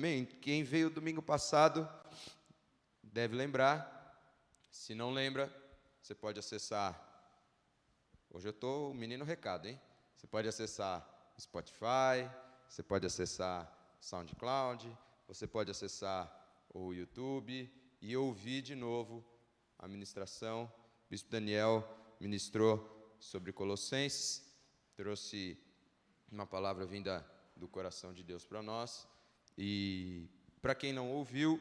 Amém? 0.00 0.24
Quem 0.24 0.64
veio 0.64 0.88
domingo 0.88 1.20
passado 1.20 1.86
deve 3.02 3.36
lembrar. 3.36 4.18
Se 4.70 4.94
não 4.94 5.12
lembra, 5.12 5.54
você 6.00 6.14
pode 6.14 6.38
acessar. 6.38 6.98
Hoje 8.30 8.48
eu 8.48 8.50
estou 8.50 8.94
menino 8.94 9.26
recado, 9.26 9.68
hein? 9.68 9.78
Você 10.16 10.26
pode 10.26 10.48
acessar 10.48 11.06
Spotify, 11.38 12.30
você 12.66 12.82
pode 12.82 13.04
acessar 13.04 13.70
SoundCloud, 14.00 14.90
você 15.28 15.46
pode 15.46 15.70
acessar 15.70 16.34
o 16.72 16.94
YouTube 16.94 17.70
e 18.00 18.16
ouvir 18.16 18.62
de 18.62 18.74
novo 18.74 19.22
a 19.78 19.86
ministração. 19.86 20.64
O 20.64 21.10
Bispo 21.10 21.28
Daniel 21.30 21.86
ministrou 22.18 23.14
sobre 23.20 23.52
Colossenses, 23.52 24.50
trouxe 24.96 25.62
uma 26.32 26.46
palavra 26.46 26.86
vinda 26.86 27.22
do 27.54 27.68
coração 27.68 28.14
de 28.14 28.22
Deus 28.22 28.46
para 28.46 28.62
nós. 28.62 29.09
E 29.62 30.26
para 30.62 30.74
quem 30.74 30.90
não 30.90 31.10
ouviu, 31.12 31.60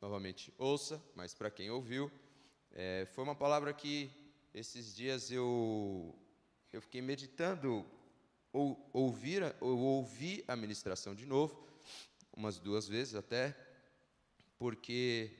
novamente 0.00 0.52
ouça, 0.58 1.00
mas 1.14 1.32
para 1.32 1.52
quem 1.52 1.70
ouviu, 1.70 2.10
é, 2.72 3.06
foi 3.12 3.22
uma 3.22 3.36
palavra 3.36 3.72
que 3.72 4.10
esses 4.52 4.92
dias 4.92 5.30
eu, 5.30 6.12
eu 6.72 6.82
fiquei 6.82 7.00
meditando, 7.00 7.86
ou, 8.52 8.90
ouvir, 8.92 9.54
ou 9.60 9.78
ouvi 9.78 10.42
a 10.48 10.56
ministração 10.56 11.14
de 11.14 11.24
novo, 11.24 11.64
umas 12.36 12.58
duas 12.58 12.88
vezes 12.88 13.14
até, 13.14 13.56
porque 14.58 15.30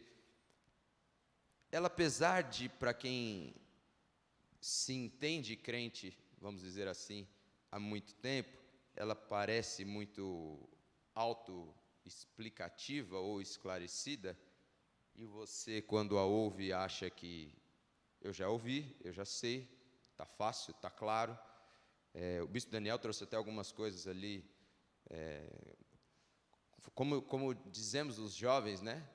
ela, 1.73 1.89
apesar 1.89 2.43
de, 2.43 2.69
para 2.69 2.95
quem 2.95 3.57
se 4.61 4.93
entende 4.93 5.57
crente, 5.57 6.17
vamos 6.41 6.61
dizer 6.61 6.87
assim, 6.87 7.27
há 7.73 7.81
muito 7.81 8.15
tempo, 8.15 8.57
ela 8.95 9.17
parece 9.17 9.85
muito 9.85 10.76
autoexplicativa 11.17 13.19
ou 13.19 13.41
esclarecida, 13.41 14.39
e 15.17 15.25
você, 15.25 15.81
quando 15.81 16.19
a 16.19 16.25
ouve, 16.25 16.75
acha 16.75 17.09
que 17.09 17.51
eu 18.21 18.35
já 18.35 18.51
ouvi, 18.51 18.95
eu 19.03 19.13
já 19.13 19.25
sei, 19.25 19.67
está 20.13 20.27
fácil, 20.27 20.73
está 20.73 20.91
claro. 20.91 21.37
É, 22.13 22.43
o 22.43 22.47
bispo 22.47 22.71
Daniel 22.71 22.99
trouxe 22.99 23.25
até 23.25 23.35
algumas 23.35 23.73
coisas 23.73 24.07
ali, 24.07 24.45
é, 25.09 25.49
como, 26.95 27.23
como 27.23 27.55
dizemos 27.55 28.19
os 28.19 28.35
jovens, 28.35 28.83
né? 28.83 29.09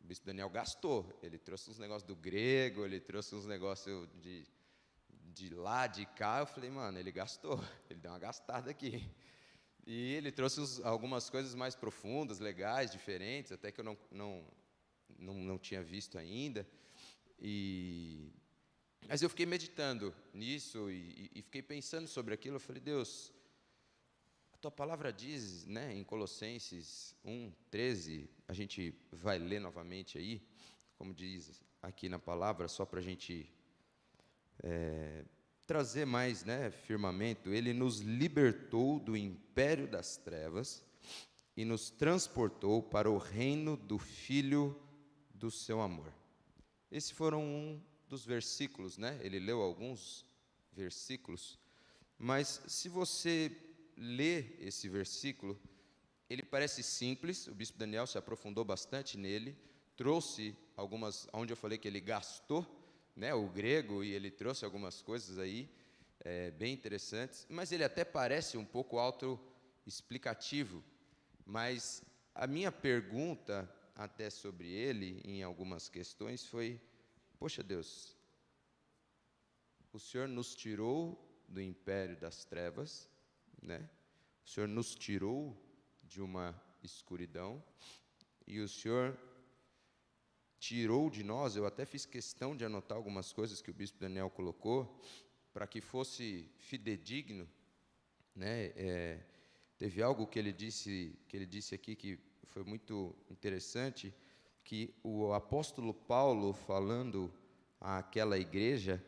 O 0.00 0.04
bispo 0.04 0.26
Daniel 0.26 0.50
gastou, 0.50 1.16
ele 1.22 1.38
trouxe 1.38 1.70
uns 1.70 1.78
negócios 1.78 2.06
do 2.06 2.16
grego, 2.16 2.84
ele 2.84 3.00
trouxe 3.00 3.36
uns 3.36 3.46
negócios 3.46 4.08
de, 4.20 4.44
de 5.08 5.54
lá, 5.54 5.86
de 5.86 6.06
cá. 6.06 6.40
Eu 6.40 6.46
falei, 6.46 6.70
mano, 6.70 6.98
ele 6.98 7.12
gastou, 7.12 7.60
ele 7.88 8.00
deu 8.00 8.10
uma 8.10 8.18
gastada 8.18 8.68
aqui. 8.68 9.08
E 9.86 10.14
ele 10.14 10.32
trouxe 10.32 10.60
uns, 10.60 10.84
algumas 10.84 11.30
coisas 11.30 11.54
mais 11.54 11.76
profundas, 11.76 12.40
legais, 12.40 12.90
diferentes, 12.90 13.52
até 13.52 13.70
que 13.70 13.80
eu 13.80 13.84
não, 13.84 13.96
não, 14.10 14.44
não, 15.16 15.34
não 15.34 15.58
tinha 15.58 15.80
visto 15.80 16.18
ainda. 16.18 16.66
E, 17.38 18.32
mas 19.08 19.22
eu 19.22 19.30
fiquei 19.30 19.46
meditando 19.46 20.12
nisso 20.34 20.90
e, 20.90 21.30
e, 21.32 21.42
fiquei 21.42 21.62
pensando 21.62 22.08
sobre 22.08 22.34
aquilo. 22.34 22.56
Eu 22.56 22.60
falei, 22.60 22.82
Deus, 22.82 23.32
a 24.52 24.56
tua 24.56 24.72
palavra 24.72 25.12
diz, 25.12 25.64
né, 25.66 25.94
em 25.94 26.02
Colossenses 26.02 27.14
1, 27.24 27.52
13, 27.70 28.28
a 28.48 28.52
gente 28.52 28.92
vai 29.12 29.38
ler 29.38 29.60
novamente 29.60 30.18
aí, 30.18 30.42
como 30.96 31.14
diz 31.14 31.62
aqui 31.80 32.08
na 32.08 32.18
palavra, 32.18 32.66
só 32.66 32.84
para 32.84 32.98
a 32.98 33.02
gente 33.02 33.48
é, 34.64 35.24
trazer 35.66 36.06
mais 36.06 36.44
né, 36.44 36.70
firmamento. 36.70 37.50
Ele 37.50 37.72
nos 37.72 38.00
libertou 38.00 39.00
do 39.00 39.16
império 39.16 39.86
das 39.86 40.16
trevas 40.16 40.84
e 41.56 41.64
nos 41.64 41.90
transportou 41.90 42.82
para 42.82 43.10
o 43.10 43.18
reino 43.18 43.76
do 43.76 43.98
Filho 43.98 44.78
do 45.34 45.50
seu 45.50 45.80
amor. 45.80 46.12
Esses 46.90 47.10
foram 47.10 47.42
um 47.42 47.82
dos 48.08 48.24
versículos, 48.24 48.96
né? 48.96 49.18
Ele 49.22 49.38
leu 49.38 49.60
alguns 49.60 50.24
versículos, 50.72 51.58
mas 52.18 52.62
se 52.66 52.88
você 52.88 53.50
lê 53.96 54.56
esse 54.60 54.88
versículo, 54.88 55.58
ele 56.28 56.42
parece 56.42 56.82
simples, 56.82 57.46
o 57.46 57.54
bispo 57.54 57.78
Daniel 57.78 58.06
se 58.06 58.18
aprofundou 58.18 58.64
bastante 58.64 59.16
nele, 59.16 59.56
trouxe 59.96 60.54
algumas, 60.76 61.26
onde 61.32 61.52
eu 61.52 61.56
falei 61.56 61.78
que 61.78 61.88
ele 61.88 62.00
gastou, 62.00 62.66
né, 63.16 63.34
o 63.34 63.48
grego, 63.48 64.04
e 64.04 64.12
ele 64.12 64.30
trouxe 64.30 64.64
algumas 64.64 65.00
coisas 65.00 65.38
aí, 65.38 65.68
é, 66.20 66.50
bem 66.50 66.74
interessantes, 66.74 67.46
mas 67.48 67.72
ele 67.72 67.82
até 67.82 68.04
parece 68.04 68.58
um 68.58 68.64
pouco 68.64 68.98
auto-explicativo, 68.98 70.84
mas 71.44 72.02
a 72.34 72.46
minha 72.46 72.70
pergunta 72.70 73.68
até 73.94 74.28
sobre 74.28 74.70
ele 74.70 75.22
em 75.24 75.42
algumas 75.42 75.88
questões 75.88 76.46
foi: 76.46 76.80
Poxa 77.38 77.62
Deus, 77.62 78.14
o 79.92 79.98
Senhor 79.98 80.28
nos 80.28 80.54
tirou 80.54 81.18
do 81.48 81.62
império 81.62 82.16
das 82.16 82.44
trevas, 82.44 83.08
né? 83.62 83.88
O 84.44 84.48
Senhor 84.48 84.68
nos 84.68 84.94
tirou 84.94 85.56
de 86.02 86.20
uma 86.20 86.54
escuridão 86.82 87.62
e 88.46 88.60
o 88.60 88.68
Senhor 88.68 89.18
tirou 90.66 91.08
de 91.08 91.22
nós. 91.22 91.54
Eu 91.54 91.64
até 91.64 91.86
fiz 91.86 92.04
questão 92.04 92.56
de 92.56 92.64
anotar 92.64 92.98
algumas 92.98 93.32
coisas 93.32 93.62
que 93.62 93.70
o 93.70 93.74
bispo 93.74 94.00
Daniel 94.00 94.28
colocou 94.28 95.00
para 95.54 95.64
que 95.64 95.80
fosse 95.80 96.50
fidedigno, 96.58 97.48
né? 98.34 98.72
É, 98.74 99.20
teve 99.78 100.02
algo 100.02 100.26
que 100.26 100.40
ele 100.40 100.52
disse 100.52 101.16
que 101.28 101.36
ele 101.36 101.46
disse 101.46 101.72
aqui 101.72 101.94
que 101.94 102.18
foi 102.46 102.64
muito 102.64 103.14
interessante 103.30 104.12
que 104.64 104.92
o 105.04 105.32
apóstolo 105.32 105.94
Paulo 105.94 106.52
falando 106.52 107.32
àquela 107.80 108.36
igreja, 108.36 109.00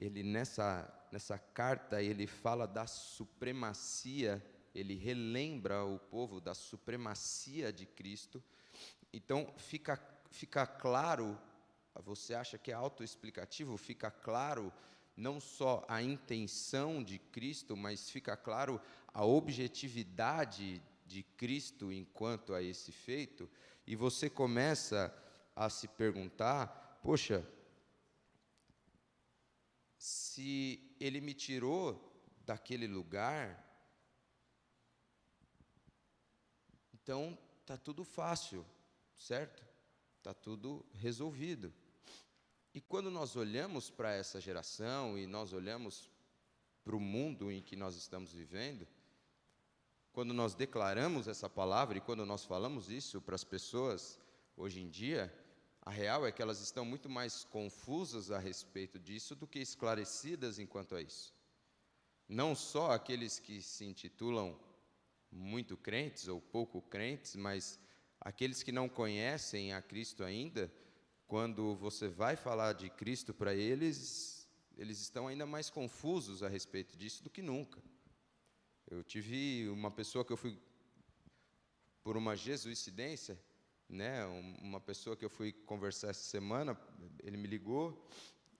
ele 0.00 0.22
nessa 0.22 0.88
nessa 1.10 1.36
carta 1.38 2.00
ele 2.00 2.26
fala 2.28 2.66
da 2.66 2.86
supremacia, 2.86 4.40
ele 4.72 4.94
relembra 4.94 5.84
o 5.84 5.98
povo 5.98 6.40
da 6.40 6.54
supremacia 6.54 7.72
de 7.72 7.84
Cristo. 7.84 8.40
Então 9.12 9.52
fica 9.56 10.13
fica 10.34 10.66
claro, 10.66 11.38
você 12.02 12.34
acha 12.34 12.58
que 12.58 12.72
é 12.72 12.74
autoexplicativo, 12.74 13.76
fica 13.76 14.10
claro 14.10 14.72
não 15.16 15.38
só 15.38 15.84
a 15.88 16.02
intenção 16.02 17.02
de 17.04 17.20
Cristo, 17.20 17.76
mas 17.76 18.10
fica 18.10 18.36
claro 18.36 18.80
a 19.12 19.24
objetividade 19.24 20.82
de 21.06 21.22
Cristo 21.22 21.92
enquanto 21.92 22.52
a 22.52 22.60
esse 22.60 22.90
feito, 22.90 23.48
e 23.86 23.94
você 23.94 24.28
começa 24.28 25.14
a 25.54 25.70
se 25.70 25.86
perguntar: 25.86 26.98
poxa, 27.00 27.46
se 29.96 30.96
ele 30.98 31.20
me 31.20 31.32
tirou 31.32 32.12
daquele 32.44 32.88
lugar, 32.88 33.62
então 36.92 37.38
está 37.60 37.76
tudo 37.76 38.02
fácil, 38.04 38.66
certo? 39.14 39.73
Está 40.24 40.32
tudo 40.32 40.82
resolvido. 40.94 41.70
E 42.72 42.80
quando 42.80 43.10
nós 43.10 43.36
olhamos 43.36 43.90
para 43.90 44.14
essa 44.14 44.40
geração 44.40 45.18
e 45.18 45.26
nós 45.26 45.52
olhamos 45.52 46.10
para 46.82 46.96
o 46.96 46.98
mundo 46.98 47.52
em 47.52 47.60
que 47.60 47.76
nós 47.76 47.94
estamos 47.94 48.32
vivendo, 48.32 48.88
quando 50.14 50.32
nós 50.32 50.54
declaramos 50.54 51.28
essa 51.28 51.46
palavra 51.46 51.98
e 51.98 52.00
quando 52.00 52.24
nós 52.24 52.42
falamos 52.42 52.88
isso 52.88 53.20
para 53.20 53.34
as 53.34 53.44
pessoas 53.44 54.18
hoje 54.56 54.80
em 54.80 54.88
dia, 54.88 55.30
a 55.82 55.90
real 55.90 56.26
é 56.26 56.32
que 56.32 56.40
elas 56.40 56.62
estão 56.62 56.86
muito 56.86 57.10
mais 57.10 57.44
confusas 57.44 58.30
a 58.30 58.38
respeito 58.38 58.98
disso 58.98 59.34
do 59.34 59.46
que 59.46 59.58
esclarecidas 59.58 60.58
enquanto 60.58 60.94
a 60.94 61.02
isso. 61.02 61.34
Não 62.26 62.54
só 62.54 62.92
aqueles 62.92 63.38
que 63.38 63.60
se 63.60 63.84
intitulam 63.84 64.58
muito 65.30 65.76
crentes 65.76 66.28
ou 66.28 66.40
pouco 66.40 66.80
crentes, 66.80 67.36
mas 67.36 67.78
aqueles 68.20 68.62
que 68.62 68.72
não 68.72 68.88
conhecem 68.88 69.72
a 69.72 69.82
Cristo 69.82 70.24
ainda, 70.24 70.72
quando 71.26 71.74
você 71.74 72.08
vai 72.08 72.36
falar 72.36 72.72
de 72.72 72.90
Cristo 72.90 73.32
para 73.32 73.54
eles, 73.54 74.48
eles 74.76 75.00
estão 75.00 75.28
ainda 75.28 75.46
mais 75.46 75.70
confusos 75.70 76.42
a 76.42 76.48
respeito 76.48 76.96
disso 76.96 77.22
do 77.22 77.30
que 77.30 77.42
nunca. 77.42 77.82
Eu 78.90 79.02
tive 79.02 79.68
uma 79.68 79.90
pessoa 79.90 80.24
que 80.24 80.32
eu 80.32 80.36
fui, 80.36 80.58
por 82.02 82.16
uma 82.16 82.36
jesuicidência, 82.36 83.40
né, 83.88 84.24
uma 84.60 84.80
pessoa 84.80 85.16
que 85.16 85.24
eu 85.24 85.30
fui 85.30 85.52
conversar 85.52 86.08
essa 86.08 86.24
semana, 86.24 86.78
ele 87.22 87.36
me 87.36 87.46
ligou 87.46 88.08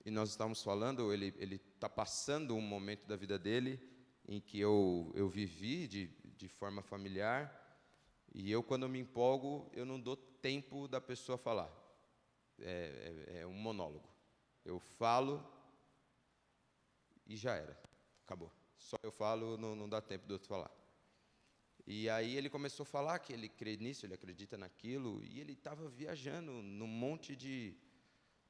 e 0.05 0.11
nós 0.11 0.31
estávamos 0.31 0.63
falando, 0.63 1.13
ele 1.13 1.61
está 1.75 1.89
passando 1.89 2.55
um 2.55 2.61
momento 2.61 3.07
da 3.07 3.17
vida 3.17 3.39
dele 3.39 3.81
em 4.29 4.41
que 4.41 4.59
eu, 4.59 5.13
eu 5.15 5.29
vivi 5.29 5.87
de, 5.87 6.11
de 6.37 6.49
forma 6.49 6.83
familiar, 6.83 7.64
e 8.35 8.51
eu, 8.51 8.63
quando 8.63 8.89
me 8.89 8.99
empolgo, 8.99 9.71
eu 9.73 9.87
não 9.87 10.01
dou 10.01 10.17
tempo 10.17 10.89
da 10.89 11.01
pessoa 11.01 11.39
falar. 11.39 11.73
É, 12.59 13.25
é, 13.29 13.41
é 13.41 13.47
um 13.47 13.55
monólogo. 13.55 14.09
Eu 14.65 14.81
falo 14.81 15.43
e 17.27 17.37
já 17.37 17.55
era. 17.55 17.79
Acabou. 18.25 18.53
Só 18.77 18.99
eu 19.03 19.13
falo, 19.13 19.57
não, 19.57 19.77
não 19.77 19.89
dá 19.89 20.01
tempo 20.01 20.27
do 20.27 20.33
outro 20.33 20.49
falar. 20.49 20.71
E 21.87 22.09
aí 22.09 22.37
ele 22.37 22.51
começou 22.51 22.83
a 22.83 22.87
falar 22.87 23.19
que 23.19 23.33
ele 23.33 23.49
crê 23.49 23.77
nisso, 23.77 24.05
ele 24.05 24.15
acredita 24.15 24.57
naquilo, 24.57 25.23
e 25.23 25.39
ele 25.39 25.53
estava 25.53 25.89
viajando 25.89 26.51
num 26.51 26.87
monte 26.87 27.37
de, 27.37 27.77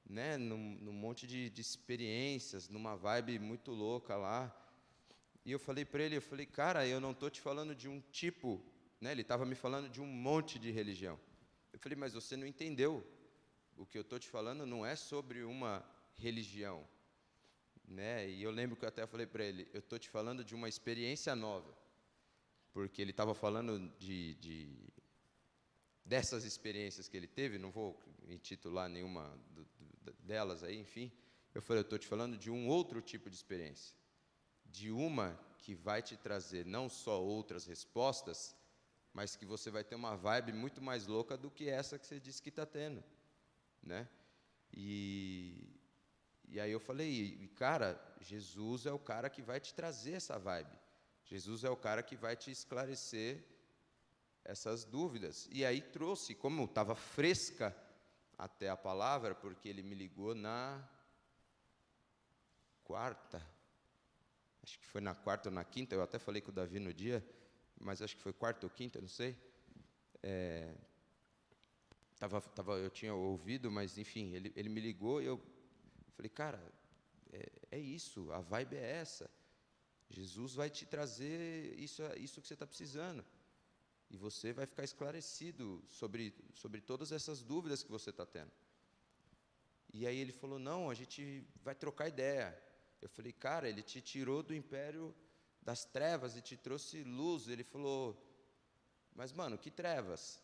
né, 0.09 0.37
num, 0.37 0.79
num 0.81 0.93
monte 0.93 1.27
de, 1.27 1.51
de, 1.51 1.61
experiências, 1.61 2.69
numa 2.69 2.97
vibe 2.97 3.39
muito 3.39 3.73
louca 3.73 4.17
lá. 4.17 4.55
E 5.45 5.51
eu 5.51 5.59
falei 5.59 5.85
para 5.85 6.05
ele, 6.05 6.17
eu 6.17 6.23
falei, 6.23 6.47
cara, 6.47 6.87
eu 6.87 7.01
não 7.01 7.11
estou 7.11 7.29
te 7.29 7.41
falando 7.41 7.75
de 7.75 7.89
um 7.89 8.01
tipo, 8.01 8.65
né? 9.05 9.13
Ele 9.13 9.23
estava 9.23 9.45
me 9.47 9.55
falando 9.55 9.89
de 9.89 10.01
um 10.01 10.07
monte 10.07 10.59
de 10.59 10.71
religião. 10.71 11.19
Eu 11.73 11.79
falei, 11.79 11.97
mas 11.97 12.13
você 12.13 12.37
não 12.37 12.47
entendeu. 12.47 13.07
O 13.77 13.87
que 13.87 13.99
eu 13.99 14.03
estou 14.03 14.19
te 14.19 14.29
falando 14.29 14.67
não 14.67 14.85
é 14.85 14.97
sobre 14.97 15.43
uma 15.45 15.85
religião, 16.15 16.87
né? 17.87 18.29
E 18.29 18.43
eu 18.43 18.51
lembro 18.51 18.77
que 18.77 18.85
eu 18.85 18.89
até 18.89 19.07
falei 19.07 19.27
para 19.27 19.45
ele, 19.45 19.69
eu 19.73 19.81
estou 19.81 19.99
te 19.99 20.09
falando 20.09 20.45
de 20.45 20.55
uma 20.55 20.69
experiência 20.69 21.35
nova 21.35 21.85
porque 22.75 23.01
ele 23.01 23.13
estava 23.13 23.35
falando 23.35 23.89
de, 24.01 24.35
de, 24.35 24.69
dessas 26.05 26.45
experiências 26.45 27.07
que 27.07 27.17
ele 27.17 27.29
teve, 27.29 27.57
não 27.57 27.71
vou 27.71 27.97
intitular 28.29 28.89
nenhuma 28.89 29.31
do, 29.53 29.65
do, 30.03 30.13
delas 30.25 30.65
aí, 30.65 30.77
enfim. 30.81 31.11
Eu 31.55 31.63
falei, 31.63 31.83
eu 31.83 31.85
estou 31.85 31.99
te 32.01 32.09
falando 32.09 32.37
de 32.37 32.51
um 32.51 32.67
outro 32.69 33.01
tipo 33.01 33.31
de 33.31 33.37
experiência, 33.37 33.95
de 34.67 34.91
uma 34.91 35.39
que 35.57 35.73
vai 35.73 36.03
te 36.03 36.17
trazer 36.17 36.67
não 36.67 36.89
só 36.89 37.23
outras 37.23 37.65
respostas, 37.65 38.57
mas 39.15 39.37
que 39.37 39.47
você 39.47 39.71
vai 39.71 39.85
ter 39.85 39.95
uma 39.95 40.17
vibe 40.17 40.53
muito 40.53 40.83
mais 40.83 41.07
louca 41.07 41.37
do 41.37 41.49
que 41.49 41.71
essa 41.71 41.99
que 41.99 42.07
você 42.07 42.19
disse 42.19 42.43
que 42.43 42.49
está 42.49 42.67
tendo, 42.67 43.03
né? 43.81 44.09
E, 44.73 45.81
e 46.49 46.59
aí 46.59 46.73
eu 46.73 46.81
falei, 46.81 47.49
cara, 47.55 47.99
Jesus 48.21 48.87
é 48.87 48.93
o 48.93 48.99
cara 48.99 49.31
que 49.31 49.41
vai 49.41 49.61
te 49.61 49.73
trazer 49.73 50.15
essa 50.15 50.37
vibe. 50.37 50.77
Jesus 51.25 51.63
é 51.63 51.71
o 51.71 51.77
cara 51.77 52.03
que 52.03 52.17
vai 52.17 52.35
te 52.35 52.51
esclarecer 52.51 53.45
essas 54.45 54.85
dúvidas. 54.85 55.49
E 55.53 55.65
aí 55.65 55.81
trouxe, 55.81 56.35
como 56.35 56.65
estava 56.65 56.97
fresca 56.97 57.75
até 58.37 58.69
a 58.69 58.77
palavra, 58.77 59.33
porque 59.33 59.69
ele 59.69 59.83
me 59.83 59.95
ligou 59.95 60.35
na 60.35 60.87
quarta, 62.83 63.41
acho 64.61 64.79
que 64.79 64.87
foi 64.87 65.01
na 65.01 65.15
quarta 65.15 65.49
ou 65.49 65.55
na 65.55 65.65
quinta, 65.65 65.95
eu 65.95 66.03
até 66.03 66.19
falei 66.19 66.43
com 66.43 66.51
o 66.51 66.55
Davi 66.55 66.81
no 66.81 66.93
dia, 66.93 67.25
mas 67.81 68.03
acho 68.03 68.17
que 68.17 68.23
foi 68.23 68.33
quarta 68.33 68.67
ou 68.67 68.71
quinta, 68.71 69.01
não 69.01 69.09
sei. 69.09 69.37
É, 70.23 70.75
tava, 72.19 72.41
tava, 72.41 72.79
eu 72.79 72.91
tinha 72.91 73.15
ouvido, 73.15 73.71
mas 73.71 73.99
enfim, 73.99 74.33
ele, 74.35 74.53
ele 74.57 74.69
me 74.69 74.81
ligou 74.81 75.21
e 75.21 75.27
eu 75.27 75.41
falei, 76.17 76.29
cara, 76.29 76.73
é, 77.33 77.51
é 77.73 77.79
isso, 77.79 78.33
a 78.33 78.41
vibe 78.41 78.77
é 78.77 78.91
essa. 79.01 79.31
Jesus 80.09 80.55
vai 80.55 80.71
te 80.71 80.87
trazer 80.87 81.79
isso, 81.79 82.03
isso 82.17 82.41
que 82.41 82.47
você 82.47 82.55
está 82.55 82.67
precisando. 82.67 83.25
E 84.11 84.17
você 84.17 84.53
vai 84.53 84.67
ficar 84.67 84.85
esclarecido 84.85 85.83
sobre, 85.89 86.35
sobre 86.53 86.81
todas 86.81 87.11
essas 87.11 87.43
dúvidas 87.43 87.83
que 87.83 87.91
você 87.91 88.11
está 88.11 88.25
tendo. 88.25 88.53
E 89.93 90.07
aí 90.07 90.19
ele 90.19 90.33
falou: 90.33 90.59
Não, 90.59 90.91
a 90.91 90.95
gente 90.95 91.45
vai 91.63 91.75
trocar 91.75 92.09
ideia. 92.09 92.57
Eu 93.01 93.09
falei: 93.09 93.33
Cara, 93.33 93.69
ele 93.69 93.83
te 93.83 94.01
tirou 94.01 94.43
do 94.43 94.55
império 94.55 95.15
das 95.65 95.85
trevas 95.85 96.37
e 96.37 96.43
te 96.43 96.57
trouxe 96.57 97.03
luz. 97.03 97.49
Ele 97.49 97.65
falou: 97.65 98.17
Mas, 99.15 99.33
mano, 99.33 99.59
que 99.59 99.71
trevas? 99.71 100.41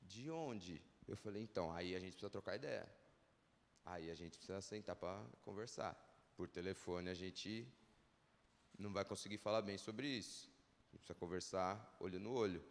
De 0.00 0.30
onde? 0.30 0.82
Eu 1.06 1.16
falei: 1.16 1.42
Então, 1.42 1.72
aí 1.72 1.94
a 1.94 2.00
gente 2.00 2.12
precisa 2.12 2.30
trocar 2.30 2.56
ideia. 2.56 2.90
Aí 3.84 4.10
a 4.10 4.14
gente 4.14 4.36
precisa 4.36 4.60
sentar 4.60 4.96
para 4.96 5.22
conversar. 5.42 5.94
Por 6.36 6.48
telefone 6.48 7.08
a 7.08 7.14
gente 7.14 7.66
não 8.78 8.92
vai 8.92 9.04
conseguir 9.04 9.38
falar 9.38 9.62
bem 9.62 9.78
sobre 9.78 10.08
isso. 10.08 10.50
A 10.88 10.90
gente 10.90 11.00
precisa 11.00 11.14
conversar 11.14 11.96
olho 12.00 12.18
no 12.18 12.32
olho. 12.32 12.62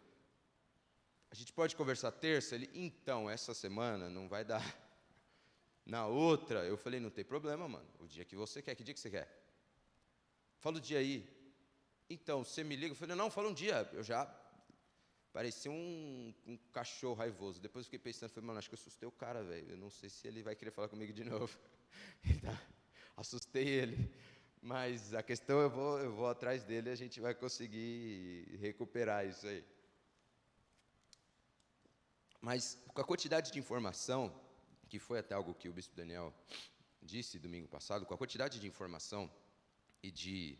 A 1.30 1.34
gente 1.34 1.52
pode 1.52 1.74
conversar 1.74 2.12
terça? 2.12 2.54
Ele, 2.54 2.70
então, 2.72 3.28
essa 3.28 3.52
semana 3.54 4.08
não 4.08 4.28
vai 4.28 4.44
dar. 4.44 4.62
Na 5.84 6.06
outra, 6.06 6.64
eu 6.64 6.76
falei, 6.76 6.98
não 6.98 7.10
tem 7.10 7.24
problema, 7.24 7.68
mano. 7.68 7.88
O 8.00 8.06
dia 8.06 8.24
que 8.24 8.36
você 8.36 8.60
quer, 8.60 8.74
que 8.74 8.84
dia 8.84 8.94
que 8.94 9.00
você 9.00 9.10
quer? 9.10 9.28
Fala 10.58 10.78
o 10.78 10.80
dia 10.80 10.98
aí. 10.98 11.35
Então, 12.08 12.44
você 12.44 12.62
me 12.62 12.76
liga? 12.76 12.92
Eu 12.92 12.96
falei, 12.96 13.16
não, 13.16 13.30
fala 13.30 13.48
um 13.48 13.54
dia. 13.54 13.88
Eu 13.92 14.02
já 14.02 14.26
parecia 15.32 15.70
um, 15.70 16.34
um 16.46 16.56
cachorro 16.72 17.14
raivoso. 17.14 17.60
Depois 17.60 17.84
eu 17.84 17.90
fiquei 17.90 17.98
pensando, 17.98 18.30
falei, 18.30 18.46
mano, 18.46 18.58
acho 18.58 18.68
que 18.68 18.74
eu 18.74 18.78
assustei 18.78 19.08
o 19.08 19.12
cara, 19.12 19.42
velho. 19.42 19.72
Eu 19.72 19.76
não 19.76 19.90
sei 19.90 20.08
se 20.08 20.26
ele 20.26 20.42
vai 20.42 20.54
querer 20.54 20.70
falar 20.70 20.88
comigo 20.88 21.12
de 21.12 21.24
novo. 21.24 21.56
Então, 22.24 22.58
assustei 23.16 23.66
ele. 23.66 24.12
Mas 24.60 25.14
a 25.14 25.22
questão 25.22 25.60
eu 25.60 25.70
vou, 25.70 25.98
eu 25.98 26.12
vou 26.12 26.28
atrás 26.28 26.64
dele 26.64 26.90
e 26.90 26.92
a 26.92 26.96
gente 26.96 27.20
vai 27.20 27.34
conseguir 27.34 28.58
recuperar 28.60 29.24
isso 29.26 29.46
aí. 29.46 29.64
Mas 32.40 32.76
com 32.92 33.00
a 33.00 33.04
quantidade 33.04 33.50
de 33.50 33.58
informação, 33.58 34.34
que 34.88 34.98
foi 34.98 35.20
até 35.20 35.34
algo 35.34 35.54
que 35.54 35.68
o 35.68 35.72
bispo 35.72 35.96
Daniel 35.96 36.34
disse 37.00 37.38
domingo 37.38 37.68
passado, 37.68 38.04
com 38.04 38.14
a 38.14 38.18
quantidade 38.18 38.60
de 38.60 38.66
informação 38.66 39.30
e 40.02 40.10
de 40.10 40.58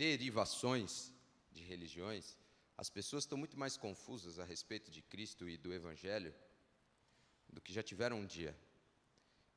derivações 0.00 1.12
de 1.52 1.62
religiões, 1.62 2.26
as 2.74 2.88
pessoas 2.88 3.24
estão 3.24 3.36
muito 3.36 3.58
mais 3.58 3.76
confusas 3.76 4.38
a 4.38 4.44
respeito 4.44 4.90
de 4.90 5.02
Cristo 5.02 5.46
e 5.46 5.58
do 5.58 5.74
Evangelho 5.74 6.34
do 7.50 7.60
que 7.60 7.70
já 7.72 7.82
tiveram 7.82 8.20
um 8.20 8.26
dia 8.26 8.56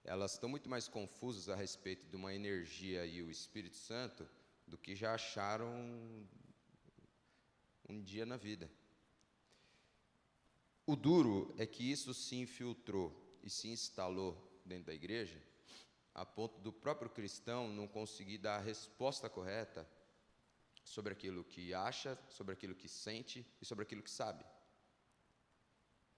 elas 0.03 0.33
estão 0.33 0.49
muito 0.49 0.69
mais 0.69 0.87
confusas 0.87 1.47
a 1.47 1.55
respeito 1.55 2.05
de 2.07 2.15
uma 2.15 2.33
energia 2.33 3.05
e 3.05 3.21
o 3.21 3.31
Espírito 3.31 3.77
Santo 3.77 4.27
do 4.67 4.77
que 4.77 4.95
já 4.95 5.13
acharam 5.13 5.71
um 7.87 8.01
dia 8.01 8.25
na 8.25 8.35
vida. 8.35 8.69
O 10.85 10.97
duro 10.97 11.53
é 11.57 11.65
que 11.65 11.89
isso 11.89 12.13
se 12.13 12.35
infiltrou 12.35 13.15
e 13.41 13.49
se 13.49 13.69
instalou 13.69 14.61
dentro 14.65 14.87
da 14.87 14.93
igreja, 14.93 15.41
a 16.13 16.25
ponto 16.25 16.59
do 16.59 16.73
próprio 16.73 17.09
cristão 17.09 17.69
não 17.69 17.87
conseguir 17.87 18.39
dar 18.39 18.57
a 18.57 18.61
resposta 18.61 19.29
correta 19.29 19.87
sobre 20.83 21.13
aquilo 21.13 21.43
que 21.43 21.73
acha, 21.73 22.17
sobre 22.29 22.53
aquilo 22.53 22.75
que 22.75 22.87
sente 22.87 23.45
e 23.61 23.65
sobre 23.65 23.83
aquilo 23.83 24.03
que 24.03 24.11
sabe. 24.11 24.43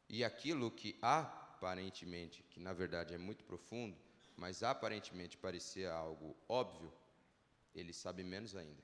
E 0.10 0.24
aquilo 0.24 0.72
que 0.72 0.98
aparentemente, 1.02 2.44
que 2.44 2.60
na 2.60 2.74
verdade 2.74 3.14
é 3.14 3.18
muito 3.18 3.44
profundo, 3.44 3.98
mas 4.36 4.64
aparentemente 4.64 5.38
parecia 5.38 5.92
algo 5.94 6.36
óbvio, 6.48 6.92
ele 7.74 7.94
sabe 7.94 8.24
menos 8.24 8.56
ainda. 8.56 8.84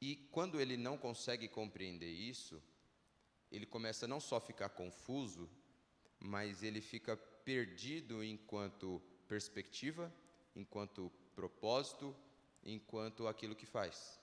E 0.00 0.16
quando 0.32 0.60
ele 0.60 0.76
não 0.76 0.98
consegue 0.98 1.46
compreender 1.46 2.10
isso, 2.10 2.60
ele 3.50 3.66
começa 3.66 4.08
não 4.08 4.18
só 4.18 4.36
a 4.36 4.40
ficar 4.40 4.70
confuso, 4.70 5.48
mas 6.18 6.62
ele 6.62 6.80
fica 6.80 7.16
perdido 7.16 8.22
enquanto 8.24 9.00
perspectiva, 9.28 10.12
enquanto 10.56 11.10
propósito, 11.34 12.14
enquanto 12.64 13.26
aquilo 13.26 13.56
que 13.56 13.66
faz. 13.66 14.20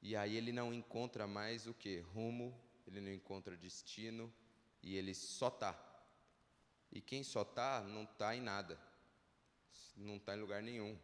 E 0.00 0.16
aí 0.16 0.36
ele 0.36 0.52
não 0.52 0.74
encontra 0.74 1.26
mais 1.26 1.66
o 1.66 1.74
que? 1.74 2.00
Rumo, 2.00 2.58
ele 2.86 3.00
não 3.00 3.12
encontra 3.12 3.56
destino 3.56 4.32
e 4.82 4.96
ele 4.96 5.14
só 5.14 5.48
está. 5.48 5.78
E 6.90 7.00
quem 7.00 7.22
só 7.22 7.42
está, 7.42 7.80
não 7.82 8.04
está 8.04 8.34
em 8.34 8.40
nada, 8.40 8.78
não 9.96 10.16
está 10.16 10.36
em 10.36 10.40
lugar 10.40 10.62
nenhum. 10.62 10.98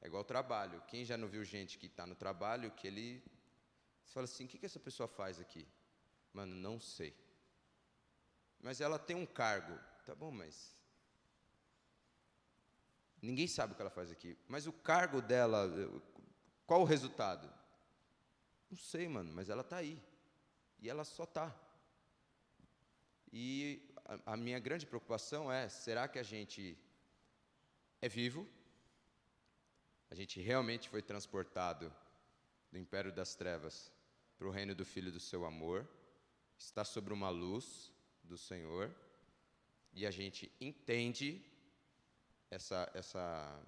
É 0.00 0.06
igual 0.06 0.24
trabalho. 0.24 0.82
Quem 0.86 1.04
já 1.04 1.16
não 1.16 1.28
viu 1.28 1.44
gente 1.44 1.78
que 1.78 1.86
está 1.86 2.06
no 2.06 2.14
trabalho, 2.14 2.70
que 2.70 2.86
ele. 2.86 3.22
Você 4.04 4.12
fala 4.12 4.24
assim: 4.24 4.44
o 4.44 4.48
que, 4.48 4.58
que 4.58 4.66
essa 4.66 4.78
pessoa 4.78 5.08
faz 5.08 5.40
aqui? 5.40 5.66
Mano, 6.32 6.54
não 6.54 6.78
sei. 6.78 7.14
Mas 8.60 8.80
ela 8.80 8.98
tem 8.98 9.16
um 9.16 9.26
cargo. 9.26 9.76
Tá 10.06 10.14
bom, 10.14 10.30
mas. 10.30 10.77
Ninguém 13.20 13.46
sabe 13.46 13.72
o 13.72 13.76
que 13.76 13.82
ela 13.82 13.90
faz 13.90 14.10
aqui. 14.10 14.36
Mas 14.46 14.66
o 14.66 14.72
cargo 14.72 15.20
dela, 15.20 15.70
qual 16.66 16.82
o 16.82 16.84
resultado? 16.84 17.52
Não 18.70 18.78
sei, 18.78 19.08
mano, 19.08 19.32
mas 19.32 19.48
ela 19.48 19.62
está 19.62 19.76
aí. 19.76 20.00
E 20.80 20.88
ela 20.88 21.04
só 21.04 21.24
está. 21.24 21.54
E 23.32 23.82
a, 24.04 24.32
a 24.32 24.36
minha 24.36 24.58
grande 24.58 24.86
preocupação 24.86 25.50
é: 25.50 25.68
será 25.68 26.06
que 26.06 26.18
a 26.18 26.22
gente 26.22 26.78
é 28.00 28.08
vivo? 28.08 28.46
A 30.10 30.14
gente 30.14 30.40
realmente 30.40 30.88
foi 30.88 31.02
transportado 31.02 31.92
do 32.70 32.78
império 32.78 33.12
das 33.12 33.34
trevas 33.34 33.92
para 34.38 34.46
o 34.46 34.50
reino 34.50 34.74
do 34.74 34.84
Filho 34.84 35.10
do 35.10 35.20
seu 35.20 35.44
amor, 35.44 35.86
está 36.56 36.84
sobre 36.84 37.12
uma 37.12 37.28
luz 37.28 37.92
do 38.22 38.38
Senhor, 38.38 38.94
e 39.92 40.06
a 40.06 40.10
gente 40.10 40.50
entende 40.60 41.44
essa, 42.50 42.90
essa, 42.94 43.62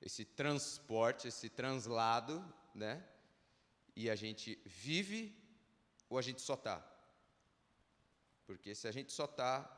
esse 0.00 0.24
transporte, 0.24 1.28
esse 1.28 1.48
translado, 1.48 2.44
né? 2.74 3.04
E 3.94 4.10
a 4.10 4.14
gente 4.14 4.60
vive 4.64 5.34
ou 6.08 6.18
a 6.18 6.22
gente 6.22 6.42
só 6.42 6.54
está? 6.54 6.84
Porque 8.46 8.74
se 8.74 8.86
a 8.86 8.92
gente 8.92 9.12
só 9.12 9.24
está, 9.24 9.68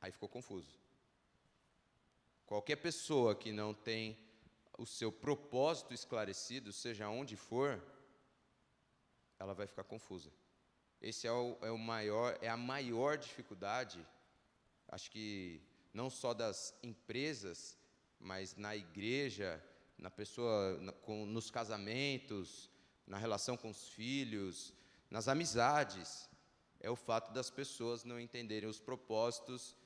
aí 0.00 0.10
ficou 0.12 0.28
confuso. 0.28 0.78
Qualquer 2.44 2.76
pessoa 2.76 3.34
que 3.34 3.52
não 3.52 3.72
tem 3.72 4.18
o 4.76 4.84
seu 4.84 5.12
propósito 5.12 5.94
esclarecido, 5.94 6.72
seja 6.72 7.08
onde 7.08 7.36
for, 7.36 7.80
ela 9.38 9.54
vai 9.54 9.66
ficar 9.66 9.84
confusa. 9.84 10.32
Esse 11.00 11.26
é 11.26 11.32
o, 11.32 11.56
é 11.62 11.70
o 11.70 11.78
maior, 11.78 12.38
é 12.42 12.48
a 12.48 12.56
maior 12.56 13.16
dificuldade, 13.16 14.06
acho 14.88 15.10
que 15.10 15.62
não 15.92 16.08
só 16.08 16.32
das 16.32 16.74
empresas, 16.82 17.78
mas 18.18 18.56
na 18.56 18.76
igreja, 18.76 19.62
na 19.98 20.10
pessoa, 20.10 20.78
na, 20.78 20.92
com, 20.92 21.26
nos 21.26 21.50
casamentos, 21.50 22.70
na 23.06 23.18
relação 23.18 23.56
com 23.56 23.70
os 23.70 23.88
filhos, 23.88 24.72
nas 25.10 25.28
amizades, 25.28 26.28
é 26.78 26.90
o 26.90 26.96
fato 26.96 27.32
das 27.32 27.50
pessoas 27.50 28.04
não 28.04 28.18
entenderem 28.18 28.68
os 28.68 28.80
propósitos 28.80 29.76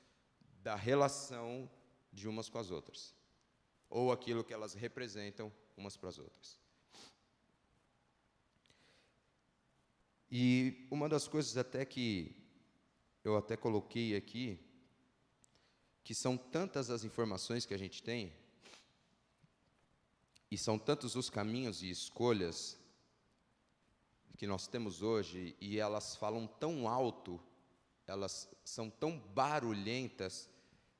da 0.61 0.75
relação 0.75 1.69
de 2.11 2.27
umas 2.27 2.49
com 2.49 2.57
as 2.57 2.71
outras, 2.71 3.13
ou 3.89 4.11
aquilo 4.11 4.43
que 4.43 4.53
elas 4.53 4.73
representam 4.73 5.51
umas 5.75 5.97
para 5.97 6.09
as 6.09 6.17
outras. 6.17 6.59
E 10.31 10.87
uma 10.89 11.07
das 11.07 11.27
coisas 11.27 11.55
até 11.57 11.85
que 11.85 12.35
eu 13.23 13.35
até 13.37 13.57
coloquei 13.57 14.15
aqui, 14.15 14.59
que 16.05 16.13
são 16.13 16.37
tantas 16.37 16.91
as 16.91 17.03
informações 17.03 17.65
que 17.65 17.73
a 17.73 17.77
gente 17.77 18.03
tem, 18.03 18.31
e 20.51 20.57
são 20.57 20.77
tantos 20.77 21.15
os 21.15 21.31
caminhos 21.31 21.81
e 21.81 21.89
escolhas 21.89 22.79
que 24.37 24.45
nós 24.45 24.67
temos 24.67 25.01
hoje, 25.01 25.57
e 25.59 25.79
elas 25.79 26.15
falam 26.15 26.45
tão 26.45 26.87
alto, 26.87 27.41
elas 28.05 28.47
são 28.63 28.87
tão 28.87 29.17
barulhentas, 29.17 30.47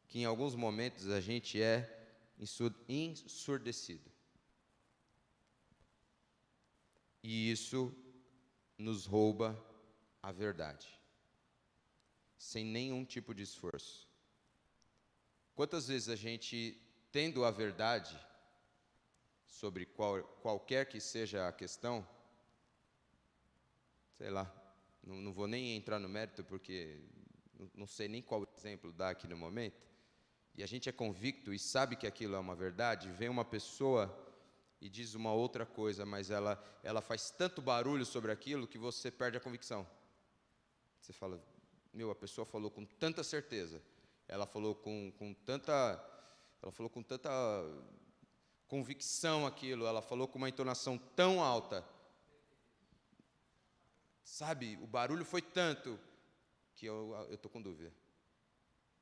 que 0.08 0.20
em 0.20 0.26
alguns 0.26 0.56
momentos 0.56 1.08
a 1.10 1.22
gente 1.22 1.62
é 1.62 2.18
ensurdecido. 2.40 4.12
E 7.22 7.52
isso 7.52 7.96
nos 8.76 9.06
rouba 9.06 9.56
a 10.20 10.32
verdade, 10.32 10.88
sem 12.38 12.66
nenhum 12.66 13.06
tipo 13.06 13.36
de 13.36 13.44
esforço. 13.44 14.05
Quantas 15.56 15.88
vezes 15.88 16.10
a 16.10 16.18
gente, 16.18 16.78
tendo 17.14 17.46
a 17.46 17.50
verdade 17.50 18.14
sobre 19.48 19.86
qual, 19.86 20.22
qualquer 20.42 20.86
que 20.86 21.00
seja 21.00 21.48
a 21.48 21.54
questão, 21.54 22.06
sei 24.18 24.30
lá, 24.30 24.54
não, 25.02 25.16
não 25.16 25.32
vou 25.32 25.48
nem 25.48 25.78
entrar 25.78 25.98
no 25.98 26.10
mérito 26.10 26.44
porque 26.44 27.00
não, 27.58 27.72
não 27.74 27.88
sei 27.88 28.10
nem 28.10 28.22
qual 28.22 28.46
exemplo 28.58 28.92
dar 28.92 29.12
aqui 29.12 29.28
no 29.30 29.38
momento, 29.38 29.88
e 30.56 30.62
a 30.62 30.68
gente 30.68 30.90
é 30.90 30.92
convicto 30.92 31.54
e 31.54 31.58
sabe 31.58 31.96
que 31.96 32.06
aquilo 32.06 32.36
é 32.36 32.40
uma 32.40 32.56
verdade, 32.56 33.10
vem 33.12 33.30
uma 33.30 33.46
pessoa 33.46 34.14
e 34.82 34.90
diz 34.90 35.16
uma 35.16 35.32
outra 35.32 35.66
coisa, 35.66 36.06
mas 36.06 36.30
ela, 36.30 36.62
ela 36.84 37.02
faz 37.02 37.32
tanto 37.32 37.62
barulho 37.62 38.06
sobre 38.06 38.30
aquilo 38.30 38.68
que 38.68 38.78
você 38.78 39.10
perde 39.10 39.38
a 39.38 39.42
convicção. 39.42 39.88
Você 41.00 41.14
fala, 41.14 41.42
meu, 41.94 42.12
a 42.12 42.16
pessoa 42.16 42.46
falou 42.46 42.70
com 42.70 42.84
tanta 42.84 43.24
certeza, 43.24 43.82
ela 44.28 44.46
falou 44.46 44.76
com, 44.76 45.12
com 45.18 45.34
tanta, 45.34 45.72
ela 46.62 46.72
falou 46.72 46.90
com 46.90 47.04
tanta 47.04 47.30
convicção 48.68 49.46
aquilo, 49.46 49.86
ela 49.86 50.02
falou 50.02 50.28
com 50.28 50.38
uma 50.38 50.50
entonação 50.50 50.98
tão 50.98 51.44
alta. 51.44 51.86
Sabe, 54.24 54.78
o 54.82 54.88
barulho 54.88 55.24
foi 55.24 55.42
tanto 55.42 56.00
que 56.74 56.86
eu 56.86 57.28
estou 57.30 57.50
com 57.50 57.62
dúvida. 57.62 57.94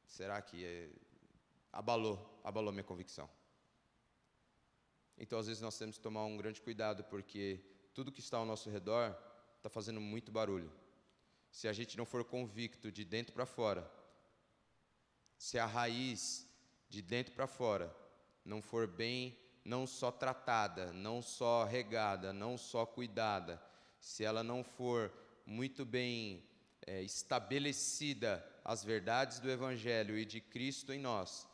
Será 0.06 0.42
que 0.42 0.64
é, 0.66 0.90
abalou, 1.72 2.40
abalou 2.44 2.72
minha 2.72 2.84
convicção? 2.84 3.30
Então, 5.18 5.40
às 5.40 5.48
vezes, 5.48 5.62
nós 5.62 5.78
temos 5.78 5.98
que 5.98 6.04
tomar 6.04 6.26
um 6.26 6.38
grande 6.38 6.62
cuidado, 6.62 7.04
porque 7.06 7.60
tudo 7.94 8.12
que 8.12 8.20
está 8.20 8.38
ao 8.38 8.46
nosso 8.46 8.70
redor 8.70 9.16
está 9.58 9.70
fazendo 9.70 10.02
muito 10.02 10.32
barulho. 10.32 10.72
Se 11.50 11.68
a 11.68 11.74
gente 11.74 11.98
não 11.98 12.06
for 12.06 12.26
convicto 12.26 12.92
de 12.92 13.06
dentro 13.06 13.34
para 13.34 13.46
fora, 13.46 13.90
se 15.44 15.60
a 15.60 15.66
raiz 15.66 16.48
de 16.88 17.02
dentro 17.02 17.34
para 17.34 17.48
fora 17.48 17.94
não 18.46 18.62
for 18.62 18.88
bem, 18.88 19.38
não 19.66 19.86
só 19.86 20.10
tratada, 20.10 20.94
não 20.94 21.22
só 21.22 21.66
regada, 21.66 22.32
não 22.32 22.58
só 22.58 22.86
cuidada, 22.86 23.62
se 24.00 24.24
ela 24.24 24.42
não 24.42 24.64
for 24.64 25.12
muito 25.46 25.84
bem 25.84 26.42
é, 26.88 27.02
estabelecida 27.02 28.42
as 28.64 28.86
verdades 28.86 29.40
do 29.42 29.52
Evangelho 29.52 30.18
e 30.18 30.24
de 30.24 30.40
Cristo 30.40 30.94
em 30.94 31.00
nós, 31.00 31.46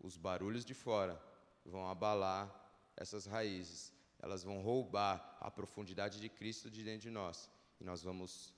os 0.00 0.16
barulhos 0.16 0.64
de 0.64 0.72
fora 0.72 1.22
vão 1.66 1.86
abalar 1.86 2.50
essas 2.96 3.26
raízes, 3.26 3.92
elas 4.20 4.42
vão 4.42 4.62
roubar 4.62 5.36
a 5.38 5.50
profundidade 5.50 6.18
de 6.18 6.30
Cristo 6.30 6.70
de 6.70 6.82
dentro 6.82 7.02
de 7.02 7.10
nós, 7.10 7.50
e 7.78 7.84
nós 7.84 8.02
vamos 8.02 8.54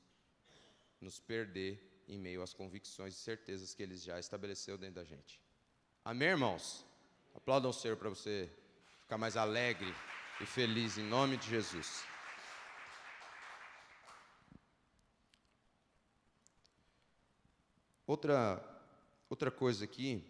nos 1.01 1.19
perder 1.19 1.90
em 2.11 2.19
meio 2.19 2.43
às 2.43 2.53
convicções 2.53 3.15
e 3.15 3.19
certezas 3.19 3.73
que 3.73 3.83
Ele 3.83 3.97
já 3.97 4.19
estabeleceu 4.19 4.77
dentro 4.77 4.97
da 4.97 5.05
gente. 5.05 5.41
Amém, 6.05 6.29
irmãos? 6.29 6.85
Aplaudam 7.35 7.71
o 7.71 7.75
Senhor 7.75 7.97
para 7.97 8.09
você 8.09 8.51
ficar 9.03 9.17
mais 9.17 9.37
alegre 9.37 9.95
e 10.41 10.47
feliz 10.47 10.99
em 10.99 11.05
nome 11.05 11.37
de 11.37 11.49
Jesus. 11.49 12.05
Outra, 18.07 18.61
outra 19.29 19.51
coisa 19.53 19.85
aqui 19.85 20.27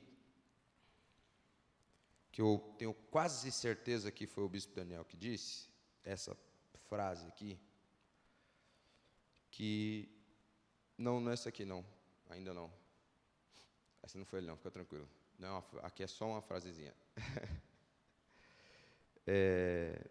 que 2.30 2.42
eu 2.42 2.74
tenho 2.78 2.92
quase 3.10 3.50
certeza 3.50 4.12
que 4.12 4.26
foi 4.26 4.44
o 4.44 4.48
bispo 4.48 4.74
Daniel 4.74 5.04
que 5.04 5.16
disse, 5.16 5.68
essa 6.04 6.36
frase 6.88 7.26
aqui, 7.26 7.58
que 9.50 10.19
não, 11.00 11.20
não 11.20 11.30
é 11.30 11.34
essa 11.34 11.48
aqui 11.48 11.64
não, 11.64 11.84
ainda 12.28 12.54
não. 12.54 12.72
Essa 14.02 14.18
não 14.18 14.24
foi 14.24 14.38
ele 14.38 14.46
não, 14.46 14.56
fica 14.56 14.70
tranquilo. 14.70 15.08
Não, 15.38 15.64
aqui 15.82 16.02
é 16.02 16.06
só 16.06 16.26
uma 16.26 16.42
frasezinha. 16.42 16.94
é, 19.26 20.06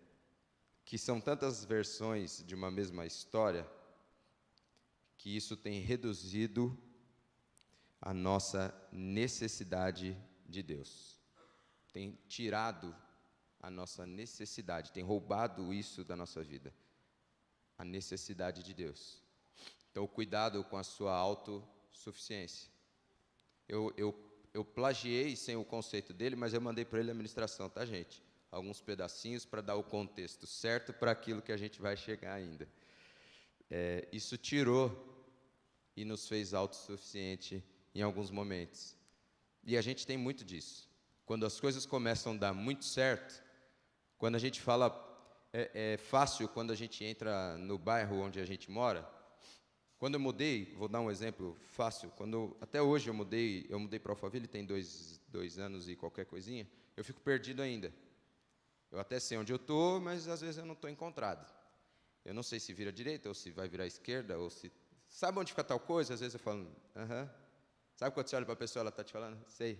que 0.84 0.98
são 0.98 1.22
tantas 1.22 1.64
versões 1.64 2.44
de 2.46 2.56
uma 2.56 2.70
mesma 2.70 3.06
história 3.06 3.66
que 5.18 5.36
isso 5.36 5.56
tem 5.56 5.80
reduzido 5.80 6.78
a 8.02 8.14
nossa 8.14 8.74
necessidade 8.92 10.18
de 10.48 10.64
Deus 10.64 11.20
tem 11.92 12.18
tirado 12.28 12.96
a 13.60 13.70
nossa 13.70 14.06
necessidade, 14.06 14.92
tem 14.92 15.04
roubado 15.04 15.74
isso 15.74 16.04
da 16.04 16.16
nossa 16.16 16.44
vida, 16.44 16.74
a 17.78 17.84
necessidade 17.84 18.64
de 18.64 18.74
Deus. 18.74 19.22
Então, 19.92 20.08
cuidado 20.08 20.64
com 20.64 20.78
a 20.78 20.84
sua 20.84 21.14
autossuficiência. 21.14 22.70
Eu, 23.68 23.94
eu, 23.98 24.16
eu 24.54 24.64
plagiei 24.64 25.36
sem 25.36 25.56
o 25.56 25.64
conceito 25.64 26.14
dele, 26.14 26.36
mas 26.36 26.54
eu 26.54 26.62
mandei 26.62 26.86
para 26.86 27.00
ele 27.00 27.12
a 27.12 27.14
ministração, 27.14 27.70
tá, 27.70 27.86
gente? 27.86 28.24
Alguns 28.52 28.82
pedacinhos 28.82 29.46
para 29.46 29.62
dar 29.62 29.76
o 29.76 29.84
contexto 29.84 30.48
certo 30.48 30.92
para 30.94 31.12
aquilo 31.12 31.42
que 31.42 31.52
a 31.52 31.58
gente 31.58 31.82
vai 31.82 31.96
chegar 31.96 32.34
ainda. 32.34 32.68
É, 33.70 34.08
isso 34.12 34.38
tirou 34.38 34.92
e 35.96 36.04
nos 36.04 36.28
fez 36.28 36.54
autossuficiente 36.54 37.64
em 37.94 38.02
alguns 38.02 38.32
momentos. 38.32 38.96
E 39.64 39.78
a 39.78 39.82
gente 39.82 40.08
tem 40.08 40.18
muito 40.18 40.44
disso 40.44 40.90
quando 41.30 41.46
as 41.46 41.60
coisas 41.60 41.86
começam 41.86 42.34
a 42.34 42.38
dar 42.38 42.54
muito 42.56 42.84
certo, 42.84 43.40
quando 44.18 44.34
a 44.34 44.40
gente 44.40 44.60
fala, 44.60 44.90
é, 45.54 45.94
é 45.94 45.98
fácil 45.98 46.48
quando 46.48 46.72
a 46.72 46.76
gente 46.76 47.04
entra 47.06 47.56
no 47.56 47.78
bairro 47.78 48.20
onde 48.20 48.40
a 48.40 48.46
gente 48.46 48.72
mora. 48.72 49.08
Quando 50.00 50.14
eu 50.14 50.20
mudei, 50.20 50.74
vou 50.76 50.88
dar 50.88 51.02
um 51.02 51.12
exemplo 51.12 51.58
fácil. 51.72 52.10
Quando 52.12 52.56
até 52.62 52.82
hoje 52.82 53.10
eu 53.10 53.14
mudei, 53.14 53.68
eu 53.70 53.78
mudei 53.78 54.00
para 54.00 54.14
Alphaville 54.14 54.48
tem 54.48 54.66
dois, 54.66 55.20
dois 55.28 55.60
anos 55.60 55.90
e 55.90 55.96
qualquer 55.96 56.26
coisinha. 56.26 56.66
Eu 56.96 57.04
fico 57.04 57.20
perdido 57.20 57.62
ainda. 57.62 57.94
Eu 58.90 59.00
até 59.00 59.20
sei 59.20 59.38
onde 59.38 59.52
eu 59.52 59.58
estou, 59.58 60.00
mas 60.00 60.28
às 60.30 60.40
vezes 60.40 60.58
eu 60.58 60.66
não 60.66 60.74
estou 60.74 60.90
encontrado. 60.90 61.46
Eu 62.24 62.34
não 62.34 62.42
sei 62.42 62.62
se 62.62 62.74
vira 62.74 62.94
direita 62.94 63.28
ou 63.28 63.36
se 63.36 63.52
vai 63.52 63.68
virar 63.68 63.86
esquerda 63.86 64.40
ou 64.40 64.50
se 64.50 64.72
sabe 65.10 65.38
onde 65.38 65.52
fica 65.52 65.66
tal 65.66 65.82
coisa. 65.82 66.14
Às 66.14 66.22
vezes 66.22 66.34
eu 66.34 66.40
falo, 66.40 66.72
aham. 66.96 67.24
Uh 67.24 67.28
-huh. 67.28 67.50
Sabe 67.98 68.14
quando 68.14 68.30
você 68.30 68.36
olha 68.38 68.46
para 68.46 68.54
a 68.54 68.58
pessoa, 68.58 68.80
ela 68.80 68.90
está 68.92 69.04
te 69.04 69.12
falando, 69.12 69.38
sei. 69.50 69.78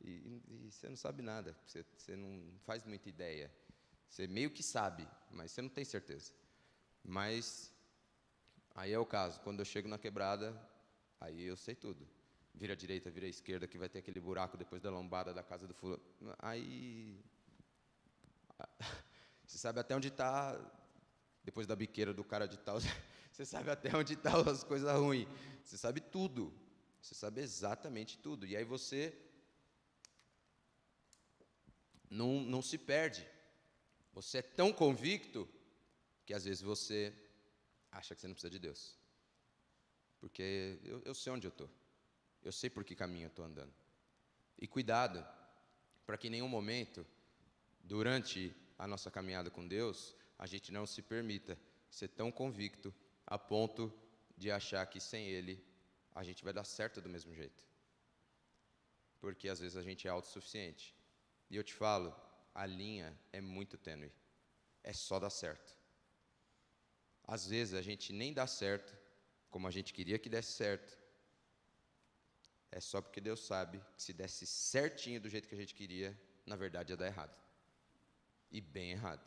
E, 0.00 0.42
e, 0.48 0.70
você 0.72 0.88
não 0.88 0.96
sabe 0.96 1.22
nada, 1.22 1.56
você, 1.64 1.84
você 1.96 2.16
não 2.16 2.52
faz 2.64 2.82
muita 2.84 3.08
ideia. 3.08 3.48
Você 4.08 4.26
meio 4.26 4.50
que 4.50 4.60
sabe, 4.60 5.08
mas 5.30 5.52
você 5.52 5.62
não 5.62 5.68
tem 5.68 5.84
certeza. 5.84 6.32
Mas 7.04 7.72
aí 8.78 8.92
é 8.92 8.98
o 8.98 9.04
caso, 9.04 9.40
quando 9.40 9.58
eu 9.58 9.64
chego 9.64 9.88
na 9.88 9.98
quebrada, 9.98 10.56
aí 11.20 11.42
eu 11.42 11.56
sei 11.56 11.74
tudo. 11.74 12.08
Vira 12.54 12.74
à 12.74 12.76
direita, 12.76 13.10
vira 13.10 13.26
à 13.26 13.28
esquerda, 13.28 13.66
que 13.66 13.76
vai 13.76 13.88
ter 13.88 13.98
aquele 13.98 14.20
buraco 14.20 14.56
depois 14.56 14.80
da 14.80 14.88
lombada 14.88 15.34
da 15.34 15.42
casa 15.42 15.66
do 15.66 15.74
fulano. 15.74 16.00
Aí 16.38 17.20
você 19.44 19.58
sabe 19.58 19.80
até 19.80 19.96
onde 19.96 20.08
está, 20.08 20.56
depois 21.42 21.66
da 21.66 21.74
biqueira 21.74 22.14
do 22.14 22.22
cara 22.22 22.46
de 22.46 22.56
tal, 22.56 22.78
você 23.32 23.44
sabe 23.44 23.68
até 23.68 23.94
onde 23.96 24.14
estão 24.14 24.44
tá 24.44 24.50
as 24.50 24.62
coisas 24.62 24.90
ruins. 24.96 25.28
Você 25.64 25.76
sabe 25.76 26.00
tudo. 26.00 26.52
Você 27.02 27.14
sabe 27.14 27.40
exatamente 27.40 28.16
tudo. 28.18 28.46
E 28.46 28.56
aí 28.56 28.64
você 28.64 29.12
não, 32.08 32.40
não 32.40 32.62
se 32.62 32.78
perde. 32.78 33.26
Você 34.12 34.38
é 34.38 34.42
tão 34.42 34.72
convicto 34.72 35.48
que 36.24 36.32
às 36.32 36.44
vezes 36.44 36.62
você 36.62 37.12
acha 37.90 38.14
que 38.14 38.20
você 38.20 38.26
não 38.26 38.34
precisa 38.34 38.50
de 38.50 38.58
Deus. 38.58 38.98
Porque 40.20 40.78
eu, 40.82 41.02
eu 41.04 41.14
sei 41.14 41.32
onde 41.32 41.46
eu 41.46 41.50
estou. 41.50 41.70
Eu 42.42 42.52
sei 42.52 42.70
por 42.70 42.84
que 42.84 42.94
caminho 42.94 43.26
eu 43.26 43.28
estou 43.28 43.44
andando. 43.44 43.72
E 44.58 44.66
cuidado, 44.66 45.24
para 46.04 46.16
que 46.16 46.28
em 46.28 46.30
nenhum 46.30 46.48
momento, 46.48 47.06
durante 47.80 48.54
a 48.78 48.86
nossa 48.86 49.10
caminhada 49.10 49.50
com 49.50 49.66
Deus, 49.66 50.14
a 50.38 50.46
gente 50.46 50.72
não 50.72 50.86
se 50.86 51.02
permita 51.02 51.58
ser 51.90 52.08
tão 52.08 52.30
convicto 52.30 52.94
a 53.26 53.38
ponto 53.38 53.92
de 54.36 54.50
achar 54.50 54.86
que 54.86 55.00
sem 55.00 55.26
Ele 55.26 55.64
a 56.14 56.24
gente 56.24 56.42
vai 56.42 56.52
dar 56.52 56.64
certo 56.64 57.00
do 57.00 57.08
mesmo 57.08 57.32
jeito. 57.34 57.64
Porque 59.20 59.48
às 59.48 59.60
vezes 59.60 59.76
a 59.76 59.82
gente 59.82 60.06
é 60.06 60.10
autossuficiente. 60.10 60.94
E 61.50 61.56
eu 61.56 61.64
te 61.64 61.74
falo, 61.74 62.14
a 62.54 62.66
linha 62.66 63.16
é 63.32 63.40
muito 63.40 63.78
tênue. 63.78 64.12
É 64.82 64.92
só 64.92 65.18
dar 65.18 65.30
certo. 65.30 65.77
Às 67.28 67.46
vezes 67.46 67.74
a 67.74 67.82
gente 67.82 68.10
nem 68.10 68.32
dá 68.32 68.46
certo 68.46 68.96
como 69.50 69.68
a 69.68 69.70
gente 69.70 69.92
queria 69.92 70.18
que 70.18 70.30
desse 70.30 70.52
certo. 70.52 70.98
É 72.70 72.80
só 72.80 73.02
porque 73.02 73.20
Deus 73.20 73.40
sabe 73.40 73.82
que 73.94 74.02
se 74.02 74.14
desse 74.14 74.46
certinho 74.46 75.20
do 75.20 75.28
jeito 75.28 75.46
que 75.46 75.54
a 75.54 75.58
gente 75.58 75.74
queria, 75.74 76.18
na 76.46 76.56
verdade 76.56 76.90
ia 76.90 76.96
dar 76.96 77.06
errado. 77.06 77.36
E 78.50 78.62
bem 78.62 78.92
errado. 78.92 79.22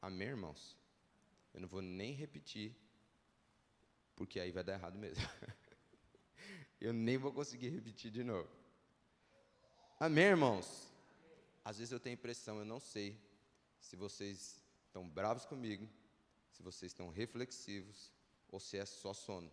Amém, 0.00 0.28
irmãos? 0.28 0.78
Eu 1.52 1.60
não 1.60 1.68
vou 1.68 1.82
nem 1.82 2.14
repetir, 2.14 2.74
porque 4.16 4.40
aí 4.40 4.50
vai 4.50 4.64
dar 4.64 4.72
errado 4.72 4.98
mesmo. 4.98 5.22
Eu 6.80 6.92
nem 6.92 7.16
vou 7.16 7.32
conseguir 7.32 7.68
repetir 7.68 8.10
de 8.10 8.24
novo. 8.24 8.50
Amém, 9.98 10.24
irmãos? 10.24 10.92
Às 11.64 11.78
vezes 11.78 11.92
eu 11.92 12.00
tenho 12.00 12.14
a 12.14 12.18
impressão, 12.18 12.58
eu 12.58 12.64
não 12.64 12.78
sei 12.78 13.18
se 13.80 13.96
vocês 13.96 14.62
estão 14.86 15.08
bravos 15.08 15.46
comigo, 15.46 15.88
se 16.54 16.62
vocês 16.62 16.92
estão 16.92 17.10
reflexivos 17.10 18.12
ou 18.48 18.60
se 18.60 18.78
é 18.78 18.86
só 18.86 19.12
sono. 19.12 19.50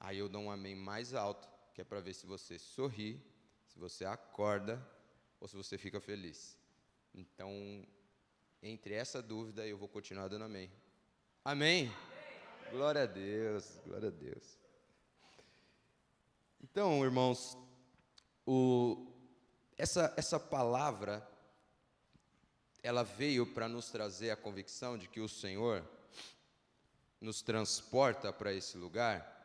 Aí 0.00 0.18
eu 0.18 0.28
dou 0.28 0.42
um 0.42 0.50
amém 0.50 0.74
mais 0.74 1.12
alto, 1.12 1.48
que 1.74 1.82
é 1.82 1.84
para 1.84 2.00
ver 2.00 2.14
se 2.14 2.26
você 2.26 2.58
sorri, 2.58 3.22
se 3.66 3.78
você 3.78 4.04
acorda 4.06 4.84
ou 5.38 5.46
se 5.46 5.54
você 5.54 5.76
fica 5.76 6.00
feliz. 6.00 6.58
Então, 7.14 7.86
entre 8.62 8.94
essa 8.94 9.20
dúvida, 9.20 9.66
eu 9.66 9.76
vou 9.76 9.88
continuar 9.88 10.28
dando 10.28 10.44
amém. 10.44 10.72
Amém? 11.44 11.86
amém. 11.86 12.70
Glória 12.70 13.02
a 13.02 13.06
Deus, 13.06 13.78
glória 13.84 14.08
a 14.08 14.12
Deus. 14.12 14.58
Então, 16.62 17.04
irmãos, 17.04 17.56
o, 18.46 19.12
essa, 19.76 20.14
essa 20.16 20.40
palavra, 20.40 21.28
ela 22.82 23.02
veio 23.02 23.46
para 23.46 23.68
nos 23.68 23.90
trazer 23.90 24.30
a 24.30 24.36
convicção 24.36 24.96
de 24.96 25.06
que 25.06 25.20
o 25.20 25.28
Senhor 25.28 25.84
nos 27.20 27.42
transporta 27.42 28.32
para 28.32 28.52
esse 28.52 28.76
lugar 28.76 29.36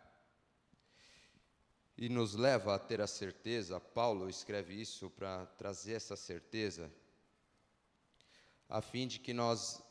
e 1.98 2.10
nos 2.10 2.36
leva 2.36 2.76
a 2.76 2.80
ter 2.80 3.02
a 3.02 3.08
certeza, 3.08 3.80
Paulo 3.80 4.30
escreve 4.30 4.74
isso 4.74 5.10
para 5.10 5.46
trazer 5.46 5.94
essa 5.94 6.16
certeza, 6.16 6.92
a 8.68 8.82
fim 8.82 9.08
de 9.08 9.20
que 9.20 9.34
nós, 9.34 9.84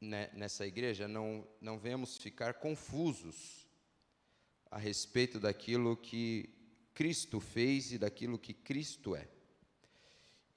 né, 0.00 0.30
nessa 0.32 0.66
igreja, 0.66 1.06
não, 1.06 1.46
não 1.60 1.78
venhamos 1.78 2.16
ficar 2.16 2.54
confusos 2.54 3.68
a 4.70 4.78
respeito 4.78 5.38
daquilo 5.38 5.96
que 5.96 6.50
Cristo 6.94 7.40
fez 7.40 7.92
e 7.92 7.98
daquilo 7.98 8.38
que 8.38 8.52
Cristo 8.52 9.14
é. 9.14 9.28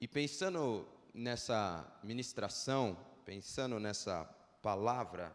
E 0.00 0.08
pensando 0.08 0.86
nessa 1.14 1.98
ministração, 2.02 2.98
pensando 3.24 3.78
nessa 3.78 4.24
palavra 4.60 5.34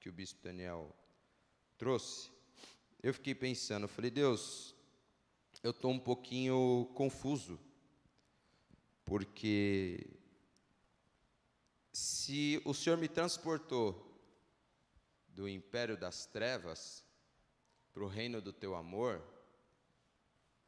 que 0.00 0.08
o 0.08 0.12
bispo 0.12 0.42
Daniel 0.42 0.96
trouxe, 1.76 2.30
eu 3.02 3.12
fiquei 3.12 3.34
pensando, 3.34 3.86
falei, 3.86 4.10
Deus, 4.10 4.74
eu 5.62 5.72
estou 5.72 5.90
um 5.90 5.98
pouquinho 5.98 6.90
confuso, 6.94 7.60
porque 9.04 10.18
se 11.92 12.60
o 12.64 12.72
Senhor 12.72 12.96
me 12.96 13.08
transportou 13.08 14.10
do 15.28 15.46
império 15.46 15.98
das 15.98 16.24
trevas 16.24 17.04
para 17.92 18.02
o 18.02 18.08
reino 18.08 18.40
do 18.40 18.54
teu 18.54 18.74
amor, 18.74 19.22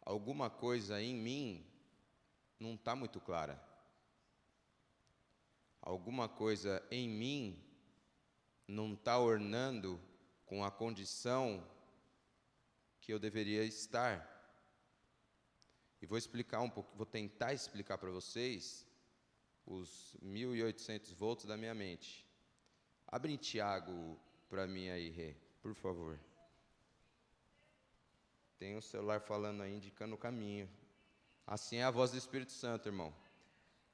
alguma 0.02 0.50
coisa 0.50 1.00
em 1.00 1.14
mim 1.14 1.66
não 2.60 2.74
está 2.74 2.94
muito 2.94 3.18
clara. 3.18 3.62
Alguma 5.80 6.28
coisa 6.28 6.86
em 6.90 7.08
mim 7.08 7.71
não 8.72 8.94
está 8.94 9.18
ornando 9.18 10.00
com 10.46 10.64
a 10.64 10.70
condição 10.70 11.62
que 13.00 13.12
eu 13.12 13.18
deveria 13.18 13.64
estar. 13.64 14.28
E 16.00 16.06
vou 16.06 16.16
explicar 16.16 16.60
um 16.60 16.70
pouco, 16.70 16.96
vou 16.96 17.06
tentar 17.06 17.52
explicar 17.52 17.98
para 17.98 18.10
vocês 18.10 18.86
os 19.66 20.16
1800 20.22 21.12
volts 21.12 21.44
da 21.44 21.56
minha 21.56 21.74
mente. 21.74 22.26
Abre 23.06 23.32
em 23.32 23.36
Tiago 23.36 24.18
para 24.48 24.66
mim 24.66 24.88
aí, 24.88 25.10
Rê, 25.10 25.36
por 25.60 25.74
favor. 25.74 26.18
Tem 28.58 28.74
o 28.76 28.82
celular 28.82 29.20
falando 29.20 29.62
aí, 29.62 29.74
indicando 29.74 30.14
o 30.14 30.18
caminho. 30.18 30.68
Assim 31.46 31.76
é 31.76 31.84
a 31.84 31.90
voz 31.90 32.10
do 32.10 32.16
Espírito 32.16 32.52
Santo, 32.52 32.88
irmão. 32.88 33.14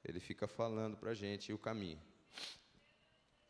Ele 0.05 0.19
fica 0.19 0.47
falando 0.47 0.95
para 0.95 1.11
a 1.11 1.15
gente 1.15 1.51
o 1.51 1.57
caminho. 1.57 2.01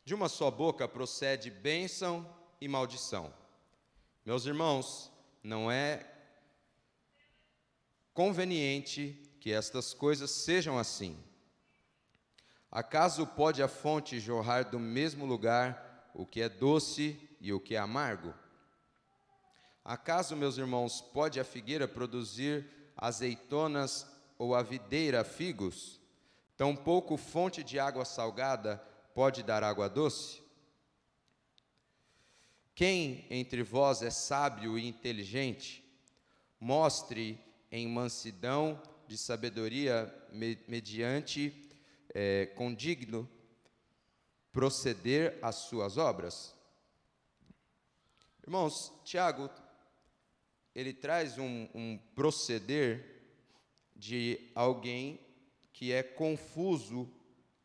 De 0.09 0.15
uma 0.15 0.27
só 0.27 0.49
boca 0.49 0.87
procede 0.87 1.51
bênção 1.51 2.27
e 2.59 2.67
maldição. 2.67 3.31
Meus 4.25 4.43
irmãos, 4.47 5.11
não 5.43 5.71
é 5.71 6.03
conveniente 8.11 9.21
que 9.39 9.53
estas 9.53 9.93
coisas 9.93 10.31
sejam 10.31 10.79
assim. 10.79 11.15
Acaso 12.71 13.27
pode 13.27 13.61
a 13.61 13.67
fonte 13.67 14.19
jorrar 14.19 14.67
do 14.67 14.79
mesmo 14.79 15.27
lugar 15.27 16.09
o 16.15 16.25
que 16.25 16.41
é 16.41 16.49
doce 16.49 17.29
e 17.39 17.53
o 17.53 17.59
que 17.59 17.75
é 17.75 17.77
amargo? 17.77 18.33
Acaso, 19.85 20.35
meus 20.35 20.57
irmãos, 20.57 21.01
pode 21.01 21.39
a 21.39 21.43
figueira 21.43 21.87
produzir 21.87 22.67
azeitonas 22.97 24.07
ou 24.39 24.55
a 24.55 24.63
videira 24.63 25.23
figos? 25.23 26.01
Tampouco 26.57 27.15
fonte 27.15 27.63
de 27.63 27.77
água 27.77 28.05
salgada 28.05 28.83
pode 29.19 29.43
dar 29.43 29.65
água 29.65 29.89
doce? 29.89 30.41
Quem 32.73 33.25
entre 33.29 33.61
vós 33.63 34.01
é 34.01 34.09
sábio 34.09 34.79
e 34.79 34.87
inteligente, 34.87 35.83
mostre 36.57 37.37
em 37.69 37.85
mansidão 37.85 38.81
de 39.09 39.17
sabedoria 39.17 40.07
mediante 40.69 41.69
é, 42.15 42.45
condigno 42.55 43.29
proceder 44.53 45.37
às 45.41 45.55
suas 45.55 45.97
obras? 45.97 46.55
Irmãos, 48.41 48.93
Tiago, 49.03 49.49
ele 50.73 50.93
traz 50.93 51.37
um, 51.37 51.67
um 51.75 51.99
proceder 52.15 53.21
de 53.93 54.49
alguém 54.55 55.19
que 55.73 55.91
é 55.91 56.01
confuso 56.03 57.13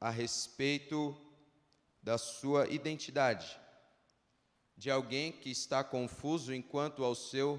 a 0.01 0.11
respeito 0.11 1.17
da 2.05 2.19
sua 2.19 2.69
identidade, 2.69 3.59
de 4.77 4.90
alguém 4.90 5.33
que 5.33 5.51
está 5.51 5.83
confuso 5.83 6.53
enquanto 6.53 7.03
ao 7.03 7.14
seu 7.14 7.59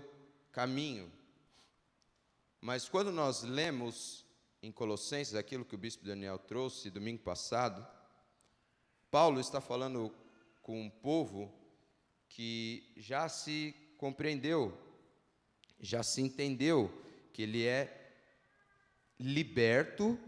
caminho. 0.51 1.12
Mas 2.62 2.88
quando 2.88 3.12
nós 3.12 3.41
lemos 3.41 4.23
em 4.62 4.71
Colossenses 4.71 5.34
aquilo 5.34 5.65
que 5.65 5.73
o 5.73 5.79
bispo 5.79 6.05
Daniel 6.05 6.38
trouxe 6.38 6.91
domingo 6.91 7.23
passado, 7.23 7.86
Paulo 9.10 9.39
está 9.39 9.60
falando 9.60 10.13
com 10.62 10.79
um 10.79 10.91
povo 10.91 11.51
que 12.29 12.93
já 12.95 13.27
se 13.27 13.75
compreendeu, 13.97 14.77
já 15.79 16.03
se 16.03 16.21
entendeu 16.21 16.91
que 17.34 17.41
ele 17.41 17.65
é 17.65 18.13
liberto, 19.19 20.19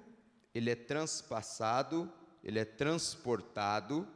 ele 0.55 0.71
é 0.71 0.75
transpassado 0.75 2.11
ele 2.47 2.59
é 2.59 2.65
transportado, 2.65 4.07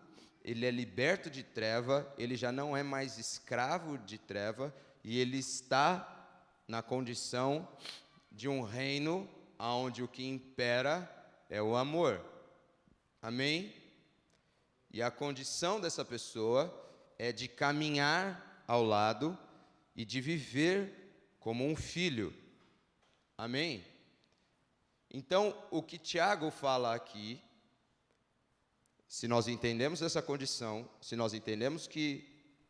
ele 0.41 0.65
é 0.65 0.71
liberto 0.71 1.29
de 1.29 1.43
treva, 1.43 2.11
ele 2.17 2.37
já 2.37 2.49
não 2.49 2.75
é 2.75 2.81
mais 2.81 3.17
escravo 3.17 3.97
de 3.97 4.17
treva 4.17 4.73
e 5.03 5.19
ele 5.19 5.37
está 5.37 6.07
na 6.65 6.81
condição 6.81 7.67
de 8.31 8.47
um 8.47 8.61
reino 8.61 9.29
onde 9.59 10.01
o 10.01 10.07
que 10.07 10.25
impera 10.25 11.11
é 11.49 11.61
o 11.61 11.75
amor. 11.75 12.23
Amém? 13.21 13.75
E 14.89 15.01
a 15.01 15.11
condição 15.11 15.81
dessa 15.81 16.05
pessoa 16.05 16.73
é 17.19 17.33
de 17.33 17.49
caminhar 17.49 18.63
ao 18.65 18.81
lado 18.81 19.37
e 19.93 20.05
de 20.05 20.21
viver 20.21 21.11
como 21.37 21.67
um 21.67 21.75
filho. 21.75 22.33
Amém? 23.37 23.83
Então, 25.13 25.53
o 25.69 25.83
que 25.83 25.97
Tiago 25.97 26.49
fala 26.49 26.95
aqui, 26.95 27.41
se 29.11 29.27
nós 29.27 29.49
entendemos 29.49 30.01
essa 30.01 30.21
condição, 30.21 30.89
se 31.01 31.17
nós 31.17 31.33
entendemos 31.33 31.85
que 31.85 32.25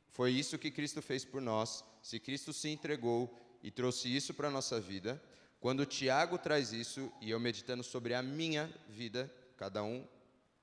foi 0.10 0.32
isso 0.32 0.58
que 0.58 0.72
Cristo 0.72 1.00
fez 1.00 1.24
por 1.24 1.40
nós, 1.40 1.84
se 2.02 2.20
Cristo 2.20 2.52
se 2.52 2.68
entregou 2.68 3.32
e 3.62 3.70
trouxe 3.70 4.10
isso 4.10 4.34
para 4.34 4.48
a 4.48 4.52
nossa 4.52 4.82
vida, 4.82 5.22
quando 5.60 5.86
Tiago 5.86 6.40
traz 6.40 6.74
isso, 6.74 7.14
e 7.22 7.30
eu 7.30 7.40
meditando 7.40 7.84
sobre 7.84 8.16
a 8.16 8.24
minha 8.24 8.74
vida, 8.90 9.32
cada 9.56 9.84
um, 9.84 10.04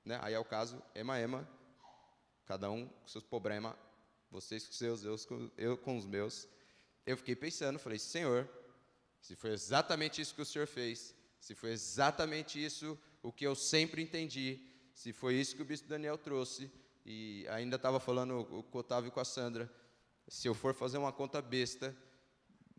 né, 0.03 0.19
aí 0.21 0.33
é 0.33 0.39
o 0.39 0.43
caso, 0.43 0.83
ema, 0.93 1.17
ema, 1.17 1.49
cada 2.45 2.69
um 2.69 2.85
com 2.85 3.07
seus 3.07 3.23
problemas, 3.23 3.73
vocês 4.29 4.67
com 4.67 4.73
seus, 4.73 5.05
eu 5.05 5.17
com, 5.29 5.49
eu 5.57 5.77
com 5.77 5.97
os 5.97 6.05
meus, 6.05 6.45
eu 7.05 7.15
fiquei 7.15 7.37
pensando, 7.37 7.79
falei, 7.79 7.99
Senhor, 7.99 8.49
se 9.21 9.33
foi 9.33 9.51
exatamente 9.51 10.19
isso 10.19 10.35
que 10.35 10.41
o 10.41 10.45
Senhor 10.45 10.67
fez, 10.67 11.15
se 11.39 11.55
foi 11.55 11.71
exatamente 11.71 12.61
isso 12.61 12.99
o 13.23 13.31
que 13.31 13.47
eu 13.47 13.55
sempre 13.55 14.01
entendi, 14.01 14.68
se 14.99 15.13
foi 15.13 15.35
isso 15.35 15.55
que 15.55 15.61
o 15.61 15.65
bispo 15.65 15.87
Daniel 15.87 16.17
trouxe, 16.17 16.69
e 17.05 17.47
ainda 17.51 17.77
estava 17.77 18.01
falando 18.01 18.43
com 18.69 18.77
o 18.77 18.81
Otávio 18.81 19.07
e 19.07 19.11
com 19.11 19.21
a 19.21 19.23
Sandra, 19.23 19.73
se 20.27 20.45
eu 20.45 20.53
for 20.53 20.73
fazer 20.73 20.97
uma 20.97 21.13
conta 21.13 21.41
besta, 21.41 21.95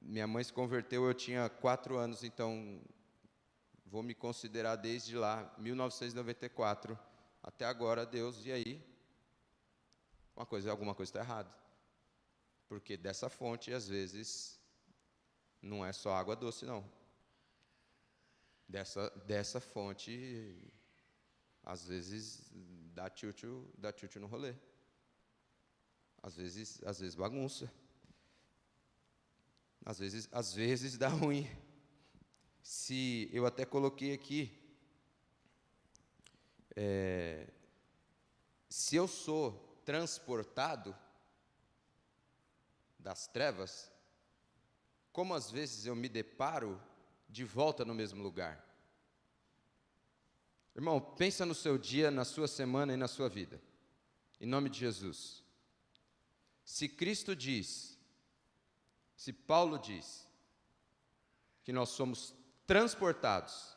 minha 0.02 0.26
mãe 0.26 0.44
se 0.44 0.52
converteu, 0.52 1.06
eu 1.06 1.14
tinha 1.14 1.48
quatro 1.48 1.96
anos, 1.96 2.22
então 2.22 2.78
vou 3.86 4.02
me 4.02 4.14
considerar 4.14 4.76
desde 4.76 5.16
lá, 5.16 5.50
1994, 5.56 6.98
até 7.42 7.64
agora, 7.64 8.04
Deus, 8.04 8.44
e 8.44 8.52
aí? 8.52 8.86
Uma 10.36 10.44
coisa, 10.44 10.70
alguma 10.70 10.94
coisa 10.94 11.08
está 11.08 11.20
errada. 11.20 11.56
Porque 12.68 12.98
dessa 12.98 13.30
fonte, 13.30 13.72
às 13.72 13.88
vezes, 13.88 14.60
não 15.62 15.82
é 15.82 15.90
só 15.90 16.12
água 16.12 16.36
doce, 16.36 16.66
não. 16.66 16.84
Dessa, 18.68 19.08
dessa 19.24 19.58
fonte, 19.58 20.70
às 21.62 21.84
vezes, 21.86 22.50
dá 22.94 23.08
tchutchu, 23.08 23.66
dá 23.76 23.92
tchutchu 23.92 24.20
no 24.20 24.26
rolê. 24.26 24.54
Às 26.22 26.36
vezes, 26.36 26.82
às 26.84 27.00
vezes 27.00 27.14
bagunça. 27.14 27.70
Às 29.84 29.98
vezes, 29.98 30.28
às 30.32 30.54
vezes 30.54 30.98
dá 30.98 31.08
ruim. 31.08 31.48
Se 32.62 33.30
eu 33.32 33.46
até 33.46 33.64
coloquei 33.64 34.12
aqui, 34.12 34.52
é, 36.76 37.48
se 38.68 38.96
eu 38.96 39.08
sou 39.08 39.80
transportado 39.84 40.96
das 42.98 43.26
trevas, 43.26 43.90
como 45.12 45.34
às 45.34 45.50
vezes 45.50 45.86
eu 45.86 45.96
me 45.96 46.08
deparo 46.08 46.80
de 47.28 47.44
volta 47.44 47.84
no 47.84 47.94
mesmo 47.94 48.22
lugar. 48.22 48.69
Irmão, 50.80 50.98
pensa 50.98 51.44
no 51.44 51.54
seu 51.54 51.76
dia, 51.76 52.10
na 52.10 52.24
sua 52.24 52.48
semana 52.48 52.94
e 52.94 52.96
na 52.96 53.06
sua 53.06 53.28
vida. 53.28 53.60
Em 54.40 54.46
nome 54.46 54.70
de 54.70 54.78
Jesus. 54.78 55.44
Se 56.64 56.88
Cristo 56.88 57.36
diz, 57.36 57.98
se 59.14 59.30
Paulo 59.30 59.78
diz, 59.78 60.26
que 61.64 61.70
nós 61.70 61.90
somos 61.90 62.34
transportados 62.66 63.76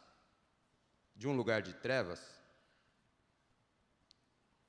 de 1.13 1.27
um 1.27 1.35
lugar 1.35 1.61
de 1.61 1.73
trevas, 1.73 2.21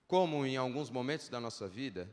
como 0.09 0.45
em 0.45 0.57
alguns 0.57 0.91
momentos 0.91 1.29
da 1.29 1.39
nossa 1.39 1.69
vida, 1.69 2.13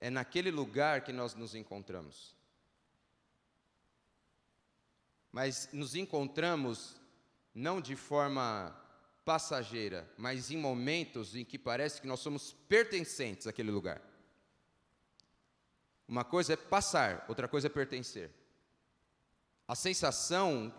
é 0.00 0.10
naquele 0.10 0.50
lugar 0.50 1.04
que 1.04 1.12
nós 1.12 1.36
nos 1.36 1.54
encontramos. 1.54 2.34
Mas 5.30 5.72
nos 5.72 5.94
encontramos 5.94 6.99
não 7.54 7.80
de 7.80 7.96
forma 7.96 8.76
passageira, 9.24 10.10
mas 10.16 10.50
em 10.50 10.56
momentos 10.56 11.34
em 11.36 11.44
que 11.44 11.58
parece 11.58 12.00
que 12.00 12.06
nós 12.06 12.20
somos 12.20 12.52
pertencentes 12.68 13.46
àquele 13.46 13.70
lugar. 13.70 14.00
Uma 16.08 16.24
coisa 16.24 16.54
é 16.54 16.56
passar, 16.56 17.24
outra 17.28 17.46
coisa 17.46 17.68
é 17.68 17.70
pertencer. 17.70 18.30
A 19.68 19.76
sensação 19.76 20.74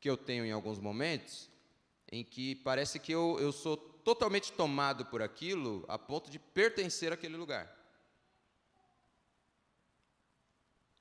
que 0.00 0.08
eu 0.08 0.16
tenho 0.16 0.44
em 0.44 0.52
alguns 0.52 0.78
momentos, 0.78 1.50
em 2.10 2.24
que 2.24 2.54
parece 2.54 2.98
que 2.98 3.12
eu, 3.12 3.36
eu 3.38 3.52
sou 3.52 3.76
totalmente 3.76 4.52
tomado 4.52 5.04
por 5.04 5.20
aquilo, 5.20 5.84
a 5.88 5.98
ponto 5.98 6.30
de 6.30 6.38
pertencer 6.38 7.12
àquele 7.12 7.36
lugar. 7.36 7.70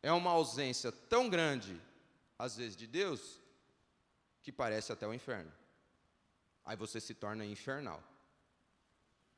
É 0.04 0.12
uma 0.12 0.32
ausência 0.32 0.91
tão 0.91 1.30
grande, 1.30 1.82
às 2.38 2.58
vezes, 2.58 2.76
de 2.76 2.86
Deus, 2.86 3.39
que 4.47 4.51
parece 4.53 4.93
até 4.93 5.05
o 5.05 5.13
inferno. 5.13 5.51
Aí 6.63 6.77
você 6.77 7.01
se 7.01 7.13
torna 7.13 7.45
infernal. 7.45 8.01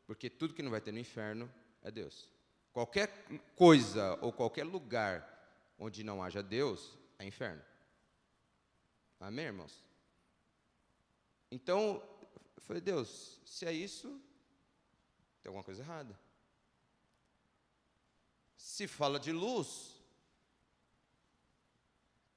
Porque 0.05 0.29
tudo 0.29 0.53
que 0.53 0.61
não 0.61 0.69
vai 0.69 0.79
ter 0.79 0.91
no 0.91 0.99
inferno 0.99 1.51
é 1.81 1.89
Deus. 1.89 2.29
Qualquer 2.71 3.11
coisa 3.55 4.19
ou 4.21 4.31
qualquer 4.31 4.65
lugar 4.65 5.27
onde 5.79 6.03
não 6.03 6.21
haja 6.21 6.43
Deus 6.43 6.95
é 7.17 7.25
inferno. 7.25 7.59
Amém, 9.19 9.45
irmãos? 9.45 9.83
Então, 11.49 12.03
eu 12.55 12.61
falei, 12.61 12.79
Deus, 12.79 13.41
se 13.43 13.65
é 13.65 13.73
isso, 13.73 14.09
tem 15.41 15.49
alguma 15.49 15.63
coisa 15.63 15.81
errada. 15.81 16.15
Se 18.55 18.87
fala 18.87 19.19
de 19.19 19.31
luz, 19.31 19.99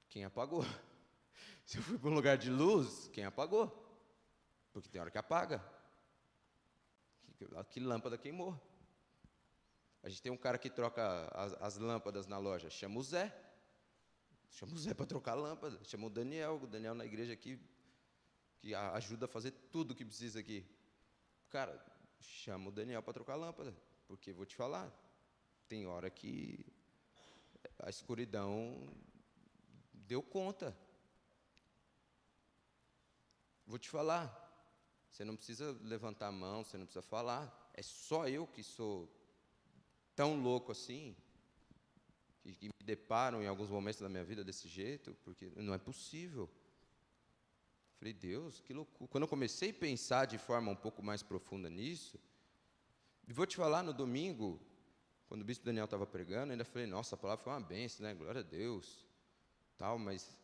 quem 0.09 0.25
apagou? 0.25 0.65
Se 1.65 1.77
eu 1.77 1.83
fui 1.83 1.97
para 1.97 2.09
um 2.09 2.13
lugar 2.13 2.37
de 2.37 2.49
luz, 2.49 3.07
quem 3.13 3.23
apagou? 3.23 3.71
Porque 4.71 4.89
tem 4.89 4.99
hora 4.99 5.11
que 5.11 5.17
apaga. 5.17 5.63
Que, 7.69 7.79
lâmpada 7.79 8.17
queimou. 8.17 8.59
A 10.01 10.09
gente 10.09 10.21
tem 10.21 10.31
um 10.31 10.37
cara 10.37 10.57
que 10.57 10.69
troca 10.69 11.27
as, 11.33 11.53
as 11.61 11.77
lâmpadas 11.77 12.27
na 12.27 12.37
loja, 12.37 12.69
chama 12.69 12.99
o 12.99 13.03
Zé. 13.03 13.33
Chama 14.49 14.73
o 14.73 14.77
Zé 14.77 14.93
para 14.93 15.05
trocar 15.05 15.31
a 15.31 15.35
lâmpada. 15.35 15.79
Chama 15.83 16.07
o 16.07 16.09
Daniel, 16.09 16.59
o 16.61 16.67
Daniel 16.67 16.93
na 16.93 17.05
igreja 17.05 17.33
aqui, 17.33 17.59
que 18.59 18.75
ajuda 18.75 19.25
a 19.25 19.29
fazer 19.29 19.51
tudo 19.71 19.95
que 19.95 20.05
precisa 20.05 20.39
aqui. 20.39 20.65
Cara, 21.49 21.83
chama 22.19 22.69
o 22.69 22.71
Daniel 22.71 23.01
para 23.01 23.13
trocar 23.13 23.33
a 23.33 23.37
lâmpada. 23.37 23.75
Porque 24.07 24.33
vou 24.33 24.45
te 24.45 24.55
falar, 24.55 24.91
tem 25.67 25.85
hora 25.85 26.09
que 26.09 26.65
a 27.79 27.89
escuridão 27.89 28.87
deu 29.93 30.21
conta. 30.21 30.77
Vou 33.65 33.79
te 33.79 33.89
falar, 33.89 34.27
você 35.09 35.23
não 35.23 35.35
precisa 35.35 35.77
levantar 35.83 36.27
a 36.27 36.31
mão, 36.31 36.63
você 36.63 36.77
não 36.77 36.85
precisa 36.85 37.03
falar. 37.03 37.71
É 37.73 37.81
só 37.81 38.27
eu 38.27 38.45
que 38.47 38.63
sou 38.63 39.09
tão 40.15 40.41
louco 40.41 40.71
assim, 40.71 41.15
que, 42.41 42.53
que 42.53 42.67
me 42.67 42.83
deparam 42.83 43.41
em 43.41 43.47
alguns 43.47 43.69
momentos 43.69 44.01
da 44.01 44.09
minha 44.09 44.23
vida 44.23 44.43
desse 44.43 44.67
jeito, 44.67 45.15
porque 45.23 45.51
não 45.55 45.73
é 45.73 45.77
possível. 45.77 46.49
Falei, 47.97 48.13
Deus, 48.13 48.59
que 48.59 48.73
loucura. 48.73 49.07
Quando 49.07 49.23
eu 49.23 49.27
comecei 49.27 49.69
a 49.69 49.73
pensar 49.73 50.25
de 50.25 50.37
forma 50.37 50.69
um 50.71 50.75
pouco 50.75 51.01
mais 51.01 51.23
profunda 51.23 51.69
nisso, 51.69 52.19
e 53.27 53.31
vou 53.31 53.45
te 53.45 53.55
falar, 53.55 53.81
no 53.81 53.93
domingo, 53.93 54.59
quando 55.27 55.41
o 55.41 55.45
bispo 55.45 55.65
Daniel 55.65 55.85
estava 55.85 56.05
pregando, 56.05 56.51
ainda 56.51 56.65
falei, 56.65 56.85
nossa, 56.85 57.15
a 57.15 57.17
palavra 57.17 57.43
foi 57.43 57.53
uma 57.53 57.61
benção, 57.61 58.05
né? 58.05 58.13
Glória 58.13 58.41
a 58.41 58.43
Deus. 58.43 59.05
Tal, 59.77 59.97
mas 59.97 60.37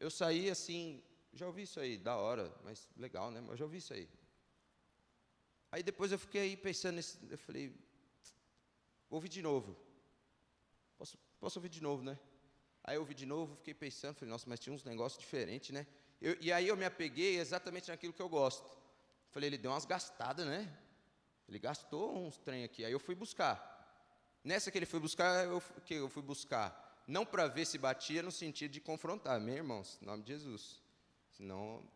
eu 0.00 0.10
saí 0.10 0.50
assim, 0.50 1.02
já 1.36 1.46
ouvi 1.46 1.62
isso 1.62 1.78
aí, 1.78 1.98
da 1.98 2.16
hora, 2.16 2.54
mas 2.64 2.88
legal, 2.96 3.30
né? 3.30 3.40
Mas 3.40 3.58
já 3.58 3.64
ouvi 3.64 3.78
isso 3.78 3.92
aí. 3.92 4.08
Aí 5.70 5.82
depois 5.82 6.12
eu 6.12 6.18
fiquei 6.18 6.40
aí 6.42 6.56
pensando, 6.56 6.96
nesse, 6.96 7.18
eu 7.30 7.38
falei, 7.38 7.74
ouvi 9.10 9.28
de 9.28 9.42
novo. 9.42 9.76
Posso, 10.96 11.18
posso 11.38 11.58
ouvir 11.58 11.68
de 11.68 11.82
novo, 11.82 12.02
né? 12.02 12.18
Aí 12.82 12.96
eu 12.96 13.00
ouvi 13.00 13.14
de 13.14 13.26
novo, 13.26 13.56
fiquei 13.56 13.74
pensando, 13.74 14.14
falei, 14.14 14.30
nossa, 14.30 14.48
mas 14.48 14.60
tinha 14.60 14.72
uns 14.72 14.84
negócios 14.84 15.20
diferentes, 15.20 15.70
né? 15.70 15.86
Eu, 16.20 16.36
e 16.40 16.52
aí 16.52 16.68
eu 16.68 16.76
me 16.76 16.84
apeguei 16.84 17.38
exatamente 17.38 17.88
naquilo 17.88 18.12
que 18.12 18.22
eu 18.22 18.28
gosto. 18.28 18.78
Falei, 19.30 19.48
ele 19.48 19.58
deu 19.58 19.70
umas 19.70 19.84
gastadas, 19.84 20.46
né? 20.46 20.72
Ele 21.48 21.58
gastou 21.58 22.16
uns 22.16 22.38
trem 22.38 22.64
aqui. 22.64 22.84
Aí 22.84 22.92
eu 22.92 23.00
fui 23.00 23.14
buscar. 23.14 23.74
Nessa 24.42 24.70
que 24.70 24.78
ele 24.78 24.86
foi 24.86 25.00
buscar, 25.00 25.44
eu, 25.44 25.60
que 25.84 25.94
eu 25.94 26.08
fui 26.08 26.22
buscar. 26.22 27.04
Não 27.06 27.26
para 27.26 27.46
ver 27.46 27.66
se 27.66 27.76
batia 27.78 28.22
no 28.22 28.32
sentido 28.32 28.72
de 28.72 28.80
confrontar, 28.80 29.40
meus 29.40 29.58
irmãos, 29.58 29.98
em 30.00 30.06
nome 30.06 30.22
de 30.22 30.32
Jesus. 30.32 30.85
Senão, 31.36 31.86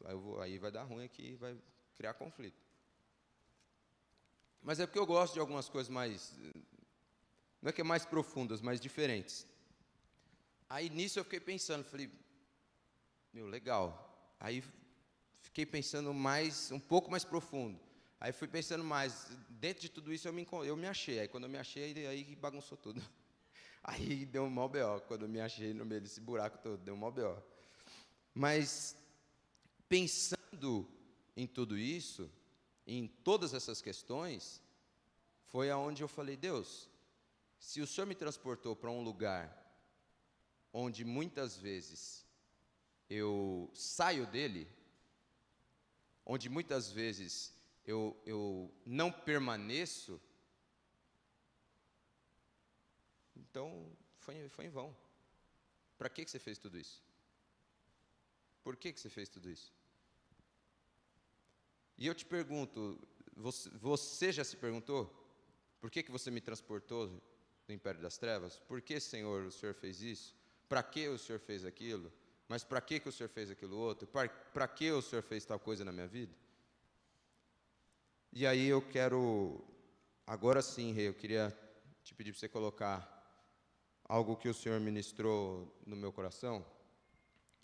vou, 0.00 0.40
aí 0.40 0.58
vai 0.58 0.70
dar 0.70 0.84
ruim 0.84 1.04
aqui, 1.04 1.34
vai 1.36 1.54
criar 1.94 2.14
conflito. 2.14 2.62
Mas 4.62 4.80
é 4.80 4.86
porque 4.86 4.98
eu 4.98 5.06
gosto 5.06 5.34
de 5.34 5.40
algumas 5.40 5.68
coisas 5.68 5.90
mais, 5.90 6.34
não 7.60 7.68
é 7.68 7.72
que 7.72 7.82
é 7.82 7.84
mais 7.84 8.06
profundas, 8.06 8.62
mas 8.62 8.80
diferentes. 8.80 9.46
Aí 10.68 10.88
nisso 10.88 11.18
eu 11.18 11.24
fiquei 11.24 11.40
pensando, 11.40 11.84
falei, 11.84 12.10
meu, 13.34 13.46
legal. 13.46 14.34
Aí 14.40 14.64
fiquei 15.40 15.66
pensando 15.66 16.12
mais, 16.14 16.72
um 16.72 16.80
pouco 16.80 17.10
mais 17.10 17.24
profundo. 17.24 17.78
Aí 18.18 18.32
fui 18.32 18.48
pensando 18.48 18.82
mais, 18.82 19.28
dentro 19.50 19.82
de 19.82 19.90
tudo 19.90 20.10
isso 20.10 20.26
eu 20.26 20.32
me, 20.32 20.48
eu 20.64 20.76
me 20.76 20.86
achei. 20.86 21.20
Aí 21.20 21.28
quando 21.28 21.44
eu 21.44 21.50
me 21.50 21.58
achei, 21.58 22.06
aí 22.06 22.34
bagunçou 22.36 22.78
tudo. 22.78 23.02
Aí 23.88 24.26
deu 24.26 24.42
um 24.42 24.50
mal 24.50 24.68
B.O. 24.68 25.00
Quando 25.02 25.26
eu 25.26 25.28
me 25.28 25.40
achei 25.40 25.72
no 25.72 25.84
meio 25.84 26.00
desse 26.00 26.20
buraco 26.20 26.58
todo, 26.58 26.78
deu 26.78 26.94
um 26.94 26.96
mal 26.96 27.12
B.O. 27.12 27.55
Mas 28.38 28.94
pensando 29.88 30.86
em 31.34 31.46
tudo 31.46 31.78
isso, 31.78 32.30
em 32.86 33.08
todas 33.08 33.54
essas 33.54 33.80
questões, 33.80 34.60
foi 35.46 35.70
aonde 35.70 36.02
eu 36.02 36.08
falei: 36.08 36.36
Deus, 36.36 36.86
se 37.58 37.80
o 37.80 37.86
Senhor 37.86 38.06
me 38.06 38.14
transportou 38.14 38.76
para 38.76 38.90
um 38.90 39.02
lugar 39.02 39.50
onde 40.70 41.02
muitas 41.02 41.56
vezes 41.56 42.26
eu 43.08 43.70
saio 43.72 44.26
dele, 44.26 44.68
onde 46.22 46.50
muitas 46.50 46.92
vezes 46.92 47.54
eu, 47.86 48.14
eu 48.26 48.70
não 48.84 49.10
permaneço, 49.10 50.20
então 53.34 53.90
foi, 54.18 54.46
foi 54.50 54.66
em 54.66 54.68
vão. 54.68 54.94
Para 55.96 56.10
que, 56.10 56.22
que 56.22 56.30
você 56.30 56.38
fez 56.38 56.58
tudo 56.58 56.78
isso? 56.78 57.06
Por 58.66 58.74
que, 58.74 58.92
que 58.92 58.98
você 58.98 59.08
fez 59.08 59.28
tudo 59.28 59.48
isso? 59.48 59.72
E 61.96 62.04
eu 62.04 62.12
te 62.12 62.24
pergunto, 62.24 62.98
você, 63.36 63.70
você 63.70 64.32
já 64.32 64.42
se 64.42 64.56
perguntou? 64.56 65.06
Por 65.80 65.88
que, 65.88 66.02
que 66.02 66.10
você 66.10 66.32
me 66.32 66.40
transportou 66.40 67.06
do 67.64 67.72
império 67.72 68.00
das 68.00 68.18
trevas? 68.18 68.58
Por 68.58 68.82
que, 68.82 68.98
Senhor, 68.98 69.44
o 69.44 69.52
Senhor 69.52 69.72
fez 69.72 70.02
isso? 70.02 70.34
Para 70.68 70.82
que 70.82 71.06
o 71.06 71.16
Senhor 71.16 71.38
fez 71.38 71.64
aquilo? 71.64 72.12
Mas 72.48 72.64
para 72.64 72.80
que, 72.80 72.98
que 72.98 73.08
o 73.08 73.12
Senhor 73.12 73.28
fez 73.28 73.52
aquilo 73.52 73.76
outro? 73.76 74.08
Para 74.08 74.66
que 74.66 74.90
o 74.90 75.00
Senhor 75.00 75.22
fez 75.22 75.44
tal 75.44 75.60
coisa 75.60 75.84
na 75.84 75.92
minha 75.92 76.08
vida? 76.08 76.34
E 78.32 78.44
aí 78.48 78.66
eu 78.66 78.82
quero, 78.82 79.64
agora 80.26 80.60
sim, 80.60 80.90
Rei, 80.90 81.06
eu 81.06 81.14
queria 81.14 81.56
te 82.02 82.12
pedir 82.16 82.32
para 82.32 82.40
você 82.40 82.48
colocar 82.48 82.98
algo 84.02 84.36
que 84.36 84.48
o 84.48 84.54
Senhor 84.54 84.80
ministrou 84.80 85.72
no 85.86 85.94
meu 85.94 86.12
coração 86.12 86.66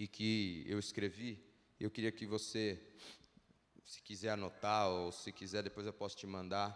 e 0.03 0.09
que 0.09 0.65
eu 0.67 0.81
escrevi. 0.81 1.39
Eu 1.79 1.89
queria 1.89 2.11
que 2.11 2.27
você, 2.27 2.81
se 3.85 4.03
quiser 4.03 4.31
anotar 4.31 4.89
ou 4.89 5.13
se 5.13 5.31
quiser, 5.31 5.63
depois 5.63 5.87
eu 5.87 5.93
posso 5.93 6.17
te 6.17 6.27
mandar. 6.27 6.71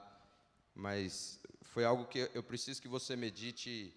Mas 0.72 1.40
foi 1.62 1.84
algo 1.84 2.06
que 2.06 2.30
eu 2.32 2.42
preciso 2.42 2.80
que 2.80 2.86
você 2.86 3.16
medite 3.16 3.92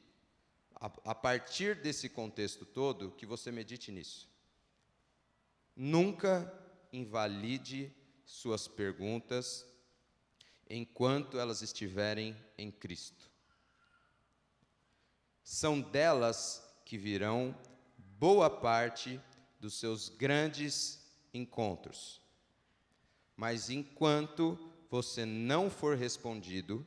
a, 0.75 0.87
a 1.11 1.13
partir 1.13 1.75
desse 1.75 2.09
contexto 2.09 2.65
todo, 2.65 3.11
que 3.11 3.25
você 3.27 3.51
medite 3.51 3.91
nisso. 3.91 4.27
Nunca 5.75 6.51
invalide 6.91 7.93
suas 8.25 8.67
perguntas 8.67 9.63
enquanto 10.67 11.37
elas 11.37 11.61
estiverem 11.61 12.35
em 12.57 12.71
Cristo 12.71 13.29
são 15.49 15.81
delas 15.81 16.63
que 16.85 16.95
virão 16.95 17.57
boa 18.19 18.49
parte 18.49 19.19
dos 19.62 19.79
seus 19.79 20.10
grandes 20.10 20.99
encontros. 21.34 22.21
Mas 23.36 23.69
enquanto 23.69 24.60
você 24.89 25.25
não 25.25 25.69
for 25.69 25.95
respondido, 25.95 26.86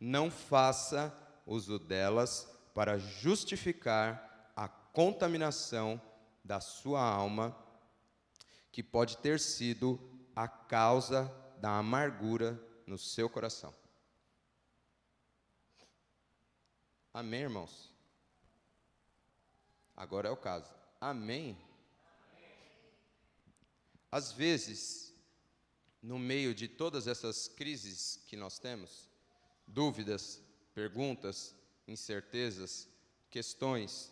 não 0.00 0.28
faça 0.28 1.16
uso 1.46 1.78
delas 1.78 2.48
para 2.74 2.98
justificar 2.98 4.52
a 4.56 4.66
contaminação 4.66 6.00
da 6.44 6.60
sua 6.60 7.00
alma, 7.00 7.56
que 8.72 8.82
pode 8.82 9.18
ter 9.18 9.38
sido 9.38 10.00
a 10.34 10.48
causa 10.48 11.32
da 11.60 11.78
amargura 11.78 12.60
no 12.86 12.98
seu 12.98 13.28
coração. 13.28 13.72
Amém, 17.12 17.42
irmãos? 17.42 17.89
Agora 20.00 20.28
é 20.28 20.30
o 20.30 20.36
caso. 20.36 20.74
Amém? 20.98 21.54
Às 24.10 24.32
vezes, 24.32 25.14
no 26.02 26.18
meio 26.18 26.54
de 26.54 26.66
todas 26.66 27.06
essas 27.06 27.48
crises 27.48 28.18
que 28.26 28.34
nós 28.34 28.58
temos, 28.58 29.10
dúvidas, 29.66 30.42
perguntas, 30.72 31.54
incertezas, 31.86 32.88
questões, 33.28 34.10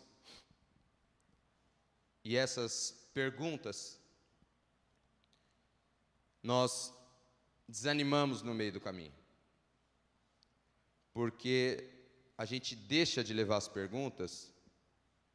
e 2.23 2.37
essas 2.37 3.09
perguntas, 3.11 3.99
nós 6.43 6.93
desanimamos 7.67 8.43
no 8.43 8.53
meio 8.53 8.73
do 8.73 8.79
caminho. 8.79 9.15
Porque 11.11 11.89
a 12.37 12.45
gente 12.45 12.75
deixa 12.75 13.23
de 13.23 13.33
levar 13.33 13.57
as 13.57 13.67
perguntas 13.67 14.53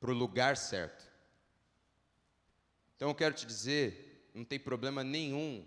para 0.04 0.12
o 0.12 0.14
lugar 0.14 0.54
certo. 0.54 1.10
Então 2.94 3.08
eu 3.08 3.14
quero 3.14 3.34
te 3.34 3.46
dizer, 3.46 4.28
não 4.34 4.44
tem 4.44 4.60
problema 4.60 5.02
nenhum, 5.02 5.66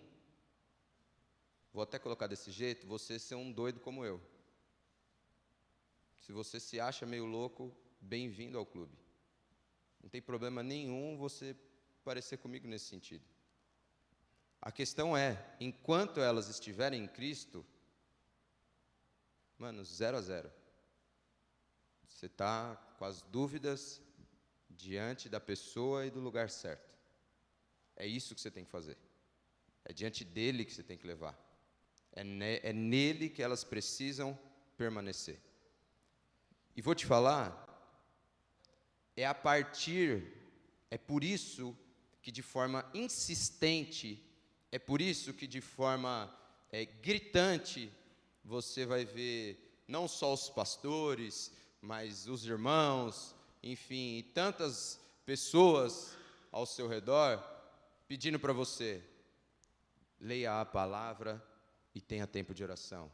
vou 1.74 1.82
até 1.82 1.98
colocar 1.98 2.28
desse 2.28 2.52
jeito, 2.52 2.86
você 2.86 3.18
ser 3.18 3.34
um 3.34 3.52
doido 3.52 3.80
como 3.80 4.06
eu. 4.06 4.22
Se 6.18 6.32
você 6.32 6.60
se 6.60 6.80
acha 6.80 7.04
meio 7.04 7.26
louco, 7.26 7.76
bem-vindo 8.00 8.60
ao 8.60 8.66
clube. 8.66 8.96
Não 10.04 10.08
tem 10.08 10.22
problema 10.22 10.62
nenhum 10.62 11.18
você 11.18 11.56
parecer 12.04 12.38
comigo 12.38 12.68
nesse 12.68 12.86
sentido. 12.86 13.26
A 14.62 14.72
questão 14.72 15.18
é, 15.18 15.44
enquanto 15.60 16.20
elas 16.20 16.48
estiverem 16.48 17.06
em 17.06 17.08
Cristo, 17.08 17.66
mano, 19.58 19.84
zero 19.84 20.16
a 20.16 20.22
zero. 20.22 20.52
Você 22.08 22.28
está 22.28 22.76
com 23.00 23.06
as 23.06 23.24
dúvidas 23.24 24.06
diante 24.78 25.28
da 25.28 25.40
pessoa 25.40 26.06
e 26.06 26.12
do 26.12 26.20
lugar 26.20 26.50
certo. 26.50 26.96
É 27.96 28.06
isso 28.06 28.36
que 28.36 28.42
você 28.42 28.52
tem 28.52 28.64
que 28.64 28.72
fazer. 28.72 28.98
É 29.84 29.92
diante 29.92 30.24
dele 30.24 30.64
que 30.64 30.74
você 30.74 30.84
tem 30.84 30.98
que 30.98 31.08
levar. 31.08 31.36
É, 32.12 32.24
ne 32.24 32.60
é 32.64 32.72
nele 32.72 33.30
que 33.30 33.42
elas 33.42 33.64
precisam 33.64 34.38
permanecer. 34.78 35.40
E 36.76 36.82
vou 36.82 36.94
te 36.94 37.06
falar, 37.06 37.66
é 39.16 39.26
a 39.26 39.34
partir, 39.34 40.32
é 40.92 40.98
por 40.98 41.24
isso 41.24 41.76
que 42.22 42.32
de 42.32 42.44
forma 42.44 42.90
insistente, 42.94 44.24
é 44.72 44.78
por 44.78 45.02
isso 45.02 45.34
que 45.34 45.48
de 45.48 45.62
forma 45.62 46.32
é, 46.72 46.86
gritante, 46.86 47.92
você 48.44 48.86
vai 48.86 49.06
ver 49.06 49.84
não 49.88 50.08
só 50.08 50.34
os 50.34 50.50
pastores, 50.50 51.52
mas 51.82 52.28
os 52.28 52.46
irmãos, 52.46 53.36
enfim, 53.72 54.18
e 54.18 54.24
tantas 54.24 55.00
pessoas 55.26 56.16
ao 56.52 56.66
seu 56.66 56.88
redor 56.88 57.44
pedindo 58.08 58.40
para 58.40 58.54
você: 58.54 59.04
leia 60.20 60.62
a 60.62 60.66
palavra 60.66 61.44
e 61.94 62.02
tenha 62.02 62.26
tempo 62.26 62.54
de 62.54 62.64
oração. 62.64 63.12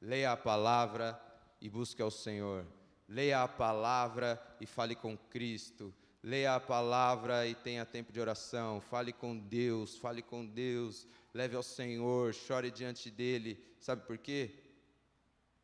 Leia 0.00 0.32
a 0.32 0.36
palavra 0.36 1.20
e 1.60 1.68
busque 1.68 2.00
ao 2.00 2.10
Senhor. 2.10 2.64
Leia 3.08 3.42
a 3.42 3.48
palavra 3.48 4.40
e 4.60 4.66
fale 4.66 4.94
com 4.94 5.16
Cristo. 5.16 5.92
Leia 6.22 6.54
a 6.54 6.60
palavra 6.60 7.46
e 7.46 7.54
tenha 7.54 7.84
tempo 7.84 8.12
de 8.12 8.20
oração. 8.20 8.80
Fale 8.80 9.12
com 9.12 9.36
Deus, 9.36 9.96
fale 9.96 10.22
com 10.22 10.46
Deus. 10.46 11.06
Leve 11.34 11.56
ao 11.56 11.62
Senhor, 11.62 12.32
chore 12.34 12.70
diante 12.70 13.10
dele. 13.10 13.58
Sabe 13.80 14.06
por 14.06 14.18
quê? 14.18 14.54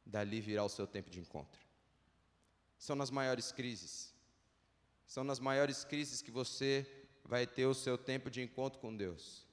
Dali 0.04 0.40
virá 0.40 0.64
o 0.64 0.68
seu 0.68 0.86
tempo 0.86 1.10
de 1.10 1.20
encontro 1.20 1.64
são 2.84 2.94
nas 2.94 3.10
maiores 3.10 3.50
crises. 3.50 4.13
São 5.06 5.24
nas 5.24 5.38
maiores 5.38 5.84
crises 5.84 6.22
que 6.22 6.30
você 6.30 6.86
vai 7.24 7.46
ter 7.46 7.66
o 7.66 7.74
seu 7.74 7.96
tempo 7.96 8.30
de 8.30 8.42
encontro 8.42 8.78
com 8.80 8.94
Deus. 8.94 9.46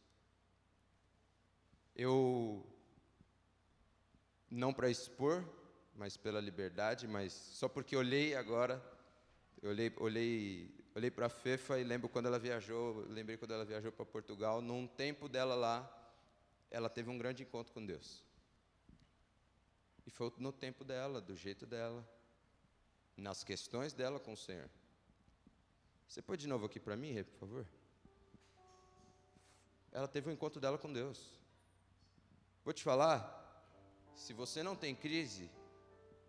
Eu, 1.96 2.66
não 4.50 4.74
para 4.74 4.90
expor, 4.90 5.48
mas 5.94 6.18
pela 6.18 6.40
liberdade, 6.40 7.08
mas 7.08 7.34
só 7.34 7.68
porque 7.68 7.96
olhei 7.96 8.36
agora, 8.36 8.82
olhei, 9.62 9.94
olhei, 9.98 10.76
olhei 10.96 11.12
para 11.12 11.28
a 11.28 11.30
Fefa 11.30 11.80
e 11.80 11.84
lembro 11.84 12.10
quando 12.10 12.26
ela 12.26 12.40
viajou, 12.40 13.06
lembrei 13.08 13.38
quando 13.38 13.54
ela 13.54 13.66
viajou 13.66 13.92
para 13.92 14.06
Portugal, 14.06 14.62
num 14.62 14.88
tempo 14.88 15.30
dela 15.30 15.56
lá, 15.56 15.98
ela 16.70 16.90
teve 16.90 17.10
um 17.10 17.18
grande 17.18 17.44
encontro 17.44 17.74
com 17.74 17.86
Deus. 17.86 18.24
E 20.06 20.10
foi 20.10 20.34
no 20.38 20.52
tempo 20.52 20.84
dela, 20.84 21.22
do 21.22 21.36
jeito 21.36 21.66
dela 21.66 22.08
nas 23.16 23.44
questões 23.44 23.94
dela 23.94 24.20
com 24.20 24.34
o 24.34 24.38
Senhor. 24.38 24.70
Você 26.12 26.22
pode 26.22 26.42
de 26.42 26.48
novo 26.50 26.66
aqui 26.66 26.78
para 26.78 26.98
mim, 26.98 27.24
por 27.24 27.40
favor? 27.40 27.66
Ela 29.94 30.10
teve 30.10 30.30
um 30.30 30.34
encontro 30.34 30.60
dela 30.60 30.78
com 30.78 30.92
Deus. 30.92 31.40
Vou 32.66 32.74
te 32.74 32.84
falar, 32.84 33.66
se 34.14 34.34
você 34.34 34.62
não 34.62 34.76
tem 34.76 34.94
crise, 34.94 35.50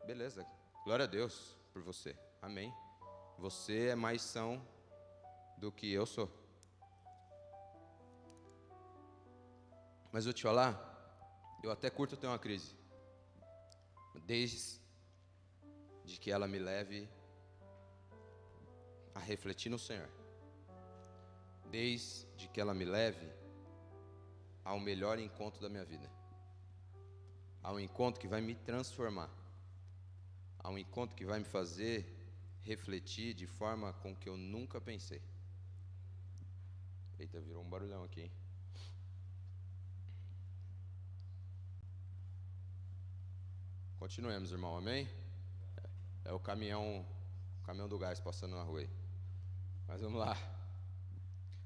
beleza, 0.06 0.46
glória 0.84 1.04
a 1.04 1.08
Deus 1.08 1.56
por 1.72 1.82
você, 1.82 2.16
amém. 2.40 2.72
Você 3.38 3.88
é 3.88 3.96
mais 3.96 4.22
são 4.22 4.64
do 5.58 5.72
que 5.72 5.92
eu 5.92 6.06
sou. 6.06 6.30
Mas 10.12 10.26
vou 10.26 10.32
te 10.32 10.44
falar, 10.44 10.78
eu 11.60 11.72
até 11.72 11.90
curto 11.90 12.16
ter 12.16 12.28
uma 12.28 12.38
crise. 12.38 12.76
Desde 14.26 14.80
de 16.04 16.20
que 16.20 16.30
ela 16.30 16.46
me 16.46 16.60
leve 16.60 17.10
a 19.14 19.20
refletir 19.20 19.70
no 19.70 19.78
Senhor, 19.78 20.08
desde 21.70 22.48
que 22.48 22.60
ela 22.60 22.74
me 22.74 22.84
leve 22.84 23.30
ao 24.64 24.78
melhor 24.78 25.18
encontro 25.18 25.60
da 25.60 25.68
minha 25.68 25.84
vida. 25.84 26.10
Ao 27.62 27.78
encontro 27.78 28.20
que 28.20 28.28
vai 28.28 28.40
me 28.40 28.54
transformar. 28.54 29.30
Ao 30.58 30.78
encontro 30.78 31.16
que 31.16 31.24
vai 31.24 31.38
me 31.38 31.44
fazer 31.44 32.06
refletir 32.62 33.34
de 33.34 33.46
forma 33.46 33.92
com 33.94 34.14
que 34.14 34.28
eu 34.28 34.36
nunca 34.36 34.80
pensei. 34.80 35.20
Eita, 37.18 37.40
virou 37.40 37.62
um 37.62 37.68
barulhão 37.68 38.04
aqui. 38.04 38.22
Hein? 38.22 38.32
Continuemos, 43.98 44.50
irmão, 44.50 44.76
amém? 44.76 45.08
É, 46.24 46.32
o 46.32 46.40
caminhão, 46.40 47.06
o 47.60 47.64
caminhão 47.64 47.88
do 47.88 47.98
gás 47.98 48.18
passando 48.18 48.56
na 48.56 48.62
rua 48.62 48.80
aí. 48.80 49.01
Mas 49.92 50.00
vamos 50.00 50.20
lá. 50.20 50.34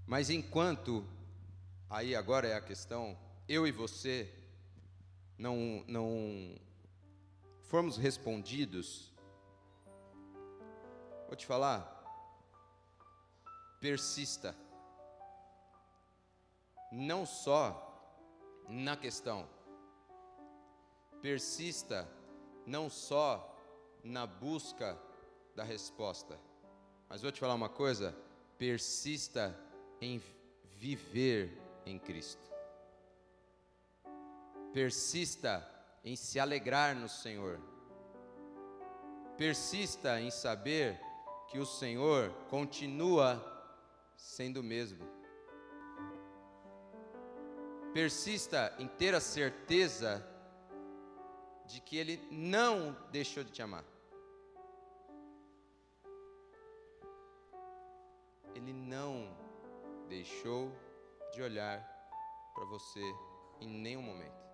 Mas 0.05 0.31
enquanto, 0.31 1.07
aí 1.89 2.13
agora 2.17 2.49
é 2.49 2.55
a 2.57 2.61
questão, 2.61 3.17
eu 3.49 3.69
e 3.69 3.71
você 3.71 4.35
não, 5.39 5.85
não 5.87 6.59
formos 7.63 7.97
respondidos, 7.97 9.13
vou 11.29 11.37
te 11.37 11.47
falar, 11.47 11.87
persista, 13.81 14.57
não 16.91 17.25
só 17.25 17.81
na 18.69 18.97
questão, 18.97 19.49
persista 21.23 22.09
não 22.67 22.91
só 22.91 23.57
na 24.03 24.27
busca 24.27 25.01
da 25.55 25.63
resposta, 25.63 26.37
mas 27.09 27.23
vou 27.23 27.33
te 27.33 27.41
falar 27.41 27.55
uma 27.55 27.69
coisa: 27.69 28.17
persista 28.59 29.59
em 30.01 30.23
viver 30.79 31.57
em 31.85 31.99
Cristo. 31.99 32.43
Persista 34.73 35.67
em 36.05 36.17
se 36.17 36.39
alegrar 36.39 36.95
no 36.95 37.09
Senhor. 37.09 37.59
Persista 39.37 40.21
em 40.21 40.31
saber 40.31 41.01
que 41.49 41.59
o 41.59 41.67
Senhor 41.67 42.31
continua 42.51 43.43
sendo 44.17 44.61
o 44.61 44.63
mesmo. 44.63 45.07
Persista 47.93 48.75
em 48.79 48.87
ter 48.87 49.15
a 49.15 49.21
certeza 49.21 50.27
de 51.67 51.81
que 51.81 51.97
Ele 51.97 52.27
não 52.31 52.97
deixou 53.11 53.43
de 53.43 53.51
te 53.51 53.63
amar. 53.63 53.85
Deixou 60.09 60.73
de 61.33 61.43
olhar 61.43 61.81
para 62.55 62.65
você 62.65 63.03
em 63.61 63.69
nenhum 63.69 64.03
momento. 64.03 64.47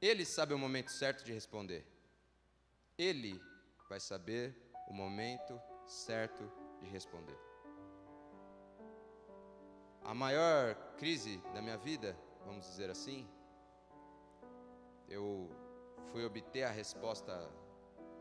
Ele 0.00 0.24
sabe 0.24 0.52
o 0.54 0.58
momento 0.58 0.90
certo 0.90 1.24
de 1.24 1.32
responder. 1.32 1.86
Ele 2.98 3.40
vai 3.88 4.00
saber 4.00 4.54
o 4.88 4.92
momento 4.92 5.60
certo 5.86 6.50
de 6.80 6.88
responder. 6.88 7.38
A 10.02 10.14
maior 10.14 10.74
crise 10.96 11.38
da 11.52 11.60
minha 11.60 11.76
vida, 11.76 12.16
vamos 12.44 12.66
dizer 12.66 12.90
assim, 12.90 13.28
eu 15.08 15.50
fui 16.12 16.24
obter 16.24 16.62
a 16.64 16.70
resposta 16.70 17.32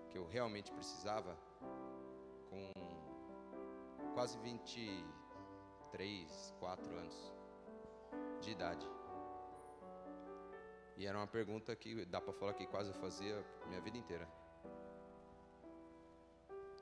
que 0.09 0.17
eu 0.17 0.25
realmente 0.25 0.71
precisava 0.71 1.37
com 2.49 2.94
quase 4.15 4.39
23, 4.39 6.55
4 6.57 6.97
anos 6.97 7.33
de 8.39 8.51
idade. 8.51 8.89
E 10.95 11.05
era 11.05 11.17
uma 11.17 11.27
pergunta 11.27 11.75
que 11.75 12.05
dá 12.05 12.21
para 12.21 12.31
falar 12.31 12.53
que 12.53 12.65
quase 12.65 12.91
eu 12.91 12.95
fazia 12.95 13.45
minha 13.67 13.81
vida 13.81 13.97
inteira. 13.97 14.25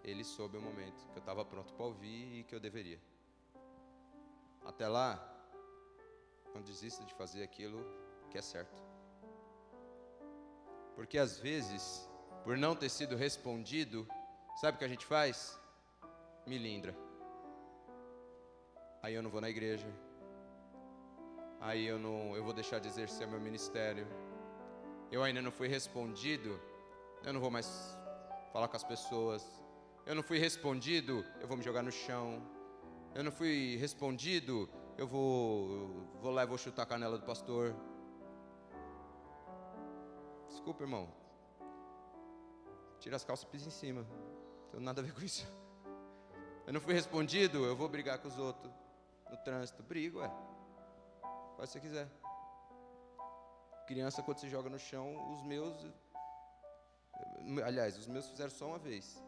Ele 0.03 0.23
soube 0.23 0.57
o 0.57 0.61
momento 0.61 1.09
que 1.09 1.17
eu 1.17 1.21
estava 1.21 1.43
pronto 1.43 1.73
para 1.73 1.85
ouvir 1.85 2.39
e 2.39 2.43
que 2.43 2.53
eu 2.53 2.59
deveria. 2.59 3.01
Até 4.63 4.87
lá, 4.87 5.19
não 6.53 6.61
desista 6.61 7.03
de 7.03 7.15
fazer 7.15 7.41
aquilo 7.41 7.83
que 8.29 8.37
é 8.37 8.43
certo. 8.43 8.79
Porque 10.93 11.17
às 11.17 11.39
vezes, 11.39 12.07
por 12.43 12.57
não 12.57 12.75
ter 12.75 12.89
sido 12.89 13.15
respondido, 13.15 14.07
sabe 14.61 14.75
o 14.75 14.77
que 14.77 14.85
a 14.85 14.89
gente 14.89 15.07
faz? 15.07 15.59
Milindra. 16.45 16.95
Aí 19.03 19.15
eu 19.15 19.21
não 19.21 19.29
vou 19.29 19.41
na 19.41 19.49
igreja. 19.49 19.85
Aí 21.59 21.85
eu 21.85 21.99
não, 21.99 22.37
eu 22.37 22.43
vou 22.43 22.53
deixar 22.53 22.79
de 22.79 22.87
exercer 22.87 23.27
meu 23.27 23.39
ministério. 23.39 24.07
Eu 25.11 25.21
ainda 25.21 25.41
não 25.41 25.51
fui 25.51 25.67
respondido. 25.67 26.57
Eu 27.21 27.33
não 27.33 27.41
vou 27.41 27.51
mais 27.51 27.97
falar 28.53 28.69
com 28.69 28.77
as 28.77 28.83
pessoas. 28.85 29.43
Eu 30.05 30.15
não 30.15 30.23
fui 30.23 30.37
respondido, 30.37 31.25
eu 31.41 31.47
vou 31.49 31.57
me 31.57 31.63
jogar 31.63 31.83
no 31.83 31.91
chão. 31.91 32.41
Eu 33.13 33.25
não 33.25 33.31
fui 33.31 33.75
respondido, 33.75 34.69
eu 34.97 35.05
vou, 35.05 36.07
vou 36.21 36.31
lá 36.31 36.43
e 36.43 36.47
vou 36.47 36.57
chutar 36.57 36.83
a 36.83 36.85
canela 36.85 37.17
do 37.17 37.25
pastor. 37.25 37.75
Desculpa, 40.47 40.83
irmão. 40.83 41.09
Tira 43.01 43.17
as 43.17 43.25
calças 43.25 43.45
e 43.45 43.51
pisa 43.51 43.67
em 43.67 43.71
cima. 43.71 44.01
Não 44.01 44.69
tem 44.71 44.79
nada 44.79 45.01
a 45.01 45.03
ver 45.03 45.13
com 45.13 45.21
isso. 45.21 45.45
Eu 46.65 46.71
não 46.71 46.79
fui 46.79 46.93
respondido, 46.93 47.65
eu 47.65 47.75
vou 47.75 47.89
brigar 47.89 48.17
com 48.19 48.29
os 48.29 48.39
outros 48.39 48.71
no 49.29 49.37
trânsito. 49.37 49.83
Brigo, 49.83 50.21
é. 50.21 50.29
Faz 51.57 51.69
o 51.69 51.73
que 51.73 51.79
você 51.79 51.79
quiser. 51.79 52.07
Criança, 53.87 54.23
quando 54.23 54.39
se 54.39 54.49
joga 54.49 54.69
no 54.69 54.79
chão, 54.79 55.31
os 55.31 55.43
meus. 55.43 55.75
Aliás, 57.65 57.97
os 57.97 58.07
meus 58.07 58.27
fizeram 58.29 58.51
só 58.51 58.67
uma 58.67 58.79
vez. 58.79 59.21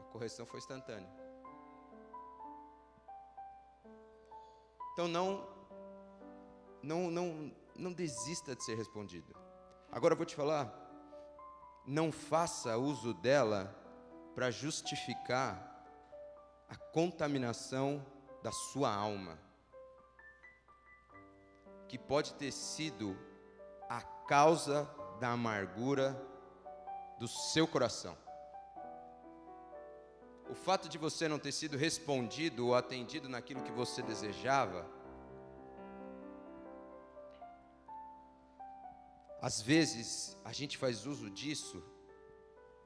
A 0.00 0.04
correção 0.04 0.46
foi 0.46 0.58
instantânea. 0.58 1.08
Então 4.92 5.08
não, 5.08 5.44
não, 6.80 7.10
não, 7.10 7.52
não 7.74 7.92
desista 7.92 8.54
de 8.54 8.64
ser 8.64 8.76
respondido. 8.76 9.34
Agora 9.90 10.12
eu 10.12 10.16
vou 10.16 10.24
te 10.24 10.36
falar, 10.36 10.72
não 11.84 12.12
faça 12.12 12.76
uso 12.76 13.12
dela 13.14 13.74
para 14.34 14.50
justificar 14.50 15.70
a 16.68 16.76
contaminação 16.76 18.04
da 18.44 18.52
sua 18.52 18.94
alma, 18.94 19.38
que 21.88 21.98
pode 21.98 22.34
ter 22.34 22.52
sido 22.52 23.16
a 23.88 24.02
causa 24.02 24.88
da 25.18 25.30
amargura 25.30 26.14
do 27.18 27.26
seu 27.26 27.66
coração. 27.66 28.16
O 30.50 30.54
fato 30.54 30.90
de 30.90 30.98
você 30.98 31.26
não 31.26 31.38
ter 31.38 31.52
sido 31.52 31.78
respondido 31.78 32.66
ou 32.66 32.74
atendido 32.74 33.30
naquilo 33.30 33.62
que 33.62 33.72
você 33.72 34.02
desejava, 34.02 34.86
Às 39.46 39.60
vezes, 39.60 40.38
a 40.42 40.54
gente 40.54 40.78
faz 40.78 41.04
uso 41.04 41.28
disso 41.28 41.84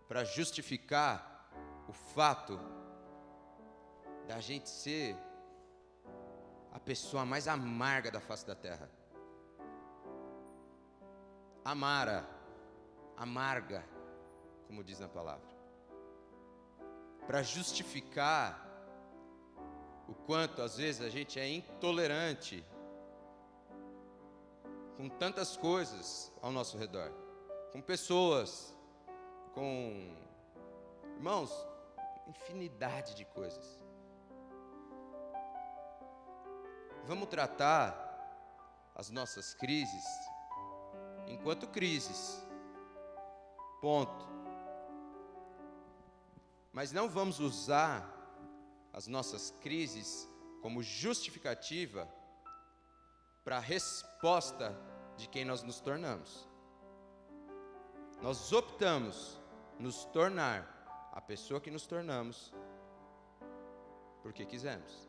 para 0.08 0.24
justificar 0.24 1.48
o 1.86 1.92
fato 1.92 2.58
da 4.26 4.40
gente 4.40 4.68
ser 4.68 5.16
a 6.72 6.78
pessoa 6.78 7.24
mais 7.24 7.48
amarga 7.48 8.10
da 8.10 8.20
face 8.20 8.46
da 8.46 8.54
terra. 8.54 8.90
Amara, 11.64 12.28
amarga, 13.16 13.84
como 14.66 14.82
diz 14.82 14.98
na 14.98 15.08
palavra. 15.08 15.48
Para 17.26 17.42
justificar 17.42 18.66
o 20.08 20.14
quanto 20.14 20.62
às 20.62 20.76
vezes 20.78 21.02
a 21.02 21.10
gente 21.10 21.38
é 21.38 21.46
intolerante 21.46 22.64
com 24.96 25.08
tantas 25.08 25.56
coisas 25.56 26.32
ao 26.40 26.50
nosso 26.50 26.78
redor, 26.78 27.12
com 27.72 27.80
pessoas, 27.80 28.74
com 29.52 30.16
irmãos, 31.16 31.52
infinidade 32.26 33.14
de 33.14 33.24
coisas. 33.26 33.77
Vamos 37.08 37.30
tratar 37.30 37.96
as 38.94 39.08
nossas 39.08 39.54
crises 39.54 40.04
enquanto 41.26 41.66
crises. 41.66 42.46
Ponto. 43.80 44.28
Mas 46.70 46.92
não 46.92 47.08
vamos 47.08 47.40
usar 47.40 48.06
as 48.92 49.06
nossas 49.06 49.50
crises 49.62 50.28
como 50.60 50.82
justificativa 50.82 52.06
para 53.42 53.56
a 53.56 53.60
resposta 53.60 54.78
de 55.16 55.26
quem 55.30 55.46
nós 55.46 55.62
nos 55.62 55.80
tornamos. 55.80 56.46
Nós 58.20 58.52
optamos 58.52 59.40
nos 59.78 60.04
tornar 60.04 61.10
a 61.14 61.22
pessoa 61.22 61.58
que 61.58 61.70
nos 61.70 61.86
tornamos 61.86 62.52
porque 64.22 64.44
quisemos. 64.44 65.07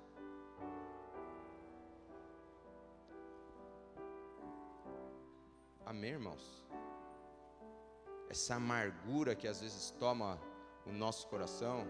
Amém, 5.91 6.11
irmãos? 6.11 6.43
Essa 8.29 8.53
amargura 8.57 9.33
que 9.33 9.47
às 9.47 9.59
vezes 9.59 9.89
toma 9.89 10.39
o 10.85 10.91
nosso 10.91 11.25
coração, 11.27 11.87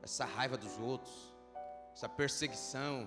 essa 0.00 0.24
raiva 0.24 0.56
dos 0.56 0.78
outros, 0.78 1.34
essa 1.92 2.08
perseguição. 2.08 3.06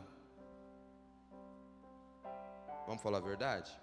Vamos 2.85 3.01
falar 3.01 3.17
a 3.17 3.21
verdade? 3.21 3.75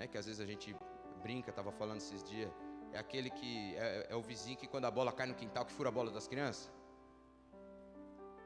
É 0.00 0.08
que 0.08 0.18
às 0.18 0.26
vezes 0.26 0.40
a 0.40 0.46
gente 0.46 0.74
brinca, 1.22 1.50
estava 1.50 1.70
falando 1.70 1.98
esses 1.98 2.24
dias, 2.24 2.50
é 2.92 2.98
aquele 2.98 3.30
que 3.30 3.76
é, 3.76 4.08
é, 4.10 4.16
o 4.16 4.20
vizinho 4.20 4.56
que 4.56 4.66
quando 4.66 4.86
a 4.86 4.90
bola 4.90 5.12
cai 5.12 5.28
no 5.28 5.34
quintal 5.36 5.64
que 5.64 5.72
fura 5.72 5.90
a 5.90 5.92
bola 5.92 6.10
das 6.10 6.26
crianças. 6.26 6.72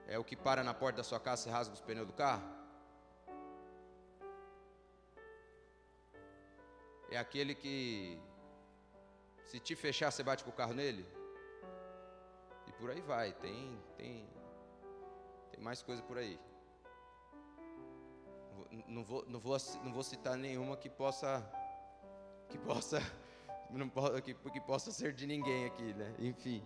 É 0.06 0.18
o 0.18 0.24
que 0.24 0.36
para 0.36 0.62
na 0.62 0.74
porta 0.74 0.98
da 0.98 1.02
sua 1.02 1.18
casa 1.18 1.48
e 1.48 1.50
rasga 1.50 1.72
os 1.72 1.80
pneus 1.80 2.06
do 2.06 2.12
carro. 2.12 2.59
É 7.10 7.16
aquele 7.18 7.54
que 7.54 8.20
se 9.44 9.58
te 9.58 9.74
fechar 9.74 10.10
você 10.10 10.22
bate 10.22 10.44
com 10.44 10.50
o 10.50 10.52
carro 10.52 10.74
nele. 10.74 11.04
E 12.66 12.72
por 12.72 12.90
aí 12.90 13.00
vai, 13.00 13.32
tem 13.32 13.78
tem 13.96 14.28
tem 15.50 15.60
mais 15.60 15.82
coisa 15.82 16.02
por 16.02 16.16
aí. 16.18 16.38
Não 18.86 19.02
vou, 19.02 19.24
não 19.26 19.40
vou, 19.40 19.56
não 19.82 19.92
vou 19.92 20.02
citar 20.04 20.36
nenhuma 20.36 20.76
que 20.76 20.88
possa 20.88 21.44
que 22.48 22.58
possa 22.58 23.00
não, 23.70 23.88
que, 24.20 24.34
que 24.34 24.60
possa 24.60 24.92
ser 24.92 25.12
de 25.12 25.26
ninguém 25.26 25.66
aqui, 25.66 25.92
né? 25.94 26.14
Enfim. 26.18 26.62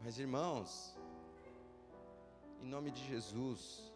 Mas 0.00 0.18
irmãos, 0.18 0.96
em 2.60 2.66
nome 2.66 2.90
de 2.90 3.02
Jesus, 3.06 3.90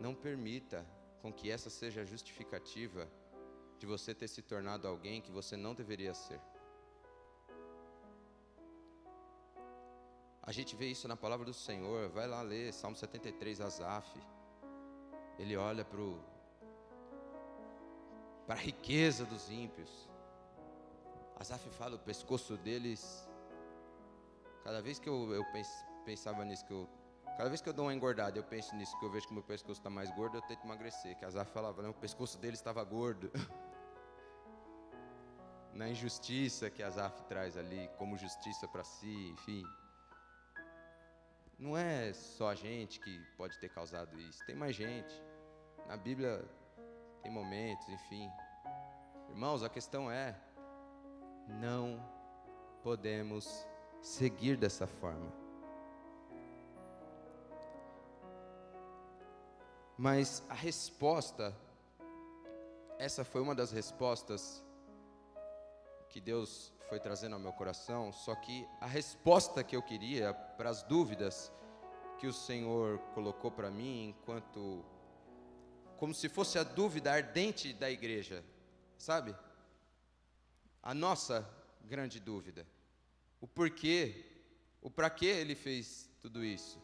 não 0.00 0.14
permita 0.14 0.84
com 1.22 1.32
que 1.32 1.50
essa 1.50 1.70
seja 1.70 2.02
a 2.02 2.04
justificativa 2.04 3.08
de 3.78 3.86
você 3.86 4.14
ter 4.14 4.28
se 4.28 4.42
tornado 4.42 4.88
alguém 4.88 5.20
que 5.20 5.30
você 5.30 5.56
não 5.56 5.74
deveria 5.74 6.14
ser. 6.14 6.40
A 10.46 10.52
gente 10.52 10.76
vê 10.76 10.86
isso 10.86 11.08
na 11.08 11.16
palavra 11.16 11.44
do 11.44 11.52
Senhor. 11.52 12.08
Vai 12.10 12.28
lá 12.28 12.40
ler 12.40 12.72
Salmo 12.72 12.96
73, 12.96 13.60
Asaf. 13.60 14.08
Ele 15.40 15.56
olha 15.56 15.84
para 15.84 16.00
a 18.54 18.54
riqueza 18.54 19.24
dos 19.24 19.50
ímpios. 19.50 20.08
Asaf 21.36 21.68
fala 21.70 21.96
o 21.96 21.98
pescoço 21.98 22.56
deles. 22.56 23.28
Cada 24.62 24.80
vez 24.80 25.00
que 25.00 25.08
eu, 25.08 25.34
eu 25.34 25.44
pensava 26.04 26.44
nisso, 26.44 26.64
que 26.64 26.72
eu, 26.72 26.88
cada 27.36 27.48
vez 27.48 27.60
que 27.60 27.68
eu 27.68 27.72
dou 27.72 27.86
uma 27.86 27.94
engordada, 27.94 28.38
eu 28.38 28.44
penso 28.44 28.74
nisso, 28.76 28.96
que 29.00 29.04
eu 29.04 29.10
vejo 29.10 29.26
que 29.26 29.34
meu 29.34 29.42
pescoço 29.42 29.80
está 29.80 29.90
mais 29.90 30.14
gordo, 30.14 30.36
eu 30.36 30.42
tento 30.42 30.64
emagrecer. 30.64 31.16
Que 31.18 31.24
Asaf 31.24 31.50
falava, 31.50 31.82
não, 31.82 31.90
o 31.90 31.94
pescoço 31.94 32.38
deles 32.38 32.60
estava 32.60 32.84
gordo. 32.84 33.32
Na 35.76 35.90
injustiça 35.90 36.70
que 36.70 36.82
Asaf 36.82 37.22
traz 37.24 37.54
ali, 37.54 37.90
como 37.98 38.16
justiça 38.16 38.66
para 38.66 38.82
si, 38.82 39.28
enfim. 39.34 39.62
Não 41.58 41.76
é 41.76 42.14
só 42.14 42.48
a 42.48 42.54
gente 42.54 42.98
que 42.98 43.18
pode 43.36 43.58
ter 43.58 43.68
causado 43.68 44.18
isso, 44.18 44.44
tem 44.46 44.56
mais 44.56 44.74
gente. 44.74 45.22
Na 45.86 45.98
Bíblia 45.98 46.42
tem 47.22 47.30
momentos, 47.30 47.86
enfim. 47.90 48.26
Irmãos, 49.28 49.62
a 49.62 49.68
questão 49.68 50.10
é: 50.10 50.34
não 51.60 52.02
podemos 52.82 53.66
seguir 54.00 54.56
dessa 54.56 54.86
forma. 54.86 55.30
Mas 59.98 60.42
a 60.48 60.54
resposta, 60.54 61.54
essa 62.98 63.26
foi 63.26 63.42
uma 63.42 63.54
das 63.54 63.72
respostas 63.72 64.65
que 66.16 66.20
Deus 66.22 66.72
foi 66.88 66.98
trazendo 66.98 67.34
ao 67.34 67.38
meu 67.38 67.52
coração, 67.52 68.10
só 68.10 68.34
que 68.34 68.66
a 68.80 68.86
resposta 68.86 69.62
que 69.62 69.76
eu 69.76 69.82
queria 69.82 70.32
para 70.32 70.70
as 70.70 70.82
dúvidas 70.82 71.52
que 72.18 72.26
o 72.26 72.32
Senhor 72.32 72.98
colocou 73.12 73.50
para 73.50 73.70
mim, 73.70 74.08
enquanto 74.08 74.82
como 75.98 76.14
se 76.14 76.30
fosse 76.30 76.58
a 76.58 76.62
dúvida 76.62 77.12
ardente 77.12 77.70
da 77.74 77.90
igreja, 77.90 78.42
sabe? 78.96 79.36
A 80.82 80.94
nossa 80.94 81.46
grande 81.84 82.18
dúvida. 82.18 82.66
O 83.38 83.46
porquê, 83.46 84.24
o 84.80 84.88
para 84.88 85.10
que 85.10 85.26
ele 85.26 85.54
fez 85.54 86.08
tudo 86.22 86.42
isso. 86.42 86.82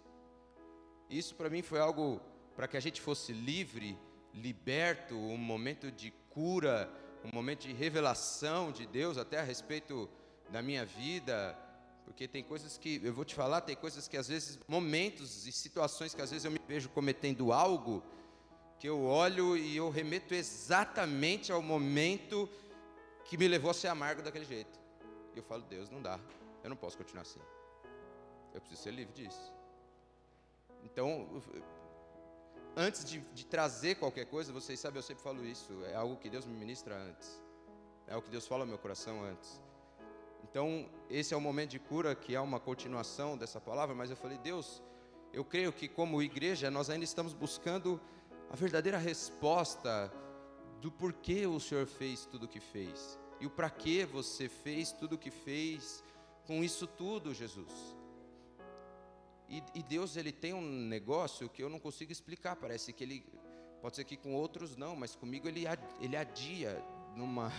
Isso 1.08 1.34
para 1.36 1.48
mim 1.48 1.62
foi 1.62 1.80
algo 1.80 2.20
para 2.54 2.68
que 2.68 2.76
a 2.76 2.80
gente 2.80 3.00
fosse 3.00 3.32
livre, 3.32 3.98
liberto, 4.34 5.14
um 5.14 5.38
momento 5.38 5.90
de 5.90 6.10
cura, 6.28 6.92
um 7.24 7.30
momento 7.32 7.62
de 7.62 7.72
revelação 7.72 8.72
de 8.72 8.86
Deus 8.86 9.16
até 9.16 9.40
a 9.40 9.42
respeito 9.42 10.08
da 10.50 10.60
minha 10.60 10.84
vida, 10.84 11.56
porque 12.04 12.26
tem 12.26 12.42
coisas 12.42 12.76
que, 12.76 13.00
eu 13.02 13.12
vou 13.12 13.24
te 13.24 13.34
falar, 13.34 13.60
tem 13.60 13.76
coisas 13.76 14.08
que 14.08 14.16
às 14.16 14.28
vezes, 14.28 14.58
momentos 14.66 15.46
e 15.46 15.52
situações 15.52 16.14
que 16.14 16.22
às 16.22 16.30
vezes 16.30 16.44
eu 16.44 16.50
me 16.50 16.60
vejo 16.66 16.88
cometendo 16.90 17.52
algo, 17.52 18.02
que 18.78 18.88
eu 18.88 19.04
olho 19.04 19.56
e 19.56 19.76
eu 19.76 19.88
remeto 19.90 20.34
exatamente 20.34 21.52
ao 21.52 21.62
momento 21.62 22.48
que 23.24 23.36
me 23.36 23.46
levou 23.46 23.70
a 23.70 23.74
ser 23.74 23.88
amargo 23.88 24.22
daquele 24.22 24.44
jeito. 24.44 24.78
E 25.34 25.38
eu 25.38 25.42
falo, 25.44 25.62
Deus, 25.62 25.88
não 25.88 26.02
dá, 26.02 26.18
eu 26.64 26.68
não 26.68 26.76
posso 26.76 26.98
continuar 26.98 27.22
assim. 27.22 27.40
Eu 28.52 28.60
preciso 28.60 28.82
ser 28.82 28.90
livre 28.90 29.14
disso. 29.14 29.52
Então, 30.84 31.40
antes 32.76 33.04
de, 33.04 33.20
de, 33.34 33.44
trazer 33.46 33.96
qualquer 33.96 34.26
coisa, 34.26 34.52
vocês 34.52 34.78
sabem, 34.78 34.98
eu 34.98 35.02
sempre 35.02 35.22
falo 35.22 35.44
isso, 35.44 35.72
é 35.86 35.94
algo 35.94 36.16
que 36.16 36.28
Deus 36.28 36.46
me 36.46 36.54
ministra 36.54 36.96
antes. 36.96 37.42
É 38.06 38.14
algo 38.14 38.24
que 38.24 38.30
Deus 38.30 38.46
fala 38.46 38.62
ao 38.62 38.66
meu 38.66 38.78
coração 38.78 39.22
antes. 39.24 39.60
Então, 40.44 40.88
esse 41.08 41.32
é 41.32 41.36
o 41.36 41.40
momento 41.40 41.70
de 41.70 41.78
cura, 41.78 42.14
que 42.14 42.34
é 42.34 42.40
uma 42.40 42.60
continuação 42.60 43.36
dessa 43.36 43.60
palavra, 43.60 43.94
mas 43.94 44.10
eu 44.10 44.16
falei, 44.16 44.38
Deus, 44.38 44.82
eu 45.32 45.44
creio 45.44 45.72
que 45.72 45.88
como 45.88 46.22
igreja 46.22 46.70
nós 46.70 46.90
ainda 46.90 47.04
estamos 47.04 47.32
buscando 47.32 48.00
a 48.50 48.56
verdadeira 48.56 48.98
resposta 48.98 50.12
do 50.80 50.90
porquê 50.90 51.46
o 51.46 51.58
Senhor 51.58 51.86
fez 51.86 52.26
tudo 52.26 52.44
o 52.44 52.48
que 52.48 52.60
fez. 52.60 53.18
E 53.40 53.46
o 53.46 53.50
para 53.50 53.70
que 53.70 54.04
você 54.04 54.48
fez 54.48 54.92
tudo 54.92 55.14
o 55.14 55.18
que 55.18 55.30
fez 55.30 56.04
com 56.46 56.62
isso 56.62 56.86
tudo, 56.86 57.32
Jesus. 57.32 57.96
E, 59.52 59.62
e, 59.74 59.82
Deus 59.82 60.16
ele 60.16 60.32
tem 60.32 60.54
um 60.54 60.62
negócio 60.62 61.46
que 61.46 61.62
eu 61.62 61.68
não 61.68 61.78
consigo 61.78 62.10
explicar. 62.10 62.56
Parece 62.56 62.90
que 62.90 63.04
ele 63.04 63.22
pode 63.82 63.96
ser 63.96 64.04
que 64.04 64.16
com 64.16 64.34
outros 64.34 64.76
não, 64.78 64.96
mas 64.96 65.14
comigo 65.14 65.46
ele 65.46 65.64
ele 66.00 66.16
adia 66.16 66.82
numa 67.14 67.52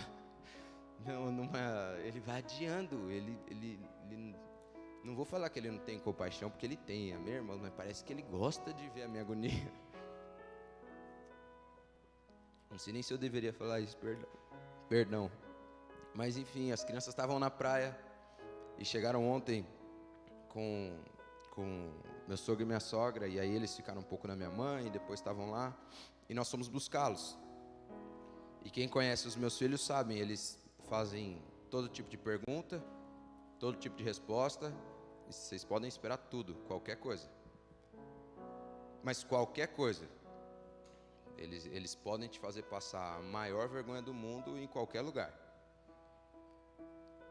numa 1.06 1.96
ele 2.04 2.18
vai 2.18 2.38
adiando. 2.38 3.08
Ele, 3.12 3.38
ele, 3.46 3.78
ele 4.10 4.34
não 5.04 5.14
vou 5.14 5.24
falar 5.24 5.48
que 5.50 5.60
ele 5.60 5.70
não 5.70 5.78
tem 5.78 5.96
compaixão 6.00 6.50
porque 6.50 6.66
ele 6.66 6.76
tem, 6.76 7.14
a 7.14 7.18
minha 7.18 7.36
irmã, 7.36 7.56
mas 7.62 7.72
parece 7.72 8.02
que 8.02 8.12
ele 8.12 8.22
gosta 8.22 8.74
de 8.74 8.88
ver 8.88 9.04
a 9.04 9.08
minha 9.08 9.22
agonia. 9.22 9.52
Não 12.70 12.78
sei 12.78 12.92
nem 12.92 13.02
se 13.04 13.14
eu 13.14 13.18
deveria 13.18 13.52
falar 13.52 13.78
isso, 13.78 13.96
perdão. 13.98 14.28
Perdão. 14.88 15.30
Mas 16.12 16.36
enfim, 16.36 16.72
as 16.72 16.82
crianças 16.82 17.10
estavam 17.10 17.38
na 17.38 17.48
praia 17.48 17.96
e 18.76 18.84
chegaram 18.84 19.24
ontem 19.24 19.64
com 20.48 20.98
com 21.54 21.92
meu 22.26 22.36
sogro 22.36 22.62
e 22.62 22.66
minha 22.66 22.80
sogra, 22.80 23.28
e 23.28 23.38
aí 23.38 23.54
eles 23.54 23.74
ficaram 23.74 24.00
um 24.00 24.04
pouco 24.04 24.26
na 24.26 24.34
minha 24.34 24.50
mãe, 24.50 24.86
e 24.86 24.90
depois 24.90 25.20
estavam 25.20 25.50
lá, 25.50 25.76
e 26.28 26.34
nós 26.34 26.50
fomos 26.50 26.68
buscá-los. 26.68 27.38
E 28.64 28.70
quem 28.70 28.88
conhece 28.88 29.28
os 29.28 29.36
meus 29.36 29.56
filhos 29.58 29.84
sabem, 29.84 30.18
eles 30.18 30.58
fazem 30.88 31.42
todo 31.70 31.88
tipo 31.88 32.08
de 32.08 32.16
pergunta, 32.16 32.82
todo 33.58 33.76
tipo 33.76 33.96
de 33.96 34.02
resposta, 34.02 34.72
e 35.28 35.32
vocês 35.32 35.64
podem 35.64 35.88
esperar 35.88 36.16
tudo, 36.16 36.54
qualquer 36.66 36.96
coisa. 36.96 37.28
Mas 39.02 39.22
qualquer 39.22 39.68
coisa, 39.68 40.08
eles, 41.36 41.66
eles 41.66 41.94
podem 41.94 42.28
te 42.28 42.38
fazer 42.38 42.62
passar 42.62 43.18
a 43.18 43.22
maior 43.22 43.68
vergonha 43.68 44.00
do 44.00 44.14
mundo 44.14 44.58
em 44.58 44.66
qualquer 44.66 45.02
lugar. 45.02 45.32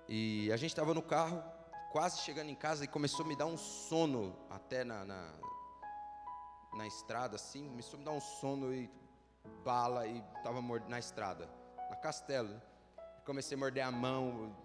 E 0.08 0.52
a 0.52 0.58
gente 0.58 0.72
estava 0.72 0.94
no 0.94 1.02
carro, 1.02 1.44
quase 1.94 2.22
chegando 2.22 2.50
em 2.50 2.56
casa 2.56 2.84
e 2.84 2.88
começou 2.88 3.24
a 3.24 3.28
me 3.28 3.36
dar 3.36 3.46
um 3.46 3.56
sono 3.56 4.36
até 4.50 4.84
na, 4.84 5.06
na, 5.06 5.32
na 6.74 6.88
estrada, 6.88 7.36
assim, 7.36 7.70
começou 7.70 7.98
a 7.98 8.00
me 8.00 8.06
dar 8.06 8.14
um 8.14 8.20
sono 8.20 8.74
e 8.74 8.90
bala 9.64 10.08
e 10.08 10.18
estava 10.38 10.60
na 10.90 10.98
estrada, 10.98 11.48
na 11.92 11.96
Castelo. 11.96 12.60
Comecei 13.24 13.56
a 13.56 13.60
morder 13.60 13.86
a 13.86 13.92
mão, 13.92 14.58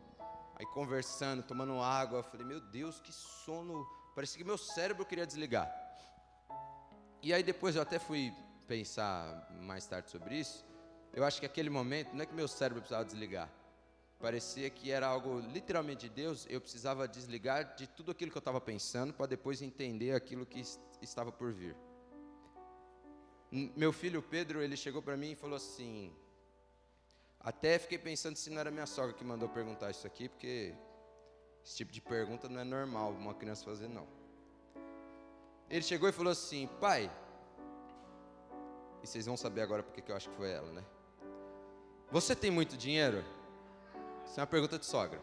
aí 0.56 0.64
conversando, 0.72 1.42
tomando 1.42 1.78
água. 1.82 2.22
Falei, 2.22 2.46
meu 2.46 2.62
Deus, 2.62 2.98
que 2.98 3.12
sono! 3.12 3.86
Parecia 4.14 4.38
que 4.38 4.44
meu 4.44 4.56
cérebro 4.56 5.04
queria 5.04 5.26
desligar. 5.26 5.70
E 7.22 7.34
aí 7.34 7.42
depois 7.42 7.76
eu 7.76 7.82
até 7.82 7.98
fui 7.98 8.32
pensar 8.66 9.50
mais 9.60 9.86
tarde 9.86 10.10
sobre 10.10 10.34
isso. 10.34 10.64
Eu 11.12 11.26
acho 11.26 11.38
que 11.38 11.44
aquele 11.44 11.68
momento, 11.68 12.14
não 12.14 12.22
é 12.22 12.26
que 12.26 12.34
meu 12.34 12.48
cérebro 12.48 12.80
precisava 12.80 13.04
desligar, 13.04 13.50
Parecia 14.18 14.68
que 14.68 14.90
era 14.90 15.06
algo 15.06 15.38
literalmente 15.38 16.08
de 16.08 16.14
Deus, 16.14 16.46
eu 16.50 16.60
precisava 16.60 17.06
desligar 17.06 17.76
de 17.76 17.86
tudo 17.86 18.10
aquilo 18.10 18.32
que 18.32 18.36
eu 18.36 18.40
estava 18.40 18.60
pensando 18.60 19.14
para 19.14 19.26
depois 19.26 19.62
entender 19.62 20.12
aquilo 20.12 20.44
que 20.44 20.60
estava 21.00 21.30
por 21.30 21.52
vir. 21.52 21.76
Meu 23.50 23.92
filho 23.92 24.20
Pedro, 24.20 24.60
ele 24.60 24.76
chegou 24.76 25.00
para 25.00 25.16
mim 25.16 25.30
e 25.30 25.36
falou 25.36 25.56
assim: 25.56 26.12
até 27.38 27.78
fiquei 27.78 27.96
pensando 27.96 28.36
se 28.36 28.50
não 28.50 28.58
era 28.58 28.70
minha 28.70 28.86
sogra 28.86 29.14
que 29.14 29.24
mandou 29.24 29.48
perguntar 29.48 29.90
isso 29.90 30.06
aqui, 30.06 30.28
porque 30.28 30.74
esse 31.64 31.76
tipo 31.76 31.92
de 31.92 32.00
pergunta 32.00 32.48
não 32.48 32.60
é 32.60 32.64
normal 32.64 33.12
uma 33.12 33.34
criança 33.34 33.64
fazer, 33.64 33.88
não. 33.88 34.06
Ele 35.70 35.82
chegou 35.82 36.08
e 36.08 36.12
falou 36.12 36.32
assim: 36.32 36.68
Pai, 36.80 37.08
e 39.00 39.06
vocês 39.06 39.26
vão 39.26 39.36
saber 39.36 39.62
agora 39.62 39.82
porque 39.82 40.02
que 40.02 40.10
eu 40.10 40.16
acho 40.16 40.28
que 40.28 40.36
foi 40.36 40.50
ela, 40.50 40.72
né? 40.72 40.84
Você 42.10 42.34
tem 42.34 42.50
muito 42.50 42.76
dinheiro? 42.76 43.24
Isso 44.28 44.38
é 44.38 44.42
uma 44.42 44.46
pergunta 44.46 44.78
de 44.78 44.84
sogra. 44.84 45.20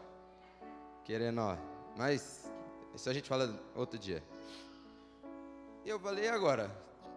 Querendo, 1.04 1.40
ó. 1.40 1.56
Mas 1.96 2.50
isso 2.92 3.08
a 3.08 3.12
gente 3.12 3.28
fala 3.28 3.48
outro 3.74 3.98
dia. 3.98 4.22
E 5.84 5.88
eu 5.88 6.00
falei, 6.00 6.24
e 6.24 6.28
agora? 6.28 6.70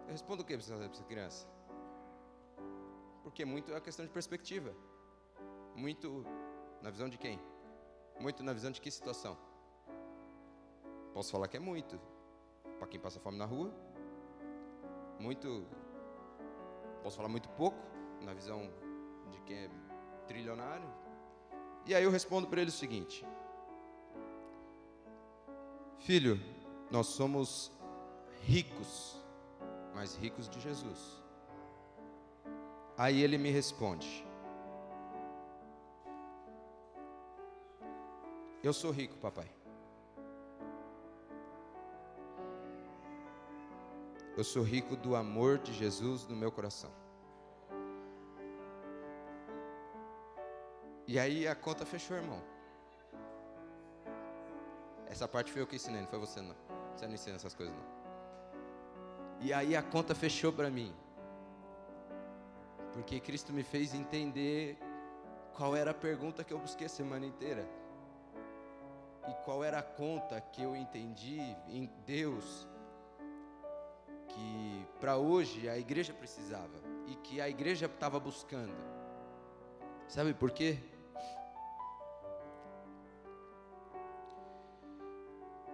Eu 0.06 0.12
respondo 0.12 0.42
o 0.42 0.44
que 0.46 0.56
para 0.56 0.84
essa 0.84 1.04
criança? 1.04 1.48
Porque 3.24 3.44
muito 3.44 3.72
é 3.72 3.76
a 3.76 3.80
questão 3.80 4.06
de 4.06 4.12
perspectiva. 4.12 4.72
Muito 5.74 6.24
na 6.80 6.90
visão 6.90 7.08
de 7.08 7.18
quem? 7.18 7.40
Muito 8.20 8.42
na 8.44 8.52
visão 8.52 8.70
de 8.70 8.80
que 8.80 8.90
situação? 8.90 9.36
Posso 11.12 11.32
falar 11.32 11.48
que 11.48 11.56
é 11.56 11.60
muito. 11.60 12.00
Para 12.78 12.86
quem 12.86 13.00
passa 13.00 13.18
fome 13.18 13.36
na 13.36 13.46
rua. 13.46 13.74
Muito. 15.18 15.66
Posso 17.02 17.16
falar 17.16 17.28
muito 17.28 17.48
pouco, 17.50 17.78
na 18.22 18.32
visão 18.32 18.72
de 19.32 19.40
quem 19.40 19.64
é 19.64 19.70
trilionário. 20.28 20.99
E 21.86 21.94
aí 21.94 22.04
eu 22.04 22.10
respondo 22.10 22.46
para 22.46 22.60
ele 22.60 22.70
o 22.70 22.72
seguinte: 22.72 23.26
Filho, 25.98 26.40
nós 26.90 27.06
somos 27.06 27.70
ricos, 28.42 29.16
mas 29.94 30.16
ricos 30.16 30.48
de 30.48 30.60
Jesus. 30.60 31.20
Aí 32.96 33.22
ele 33.22 33.38
me 33.38 33.50
responde: 33.50 34.26
Eu 38.62 38.72
sou 38.72 38.90
rico, 38.90 39.16
papai. 39.16 39.50
Eu 44.36 44.44
sou 44.44 44.62
rico 44.62 44.96
do 44.96 45.16
amor 45.16 45.58
de 45.58 45.72
Jesus 45.72 46.26
no 46.26 46.36
meu 46.36 46.52
coração. 46.52 46.90
E 51.12 51.18
aí 51.18 51.48
a 51.48 51.56
conta 51.56 51.84
fechou, 51.84 52.16
irmão. 52.16 52.40
Essa 55.08 55.26
parte 55.26 55.50
foi 55.50 55.60
eu 55.60 55.66
que 55.66 55.74
ensinei, 55.74 56.00
não 56.00 56.06
foi 56.06 56.20
você 56.20 56.40
não. 56.40 56.54
Você 56.94 57.04
não 57.04 57.14
ensina 57.14 57.34
essas 57.34 57.52
coisas 57.52 57.74
não. 57.74 57.84
E 59.40 59.52
aí 59.52 59.74
a 59.74 59.82
conta 59.82 60.14
fechou 60.14 60.52
para 60.52 60.70
mim. 60.70 60.94
Porque 62.92 63.18
Cristo 63.18 63.52
me 63.52 63.64
fez 63.64 63.92
entender 63.92 64.78
qual 65.52 65.74
era 65.74 65.90
a 65.90 65.94
pergunta 65.94 66.44
que 66.44 66.52
eu 66.52 66.60
busquei 66.60 66.86
a 66.86 66.88
semana 66.88 67.26
inteira 67.26 67.68
e 69.28 69.34
qual 69.44 69.64
era 69.64 69.80
a 69.80 69.82
conta 69.82 70.40
que 70.40 70.62
eu 70.62 70.76
entendi 70.76 71.40
em 71.66 71.90
Deus 72.06 72.68
que 74.28 74.86
para 75.00 75.16
hoje 75.16 75.68
a 75.68 75.76
igreja 75.76 76.12
precisava 76.12 76.78
e 77.08 77.16
que 77.16 77.40
a 77.40 77.48
igreja 77.48 77.86
estava 77.86 78.20
buscando. 78.20 78.76
Sabe 80.06 80.32
por 80.32 80.52
quê? 80.52 80.78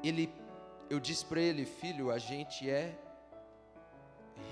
Ele, 0.06 0.32
eu 0.88 1.00
disse 1.00 1.26
para 1.26 1.40
ele, 1.40 1.64
filho, 1.64 2.12
a 2.12 2.18
gente 2.18 2.70
é 2.70 2.96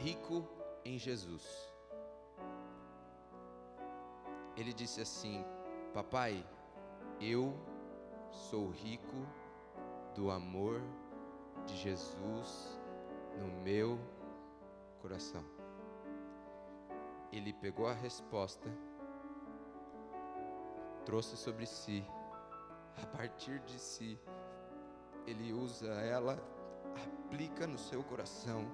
rico 0.03 0.45
em 0.85 0.99
Jesus. 0.99 1.73
Ele 4.57 4.73
disse 4.73 5.01
assim, 5.01 5.45
papai, 5.93 6.45
eu 7.21 7.57
sou 8.31 8.69
rico 8.69 9.27
do 10.13 10.29
amor 10.29 10.83
de 11.67 11.77
Jesus 11.77 12.77
no 13.39 13.47
meu 13.63 14.01
coração. 15.01 15.45
Ele 17.31 17.53
pegou 17.53 17.87
a 17.87 17.93
resposta, 17.93 18.69
trouxe 21.05 21.37
sobre 21.37 21.65
si, 21.65 22.05
a 23.01 23.07
partir 23.07 23.61
de 23.61 23.79
si, 23.79 24.19
ele 25.27 25.53
usa 25.53 25.87
ela, 25.87 26.39
aplica 27.27 27.66
no 27.66 27.79
seu 27.79 28.03
coração, 28.03 28.64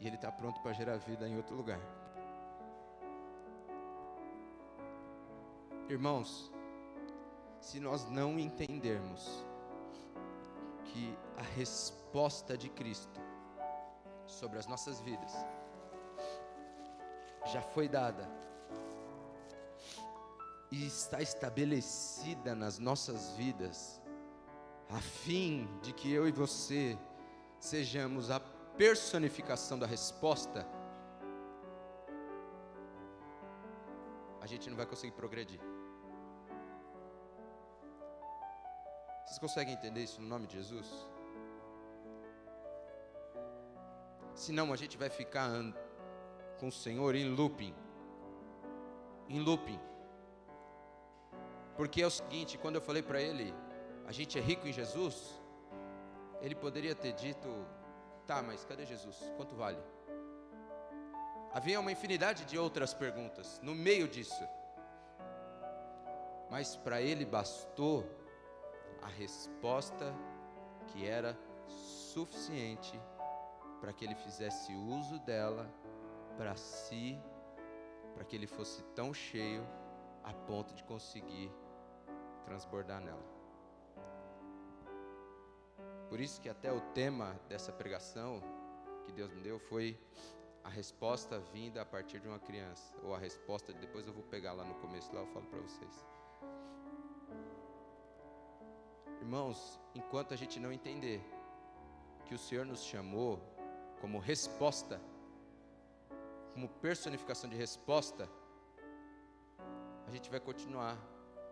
e 0.00 0.06
ele 0.06 0.16
está 0.16 0.30
pronto 0.32 0.60
para 0.60 0.72
gerar 0.72 0.96
vida 0.98 1.28
em 1.28 1.36
outro 1.36 1.54
lugar. 1.54 1.80
Irmãos, 5.88 6.50
se 7.60 7.78
nós 7.78 8.08
não 8.08 8.38
entendermos 8.38 9.44
que 10.84 11.16
a 11.36 11.42
resposta 11.42 12.56
de 12.56 12.68
Cristo 12.68 13.20
sobre 14.26 14.58
as 14.58 14.66
nossas 14.66 15.00
vidas 15.00 15.32
já 17.46 17.60
foi 17.60 17.88
dada 17.88 18.28
e 20.70 20.86
está 20.86 21.20
estabelecida 21.20 22.54
nas 22.54 22.78
nossas 22.78 23.30
vidas, 23.32 24.00
a 24.94 25.00
fim 25.00 25.68
de 25.82 25.92
que 25.92 26.12
eu 26.12 26.28
e 26.28 26.30
você 26.30 26.96
sejamos 27.58 28.30
a 28.30 28.38
personificação 28.38 29.76
da 29.76 29.86
resposta, 29.86 30.64
a 34.40 34.46
gente 34.46 34.70
não 34.70 34.76
vai 34.76 34.86
conseguir 34.86 35.12
progredir. 35.12 35.58
Vocês 39.24 39.38
conseguem 39.40 39.74
entender 39.74 40.04
isso 40.04 40.22
no 40.22 40.28
nome 40.28 40.46
de 40.46 40.54
Jesus? 40.58 40.88
Senão 44.32 44.72
a 44.72 44.76
gente 44.76 44.96
vai 44.96 45.10
ficar 45.10 45.50
com 46.60 46.68
o 46.68 46.72
Senhor 46.72 47.16
em 47.16 47.34
looping. 47.34 47.74
Em 49.28 49.40
looping. 49.40 49.80
Porque 51.76 52.00
é 52.00 52.06
o 52.06 52.10
seguinte, 52.10 52.56
quando 52.56 52.76
eu 52.76 52.80
falei 52.80 53.02
para 53.02 53.20
ele, 53.20 53.52
a 54.06 54.12
gente 54.12 54.38
é 54.38 54.40
rico 54.40 54.66
em 54.66 54.72
Jesus, 54.72 55.40
ele 56.40 56.54
poderia 56.54 56.94
ter 56.94 57.12
dito, 57.12 57.48
tá, 58.26 58.42
mas 58.42 58.64
cadê 58.64 58.84
Jesus? 58.84 59.16
Quanto 59.36 59.54
vale? 59.54 59.78
Havia 61.52 61.78
uma 61.80 61.92
infinidade 61.92 62.44
de 62.44 62.58
outras 62.58 62.92
perguntas 62.92 63.60
no 63.62 63.74
meio 63.74 64.08
disso. 64.08 64.44
Mas 66.50 66.76
para 66.76 67.00
ele 67.00 67.24
bastou 67.24 68.04
a 69.00 69.06
resposta 69.06 70.14
que 70.88 71.06
era 71.06 71.38
suficiente 71.66 73.00
para 73.80 73.92
que 73.92 74.04
ele 74.04 74.14
fizesse 74.14 74.72
uso 74.74 75.18
dela 75.20 75.70
para 76.36 76.56
si, 76.56 77.18
para 78.14 78.24
que 78.24 78.34
ele 78.34 78.46
fosse 78.46 78.82
tão 78.94 79.14
cheio 79.14 79.66
a 80.22 80.32
ponto 80.32 80.74
de 80.74 80.82
conseguir 80.84 81.50
transbordar 82.44 83.00
nela. 83.00 83.33
Por 86.14 86.20
isso 86.20 86.40
que 86.40 86.48
até 86.48 86.72
o 86.72 86.80
tema 86.92 87.34
dessa 87.48 87.72
pregação 87.72 88.40
que 89.04 89.10
Deus 89.10 89.32
me 89.32 89.40
deu 89.40 89.58
foi 89.58 89.98
a 90.62 90.68
resposta 90.68 91.40
vinda 91.52 91.82
a 91.82 91.84
partir 91.84 92.20
de 92.20 92.28
uma 92.28 92.38
criança, 92.38 92.94
ou 93.02 93.12
a 93.12 93.18
resposta, 93.18 93.72
depois 93.72 94.06
eu 94.06 94.12
vou 94.12 94.22
pegar 94.22 94.52
lá 94.52 94.62
no 94.62 94.76
começo, 94.76 95.12
lá 95.12 95.22
eu 95.22 95.26
falo 95.26 95.44
para 95.46 95.58
vocês. 95.58 96.06
Irmãos, 99.20 99.80
enquanto 99.92 100.32
a 100.32 100.36
gente 100.36 100.60
não 100.60 100.72
entender 100.72 101.20
que 102.26 102.34
o 102.36 102.38
Senhor 102.38 102.64
nos 102.64 102.84
chamou 102.84 103.40
como 104.00 104.20
resposta, 104.20 105.00
como 106.52 106.68
personificação 106.68 107.50
de 107.50 107.56
resposta, 107.56 108.30
a 110.06 110.10
gente 110.12 110.30
vai 110.30 110.38
continuar 110.38 110.96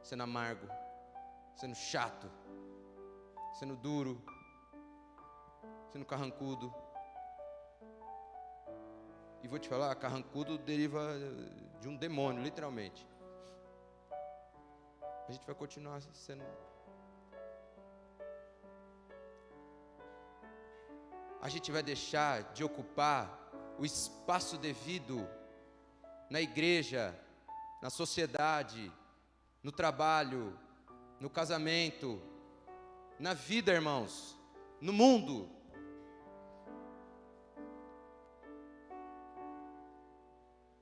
sendo 0.05 0.23
amargo, 0.23 0.69
sendo 1.57 1.75
chato, 1.75 2.31
sendo 3.59 3.75
duro, 3.75 4.23
sendo 5.93 6.07
carrancudo. 6.07 6.75
E 9.43 9.49
vou 9.49 9.59
te 9.59 9.69
falar, 9.69 9.95
carrancudo 9.97 10.57
deriva 10.57 11.01
de 11.81 11.89
um 11.89 11.97
demônio, 11.97 12.43
literalmente. 12.43 13.07
A 15.29 15.33
gente 15.33 15.45
vai 15.45 15.55
continuar 15.55 16.01
sendo 16.01 16.45
a 21.41 21.49
gente 21.49 21.73
vai 21.73 21.83
deixar 21.83 22.53
de 22.53 22.63
ocupar 22.63 23.51
o 23.77 23.85
espaço 23.85 24.57
devido 24.57 25.29
na 26.31 26.41
igreja, 26.41 27.19
na 27.83 27.91
sociedade, 27.91 28.93
no 29.61 29.73
trabalho, 29.73 30.57
no 31.19 31.29
casamento, 31.29 32.23
na 33.19 33.35
vida, 33.35 33.73
irmãos, 33.73 34.39
no 34.81 34.93
mundo. 34.93 35.51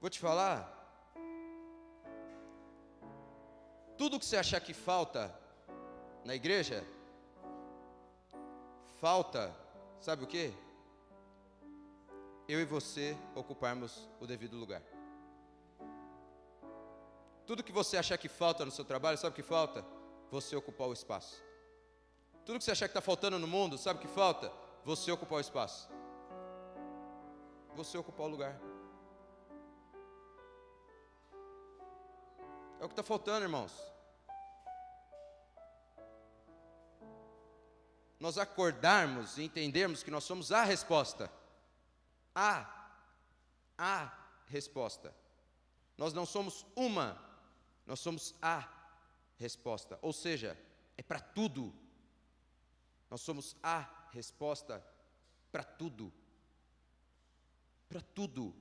Vou 0.00 0.08
te 0.08 0.18
falar. 0.18 0.78
Tudo 3.98 4.18
que 4.18 4.24
você 4.24 4.38
achar 4.38 4.60
que 4.60 4.72
falta 4.72 5.34
na 6.24 6.34
igreja, 6.34 6.82
falta, 8.96 9.54
sabe 10.00 10.24
o 10.24 10.26
que? 10.26 10.54
Eu 12.48 12.60
e 12.60 12.64
você 12.64 13.14
ocuparmos 13.34 14.08
o 14.18 14.26
devido 14.26 14.56
lugar. 14.56 14.82
Tudo 17.46 17.62
que 17.62 17.72
você 17.72 17.98
achar 17.98 18.16
que 18.16 18.28
falta 18.28 18.64
no 18.64 18.70
seu 18.70 18.84
trabalho, 18.84 19.18
sabe 19.18 19.32
o 19.32 19.36
que 19.36 19.42
falta? 19.42 19.84
Você 20.30 20.56
ocupar 20.56 20.88
o 20.88 20.92
espaço. 20.94 21.42
Tudo 22.46 22.58
que 22.58 22.64
você 22.64 22.70
achar 22.70 22.88
que 22.88 22.92
está 22.92 23.02
faltando 23.02 23.38
no 23.38 23.46
mundo, 23.46 23.76
sabe 23.76 23.98
o 23.98 24.02
que 24.02 24.08
falta? 24.08 24.50
Você 24.84 25.12
ocupar 25.12 25.38
o 25.38 25.40
espaço. 25.40 25.90
Você 27.76 27.98
ocupar 27.98 28.26
o 28.26 28.30
lugar. 28.30 28.69
É 32.80 32.84
o 32.84 32.88
que 32.88 32.94
está 32.94 33.02
faltando, 33.02 33.44
irmãos. 33.44 33.72
Nós 38.18 38.38
acordarmos 38.38 39.36
e 39.36 39.42
entendermos 39.42 40.02
que 40.02 40.10
nós 40.10 40.24
somos 40.24 40.50
a 40.50 40.64
resposta. 40.64 41.30
A. 42.34 42.92
A 43.76 44.10
resposta. 44.46 45.14
Nós 45.98 46.14
não 46.14 46.24
somos 46.24 46.64
uma, 46.74 47.22
nós 47.86 48.00
somos 48.00 48.34
a 48.40 48.66
resposta. 49.36 49.98
Ou 50.00 50.12
seja, 50.14 50.58
é 50.96 51.02
para 51.02 51.20
tudo. 51.20 51.74
Nós 53.10 53.20
somos 53.20 53.54
a 53.62 54.08
resposta 54.10 54.82
para 55.52 55.64
tudo. 55.64 56.10
Para 57.90 58.00
tudo. 58.00 58.54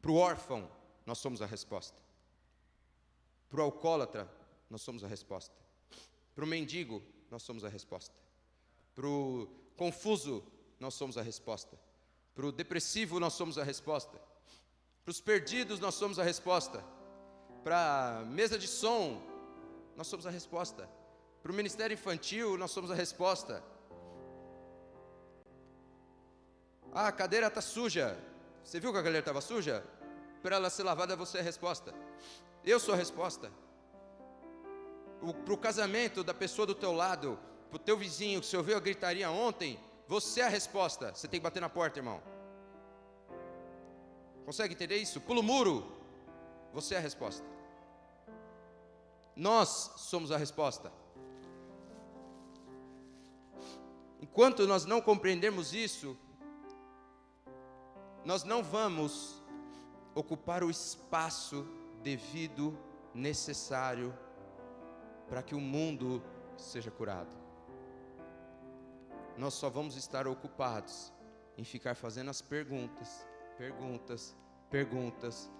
Para 0.00 0.12
o 0.12 0.16
órfão, 0.16 0.70
nós 1.04 1.18
somos 1.18 1.42
a 1.42 1.46
resposta. 1.46 2.09
Para 3.50 3.60
o 3.60 3.64
alcoólatra, 3.64 4.30
nós 4.70 4.80
somos 4.80 5.02
a 5.02 5.08
resposta. 5.08 5.54
Para 6.34 6.44
o 6.44 6.46
mendigo, 6.46 7.02
nós 7.30 7.42
somos 7.42 7.64
a 7.64 7.68
resposta. 7.68 8.14
Para 8.94 9.06
o 9.06 9.48
confuso, 9.76 10.44
nós 10.78 10.94
somos 10.94 11.18
a 11.18 11.22
resposta. 11.22 11.76
Para 12.34 12.46
o 12.46 12.52
depressivo, 12.52 13.18
nós 13.18 13.32
somos 13.32 13.58
a 13.58 13.64
resposta. 13.64 14.18
Para 15.04 15.10
os 15.10 15.20
perdidos, 15.20 15.80
nós 15.80 15.96
somos 15.96 16.18
a 16.18 16.22
resposta. 16.22 16.84
Para 17.64 18.20
a 18.20 18.24
mesa 18.24 18.58
de 18.58 18.68
som, 18.68 19.20
nós 19.96 20.06
somos 20.06 20.26
a 20.26 20.30
resposta. 20.30 20.88
Para 21.42 21.50
o 21.50 21.54
ministério 21.54 21.94
infantil, 21.94 22.56
nós 22.56 22.70
somos 22.70 22.90
a 22.90 22.94
resposta. 22.94 23.62
Ah, 26.92 27.08
a 27.08 27.12
cadeira 27.12 27.48
está 27.48 27.60
suja. 27.60 28.18
Você 28.62 28.78
viu 28.78 28.92
que 28.92 28.98
a 28.98 29.02
cadeira 29.02 29.20
estava 29.20 29.40
suja? 29.40 29.84
Para 30.42 30.56
ela 30.56 30.70
ser 30.70 30.84
lavada, 30.84 31.16
você 31.16 31.38
é 31.38 31.40
a 31.40 31.44
resposta. 31.44 31.94
Eu 32.64 32.78
sou 32.78 32.94
a 32.94 32.96
resposta. 32.96 33.50
Para 35.44 35.54
o 35.54 35.58
casamento 35.58 36.22
da 36.22 36.34
pessoa 36.34 36.66
do 36.66 36.74
teu 36.74 36.92
lado, 36.92 37.38
para 37.68 37.76
o 37.76 37.78
teu 37.78 37.96
vizinho 37.96 38.40
que 38.40 38.46
você 38.46 38.56
ouviu 38.56 38.76
a 38.76 38.80
gritaria 38.80 39.30
ontem, 39.30 39.78
você 40.06 40.40
é 40.40 40.44
a 40.44 40.48
resposta. 40.48 41.14
Você 41.14 41.28
tem 41.28 41.40
que 41.40 41.44
bater 41.44 41.60
na 41.60 41.68
porta, 41.68 41.98
irmão. 41.98 42.20
Consegue 44.44 44.74
entender 44.74 44.96
isso? 44.96 45.20
Pula 45.20 45.40
o 45.40 45.42
muro. 45.42 45.86
Você 46.72 46.94
é 46.94 46.98
a 46.98 47.00
resposta. 47.00 47.46
Nós 49.36 49.92
somos 49.96 50.30
a 50.32 50.36
resposta. 50.36 50.92
Enquanto 54.20 54.66
nós 54.66 54.84
não 54.84 55.00
compreendermos 55.00 55.72
isso, 55.72 56.16
nós 58.24 58.44
não 58.44 58.62
vamos 58.62 59.42
ocupar 60.14 60.62
o 60.62 60.70
espaço 60.70 61.66
devido, 62.02 62.78
necessário, 63.14 64.16
para 65.28 65.42
que 65.42 65.54
o 65.54 65.60
mundo 65.60 66.22
seja 66.56 66.90
curado. 66.90 67.34
Nós 69.36 69.54
só 69.54 69.70
vamos 69.70 69.96
estar 69.96 70.26
ocupados 70.26 71.12
em 71.56 71.64
ficar 71.64 71.94
fazendo 71.94 72.30
as 72.30 72.42
perguntas, 72.42 73.26
perguntas, 73.56 74.36
perguntas, 74.70 75.50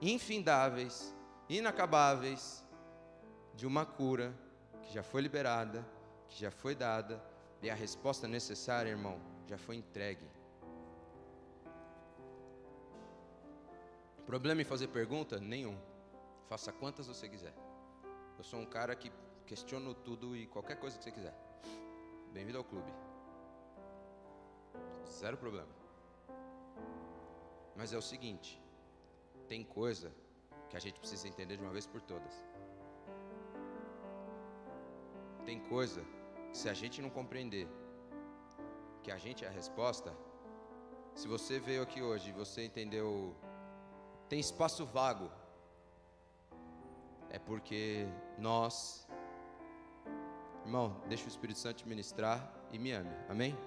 infindáveis, 0.00 1.14
inacabáveis, 1.48 2.64
de 3.54 3.66
uma 3.66 3.84
cura 3.84 4.34
que 4.82 4.92
já 4.92 5.02
foi 5.02 5.20
liberada, 5.20 5.86
que 6.28 6.40
já 6.40 6.50
foi 6.50 6.74
dada, 6.74 7.22
e 7.62 7.68
a 7.68 7.74
resposta 7.74 8.26
necessária, 8.26 8.90
irmão, 8.90 9.20
já 9.46 9.58
foi 9.58 9.76
entregue. 9.76 10.26
Problema 14.30 14.62
em 14.62 14.64
fazer 14.64 14.86
pergunta? 14.86 15.40
Nenhum. 15.40 15.76
Faça 16.48 16.70
quantas 16.70 17.08
você 17.08 17.28
quiser. 17.28 17.52
Eu 18.38 18.44
sou 18.44 18.60
um 18.60 18.64
cara 18.64 18.94
que 18.94 19.10
questiono 19.44 19.92
tudo 19.92 20.36
e 20.36 20.46
qualquer 20.46 20.76
coisa 20.78 20.96
que 20.96 21.02
você 21.02 21.10
quiser. 21.10 21.34
Bem-vindo 22.32 22.58
ao 22.58 22.62
clube. 22.62 22.92
Zero 25.08 25.36
problema. 25.36 25.72
Mas 27.74 27.92
é 27.92 27.98
o 27.98 28.00
seguinte: 28.00 28.62
tem 29.48 29.64
coisa 29.64 30.14
que 30.68 30.76
a 30.76 30.80
gente 30.80 31.00
precisa 31.00 31.26
entender 31.26 31.56
de 31.56 31.64
uma 31.64 31.72
vez 31.72 31.84
por 31.88 32.00
todas. 32.00 32.32
Tem 35.44 35.58
coisa 35.58 36.04
que 36.52 36.56
se 36.56 36.68
a 36.68 36.72
gente 36.72 37.02
não 37.02 37.10
compreender 37.10 37.66
que 39.02 39.10
a 39.10 39.18
gente 39.18 39.44
é 39.44 39.48
a 39.48 39.50
resposta, 39.50 40.16
se 41.16 41.26
você 41.26 41.58
veio 41.58 41.82
aqui 41.82 42.00
hoje 42.00 42.28
e 42.30 42.32
você 42.32 42.64
entendeu 42.64 43.34
tem 44.30 44.38
espaço 44.38 44.86
vago, 44.86 45.28
é 47.30 47.38
porque 47.38 48.06
nós, 48.38 49.04
irmão, 50.64 51.02
deixa 51.08 51.24
o 51.24 51.28
Espírito 51.28 51.58
Santo 51.58 51.86
ministrar 51.88 52.48
e 52.70 52.78
me 52.78 52.92
ame, 52.92 53.10
amém? 53.28 53.58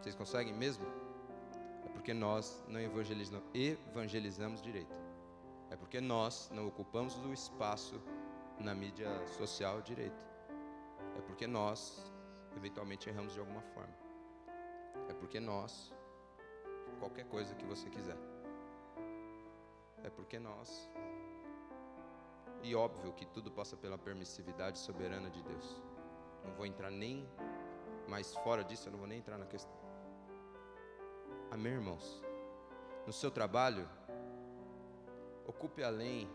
Vocês 0.00 0.14
conseguem 0.14 0.54
mesmo? 0.54 0.86
É 1.84 1.90
porque 1.90 2.14
nós 2.14 2.64
não 2.68 2.80
evangelizamos, 2.80 3.44
evangelizamos 3.52 4.62
direito, 4.62 4.98
é 5.70 5.76
porque 5.76 6.00
nós 6.00 6.50
não 6.54 6.66
ocupamos 6.68 7.14
o 7.18 7.30
espaço 7.30 8.00
na 8.58 8.74
mídia 8.74 9.10
social 9.26 9.82
direito, 9.82 10.24
é 11.18 11.20
porque 11.20 11.46
nós 11.46 12.10
eventualmente 12.56 13.10
erramos 13.10 13.34
de 13.34 13.40
alguma 13.40 13.60
forma, 13.60 13.94
é 15.10 15.12
porque 15.12 15.38
nós, 15.38 15.92
qualquer 16.98 17.26
coisa 17.26 17.54
que 17.54 17.66
você 17.66 17.90
quiser 17.90 18.31
é 20.04 20.10
porque 20.10 20.38
nós. 20.38 20.90
E 22.62 22.74
óbvio 22.74 23.12
que 23.12 23.26
tudo 23.26 23.50
passa 23.50 23.76
pela 23.76 23.98
permissividade 23.98 24.78
soberana 24.78 25.28
de 25.30 25.42
Deus. 25.42 25.82
Não 26.44 26.52
vou 26.54 26.66
entrar 26.66 26.90
nem 26.90 27.28
mais 28.08 28.34
fora 28.36 28.62
disso, 28.62 28.88
eu 28.88 28.92
não 28.92 28.98
vou 28.98 29.08
nem 29.08 29.18
entrar 29.18 29.38
na 29.38 29.46
questão. 29.46 29.76
Amém, 31.50 31.72
irmãos? 31.72 32.22
No 33.06 33.12
seu 33.12 33.30
trabalho, 33.30 33.88
ocupe 35.46 35.82
além 35.82 36.30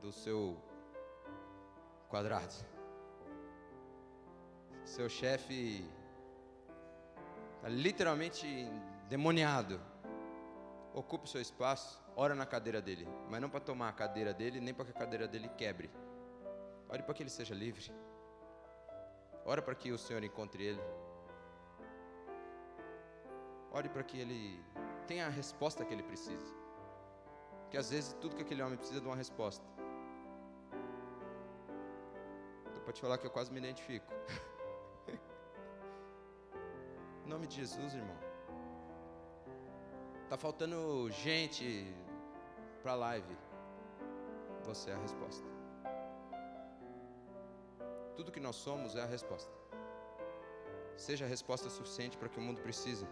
do 0.00 0.12
seu 0.12 0.56
quadrado. 2.08 2.54
Seu 4.84 5.08
chefe 5.08 5.88
está 7.56 7.68
literalmente 7.68 8.46
demoniado. 9.08 9.80
Ocupe 10.94 11.28
seu 11.28 11.40
espaço 11.40 12.00
ora 12.14 12.34
na 12.34 12.44
cadeira 12.44 12.82
dele, 12.82 13.08
mas 13.30 13.40
não 13.40 13.48
para 13.48 13.60
tomar 13.60 13.88
a 13.88 13.92
cadeira 13.92 14.34
dele, 14.34 14.60
nem 14.60 14.74
para 14.74 14.84
que 14.84 14.90
a 14.90 14.94
cadeira 14.94 15.26
dele 15.26 15.48
quebre. 15.56 15.90
Ore 16.88 17.02
para 17.02 17.14
que 17.14 17.22
ele 17.22 17.30
seja 17.30 17.54
livre. 17.54 17.90
Ore 19.46 19.62
para 19.62 19.74
que 19.74 19.90
o 19.90 19.98
Senhor 19.98 20.22
encontre 20.22 20.62
ele. 20.62 20.80
Ore 23.72 23.88
para 23.88 24.02
que 24.02 24.20
ele 24.20 24.62
tenha 25.06 25.26
a 25.26 25.30
resposta 25.30 25.84
que 25.84 25.94
ele 25.94 26.02
precisa. 26.02 26.54
Porque 27.62 27.78
às 27.78 27.90
vezes 27.90 28.12
tudo 28.20 28.36
que 28.36 28.42
aquele 28.42 28.62
homem 28.62 28.76
precisa 28.76 28.98
é 28.98 29.00
de 29.00 29.06
uma 29.06 29.16
resposta. 29.16 29.64
Então 32.66 32.82
pode 32.84 33.00
falar 33.00 33.16
que 33.16 33.26
eu 33.26 33.30
quase 33.30 33.50
me 33.50 33.58
identifico. 33.58 34.06
em 37.24 37.28
nome 37.28 37.46
de 37.46 37.56
Jesus, 37.56 37.94
irmão. 37.94 38.31
Tá 40.32 40.38
faltando 40.38 41.10
gente 41.10 41.94
para 42.82 42.94
live. 42.94 43.36
Você 44.64 44.88
é 44.88 44.94
a 44.94 44.96
resposta. 44.96 45.46
Tudo 48.16 48.32
que 48.32 48.40
nós 48.40 48.56
somos 48.56 48.96
é 48.96 49.02
a 49.02 49.04
resposta. 49.04 49.52
Seja 50.96 51.26
a 51.26 51.28
resposta 51.28 51.68
suficiente 51.68 52.16
para 52.16 52.30
que 52.30 52.38
o 52.38 52.42
mundo 52.42 52.62
precise. 52.62 53.06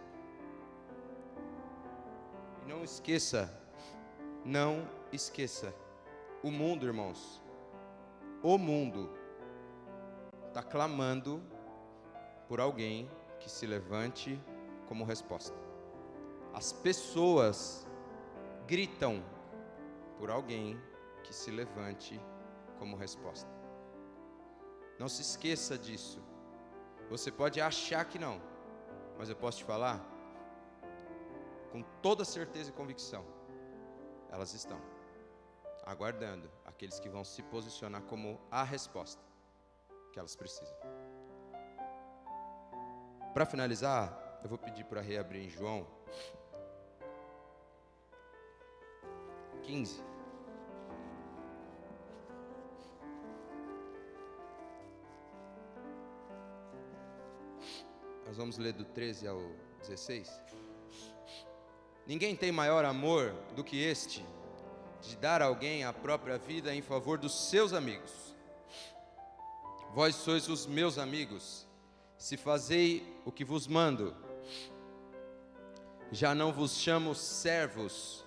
E 2.63 2.67
não 2.67 2.83
esqueça, 2.83 3.55
não 4.43 4.89
esqueça, 5.13 5.71
o 6.41 6.49
mundo, 6.49 6.87
irmãos, 6.87 7.39
o 8.41 8.57
mundo 8.57 9.15
está 10.47 10.63
clamando 10.63 11.39
por 12.47 12.59
alguém 12.59 13.07
que 13.39 13.47
se 13.47 13.67
levante 13.67 14.41
como 14.87 15.03
resposta. 15.03 15.70
As 16.53 16.73
pessoas 16.73 17.87
gritam 18.67 19.23
por 20.17 20.29
alguém 20.29 20.79
que 21.23 21.33
se 21.33 21.49
levante 21.49 22.19
como 22.77 22.95
resposta. 22.95 23.49
Não 24.99 25.07
se 25.07 25.21
esqueça 25.21 25.77
disso. 25.77 26.21
Você 27.09 27.31
pode 27.31 27.59
achar 27.59 28.05
que 28.05 28.19
não, 28.19 28.41
mas 29.17 29.29
eu 29.29 29.35
posso 29.35 29.59
te 29.59 29.63
falar, 29.63 29.99
com 31.71 31.81
toda 32.01 32.23
certeza 32.23 32.69
e 32.69 32.73
convicção, 32.73 33.25
elas 34.29 34.53
estão 34.53 34.79
aguardando 35.85 36.49
aqueles 36.65 36.99
que 36.99 37.09
vão 37.09 37.23
se 37.23 37.41
posicionar 37.43 38.01
como 38.03 38.39
a 38.49 38.63
resposta 38.63 39.21
que 40.11 40.19
elas 40.19 40.35
precisam. 40.35 40.75
Para 43.33 43.45
finalizar, 43.45 44.39
eu 44.43 44.49
vou 44.49 44.57
pedir 44.57 44.85
para 44.85 45.01
reabrir 45.01 45.43
em 45.45 45.49
João 45.49 45.87
15. 49.63 50.01
Nós 58.25 58.37
vamos 58.37 58.57
ler 58.57 58.73
do 58.73 58.85
13 58.85 59.27
ao 59.27 59.41
16. 59.81 60.29
Ninguém 62.07 62.35
tem 62.35 62.51
maior 62.51 62.85
amor 62.85 63.33
do 63.55 63.63
que 63.63 63.81
este, 63.81 64.25
de 65.01 65.15
dar 65.17 65.41
alguém 65.41 65.83
a 65.83 65.91
própria 65.91 66.37
vida 66.37 66.73
em 66.73 66.81
favor 66.81 67.17
dos 67.17 67.49
seus 67.49 67.73
amigos. 67.73 68.35
Vós 69.93 70.15
sois 70.15 70.47
os 70.47 70.65
meus 70.65 70.97
amigos, 70.97 71.67
se 72.17 72.37
fazei 72.37 73.05
o 73.25 73.31
que 73.31 73.43
vos 73.43 73.67
mando. 73.67 74.15
Já 76.11 76.33
não 76.33 76.53
vos 76.53 76.77
chamo 76.77 77.13
servos, 77.13 78.25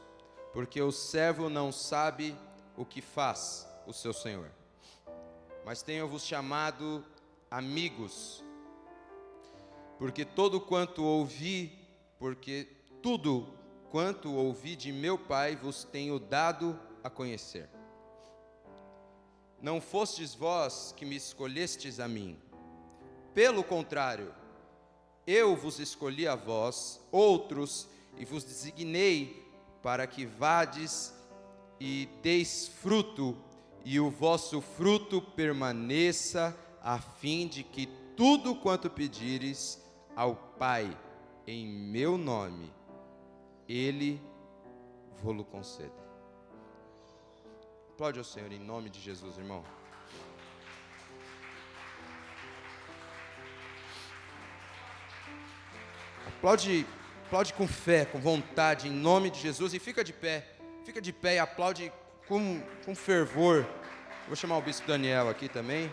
porque 0.54 0.80
o 0.80 0.92
servo 0.92 1.50
não 1.50 1.72
sabe 1.72 2.34
o 2.76 2.84
que 2.84 3.02
faz 3.02 3.68
o 3.88 3.92
seu 3.92 4.12
senhor. 4.12 4.50
Mas 5.64 5.82
tenho-vos 5.82 6.24
chamado 6.24 7.04
amigos, 7.50 8.42
porque 9.98 10.24
todo 10.24 10.60
quanto 10.60 11.02
ouvi, 11.02 11.76
porque 12.20 12.68
tudo 13.02 13.52
quanto 13.90 14.32
ouvi 14.32 14.76
de 14.76 14.92
meu 14.92 15.18
Pai 15.18 15.56
vos 15.56 15.82
tenho 15.82 16.20
dado 16.20 16.78
a 17.02 17.10
conhecer. 17.10 17.68
Não 19.60 19.80
fostes 19.80 20.34
vós 20.34 20.94
que 20.96 21.04
me 21.04 21.16
escolhestes 21.16 21.98
a 21.98 22.06
mim, 22.06 22.38
pelo 23.34 23.64
contrário, 23.64 24.32
eu 25.26 25.56
vos 25.56 25.80
escolhi 25.80 26.28
a 26.28 26.36
vós, 26.36 27.00
outros, 27.10 27.88
e 28.16 28.24
vos 28.24 28.44
designei 28.44 29.43
para 29.84 30.06
que 30.06 30.24
vades 30.24 31.14
e 31.78 32.08
deis 32.22 32.66
fruto, 32.66 33.36
e 33.84 34.00
o 34.00 34.10
vosso 34.10 34.62
fruto 34.62 35.20
permaneça, 35.20 36.58
a 36.80 36.98
fim 36.98 37.46
de 37.46 37.62
que 37.62 37.84
tudo 38.16 38.54
quanto 38.54 38.88
pedires 38.88 39.84
ao 40.16 40.34
Pai 40.34 40.96
em 41.46 41.66
meu 41.66 42.16
nome, 42.16 42.72
Ele 43.68 44.18
vos 45.22 45.46
conceda. 45.48 45.92
Aplaude 47.90 48.18
ao 48.18 48.24
Senhor 48.24 48.50
em 48.52 48.58
nome 48.58 48.88
de 48.88 49.00
Jesus, 49.02 49.36
irmão. 49.36 49.62
Aplaude 56.26 56.86
aplaude 57.26 57.54
com 57.54 57.66
fé, 57.66 58.04
com 58.04 58.18
vontade, 58.18 58.86
em 58.86 58.90
nome 58.90 59.30
de 59.30 59.40
Jesus, 59.40 59.72
e 59.72 59.78
fica 59.78 60.04
de 60.04 60.12
pé, 60.12 60.44
fica 60.84 61.00
de 61.00 61.12
pé 61.12 61.36
e 61.36 61.38
aplaude 61.38 61.90
com, 62.28 62.62
com 62.84 62.94
fervor. 62.94 63.66
Vou 64.26 64.36
chamar 64.36 64.58
o 64.58 64.62
bispo 64.62 64.86
Daniel 64.86 65.28
aqui 65.30 65.48
também. 65.48 65.90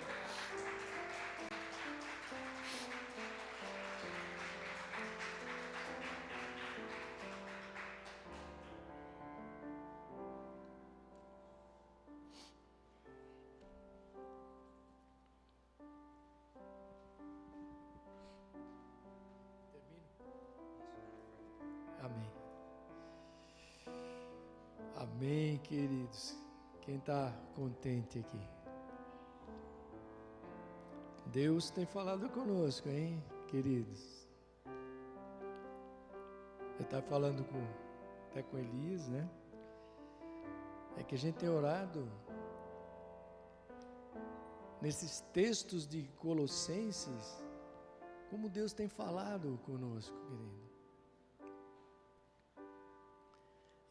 Está 27.82 27.90
contente 27.90 28.20
aqui. 28.20 28.40
Deus 31.28 31.72
tem 31.72 31.86
falado 31.86 32.30
conosco, 32.30 32.88
hein, 32.90 33.24
queridos? 33.48 34.28
Eu 36.78 36.84
estava 36.84 37.02
falando 37.04 37.44
com, 37.46 37.62
até 38.30 38.44
com 38.44 38.58
Elias, 38.58 39.08
né? 39.08 39.30
É 40.98 41.04
que 41.04 41.16
a 41.16 41.18
gente 41.18 41.36
tem 41.36 41.50
orado 41.50 42.08
nesses 44.82 45.22
textos 45.34 45.88
de 45.88 46.04
Colossenses, 46.18 47.44
como 48.30 48.50
Deus 48.50 48.74
tem 48.74 48.88
falado 48.88 49.60
conosco, 49.64 50.16
querido. 50.28 50.72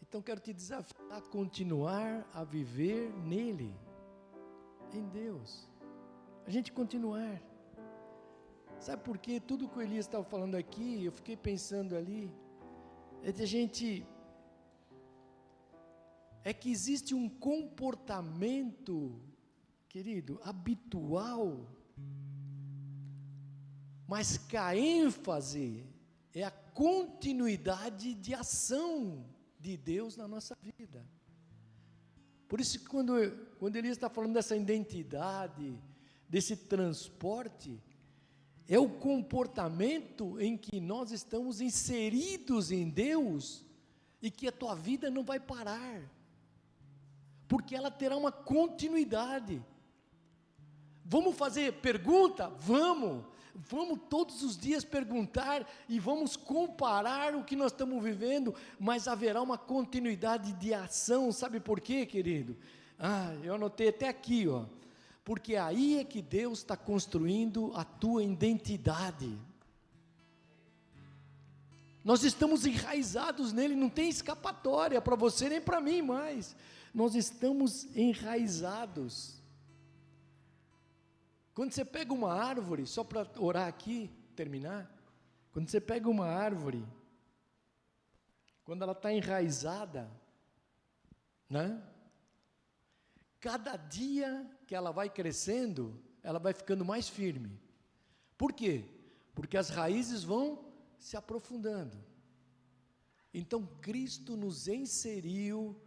Então 0.03 0.21
quero 0.21 0.41
te 0.41 0.53
desafiar 0.53 1.00
a 1.11 1.21
continuar 1.21 2.25
a 2.33 2.45
viver 2.45 3.13
nele, 3.25 3.75
em 4.93 5.09
Deus. 5.09 5.69
A 6.47 6.51
gente 6.51 6.73
continuar. 6.73 7.43
Sabe 8.79 9.03
por 9.03 9.19
quê? 9.19 9.41
Tudo 9.41 9.69
que 9.69 9.79
o 9.79 9.83
Elias 9.83 10.07
estava 10.07 10.25
falando 10.25 10.55
aqui, 10.55 11.05
eu 11.05 11.13
fiquei 11.13 11.37
pensando 11.37 11.97
ali, 11.97 12.33
é 13.25 13.33
de 13.33 13.43
a 13.43 13.47
gente. 13.47 14.07
É 16.43 16.55
que 16.55 16.71
existe 16.71 17.15
um 17.15 17.29
comportamento, 17.29 19.21
querido, 19.89 20.41
habitual, 20.43 21.67
mas 24.09 24.39
que 24.39 24.57
a 24.57 24.75
ênfase 24.75 25.85
é 26.33 26.45
a 26.45 26.51
continuidade 26.51 28.15
de 28.15 28.33
ação 28.33 29.25
de 29.61 29.77
Deus 29.77 30.17
na 30.17 30.27
nossa 30.27 30.57
vida. 30.63 31.05
Por 32.49 32.61
isso 32.61 32.83
quando, 32.89 33.13
quando 33.59 33.77
ele 33.77 33.89
está 33.89 34.09
falando 34.09 34.35
dessa 34.35 34.57
identidade, 34.57 35.79
desse 36.29 36.57
transporte, 36.57 37.81
é 38.67 38.79
o 38.79 38.89
comportamento 38.89 40.41
em 40.41 40.57
que 40.57 40.81
nós 40.81 41.13
estamos 41.13 41.61
inseridos 41.61 42.73
em 42.73 42.89
Deus 42.89 43.65
e 44.23 44.31
que 44.31 44.49
a 44.49 44.53
tua 44.53 44.75
vida 44.75 45.11
não 45.11 45.25
vai 45.25 45.41
parar, 45.41 46.03
porque 47.49 47.75
ela 47.75 47.91
terá 47.91 48.17
uma 48.17 48.33
continuidade. 48.33 49.65
Vamos 51.05 51.37
fazer 51.37 51.75
pergunta? 51.75 52.49
Vamos. 52.49 53.25
Vamos 53.55 53.99
todos 54.09 54.43
os 54.43 54.57
dias 54.57 54.85
perguntar 54.85 55.69
e 55.89 55.99
vamos 55.99 56.37
comparar 56.37 57.35
o 57.35 57.45
que 57.45 57.57
nós 57.57 57.73
estamos 57.73 58.03
vivendo, 58.03 58.55
mas 58.79 59.09
haverá 59.09 59.43
uma 59.43 59.59
continuidade 59.59 60.53
de 60.53 60.73
ação, 60.73 61.33
sabe 61.33 61.61
por 61.61 61.81
quê, 61.81 62.07
querido? 62.07 62.57
Ah, 62.99 63.35
eu 63.43 63.55
anotei 63.55 63.89
até 63.89 64.09
aqui, 64.09 64.47
ó. 64.47 64.65
Porque 65.25 65.57
aí 65.57 65.99
é 65.99 66.05
que 66.05 66.23
Deus 66.23 66.59
está 66.59 66.77
construindo 66.77 67.73
a 67.75 67.85
tua 67.85 68.23
identidade. 68.23 69.39
Nós 72.05 72.25
estamos 72.25 72.65
enraizados 72.65 73.53
nele, 73.53 73.75
não 73.75 73.91
tem 73.91 74.09
escapatória 74.09 75.01
para 75.01 75.17
você 75.17 75.49
nem 75.49 75.61
para 75.61 75.81
mim 75.81 76.03
mais. 76.03 76.57
Nós 76.95 77.15
estamos 77.15 77.85
enraizados. 77.95 79.40
Quando 81.61 81.73
você 81.75 81.85
pega 81.85 82.15
uma 82.15 82.33
árvore, 82.33 82.87
só 82.87 83.05
para 83.05 83.29
orar 83.39 83.69
aqui, 83.69 84.11
terminar, 84.35 84.91
quando 85.53 85.69
você 85.69 85.79
pega 85.79 86.09
uma 86.09 86.25
árvore, 86.25 86.83
quando 88.65 88.81
ela 88.81 88.93
está 88.93 89.13
enraizada, 89.13 90.11
né? 91.51 91.87
Cada 93.39 93.77
dia 93.77 94.51
que 94.67 94.75
ela 94.75 94.91
vai 94.91 95.11
crescendo, 95.11 96.03
ela 96.23 96.39
vai 96.39 96.55
ficando 96.55 96.83
mais 96.83 97.11
firme. 97.11 97.61
Por 98.39 98.55
quê? 98.55 98.83
Porque 99.35 99.59
as 99.59 99.69
raízes 99.69 100.25
vão 100.25 100.65
se 100.99 101.15
aprofundando. 101.15 102.03
Então 103.35 103.67
Cristo 103.83 104.35
nos 104.35 104.67
inseriu 104.67 105.79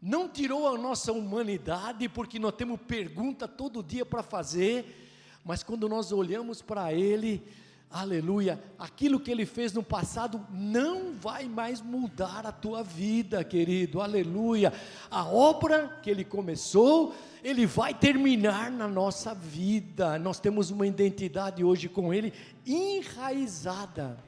não 0.00 0.28
tirou 0.28 0.68
a 0.68 0.78
nossa 0.78 1.12
humanidade, 1.12 2.08
porque 2.08 2.38
nós 2.38 2.54
temos 2.54 2.80
pergunta 2.80 3.48
todo 3.48 3.82
dia 3.82 4.04
para 4.04 4.22
fazer, 4.22 5.40
mas 5.44 5.62
quando 5.62 5.88
nós 5.88 6.12
olhamos 6.12 6.62
para 6.62 6.92
Ele, 6.92 7.42
Aleluia. 7.90 8.62
Aquilo 8.78 9.20
que 9.20 9.30
ele 9.30 9.46
fez 9.46 9.72
no 9.72 9.82
passado 9.82 10.44
não 10.50 11.12
vai 11.12 11.44
mais 11.46 11.80
mudar 11.80 12.44
a 12.44 12.52
tua 12.52 12.82
vida, 12.82 13.42
querido. 13.44 14.00
Aleluia. 14.00 14.72
A 15.10 15.24
obra 15.24 15.98
que 16.02 16.10
ele 16.10 16.24
começou, 16.24 17.14
ele 17.42 17.64
vai 17.64 17.94
terminar 17.94 18.70
na 18.70 18.88
nossa 18.88 19.34
vida. 19.34 20.18
Nós 20.18 20.40
temos 20.40 20.70
uma 20.70 20.86
identidade 20.86 21.62
hoje 21.64 21.88
com 21.88 22.12
ele 22.12 22.32
enraizada. 22.66 24.18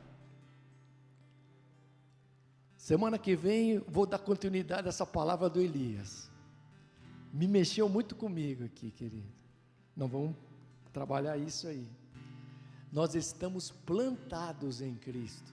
Semana 2.89 3.19
que 3.19 3.37
vem 3.37 3.79
vou 3.87 4.07
dar 4.07 4.19
continuidade 4.19 4.87
a 4.87 4.89
essa 4.89 5.05
palavra 5.05 5.51
do 5.51 5.61
Elias. 5.61 6.31
Me 7.31 7.47
mexeu 7.47 7.87
muito 7.87 8.15
comigo 8.17 8.65
aqui, 8.65 8.91
querido. 8.91 9.29
Nós 9.95 10.11
vamos 10.11 10.35
trabalhar 10.93 11.37
isso 11.37 11.69
aí 11.69 11.87
nós 12.93 13.15
estamos 13.15 13.71
plantados 13.71 14.81
em 14.81 14.95
Cristo. 14.95 15.53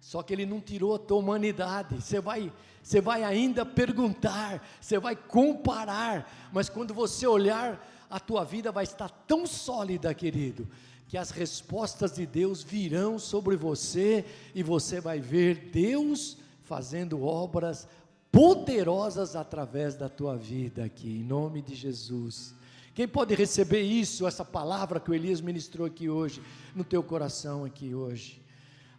Só 0.00 0.22
que 0.22 0.32
ele 0.32 0.46
não 0.46 0.60
tirou 0.60 0.94
a 0.94 0.98
tua 0.98 1.18
humanidade. 1.18 2.00
Você 2.00 2.20
vai, 2.20 2.52
você 2.82 3.00
vai 3.00 3.24
ainda 3.24 3.66
perguntar, 3.66 4.66
você 4.80 4.98
vai 4.98 5.14
comparar, 5.14 6.50
mas 6.52 6.68
quando 6.68 6.94
você 6.94 7.26
olhar, 7.26 7.86
a 8.08 8.18
tua 8.18 8.44
vida 8.44 8.72
vai 8.72 8.84
estar 8.84 9.10
tão 9.10 9.46
sólida, 9.46 10.14
querido, 10.14 10.66
que 11.08 11.16
as 11.16 11.30
respostas 11.30 12.12
de 12.12 12.26
Deus 12.26 12.62
virão 12.62 13.18
sobre 13.18 13.56
você 13.56 14.26
e 14.54 14.62
você 14.62 15.00
vai 15.00 15.18
ver 15.18 15.70
Deus 15.72 16.36
fazendo 16.62 17.24
obras 17.24 17.88
poderosas 18.30 19.34
através 19.34 19.94
da 19.94 20.10
tua 20.10 20.36
vida 20.36 20.84
aqui, 20.84 21.08
em 21.08 21.24
nome 21.24 21.62
de 21.62 21.74
Jesus. 21.74 22.54
Quem 22.94 23.08
pode 23.08 23.34
receber 23.34 23.80
isso, 23.80 24.26
essa 24.26 24.44
palavra 24.44 25.00
que 25.00 25.10
o 25.10 25.14
Elias 25.14 25.40
ministrou 25.40 25.86
aqui 25.86 26.10
hoje, 26.10 26.42
no 26.74 26.84
teu 26.84 27.02
coração 27.02 27.64
aqui 27.64 27.94
hoje? 27.94 28.42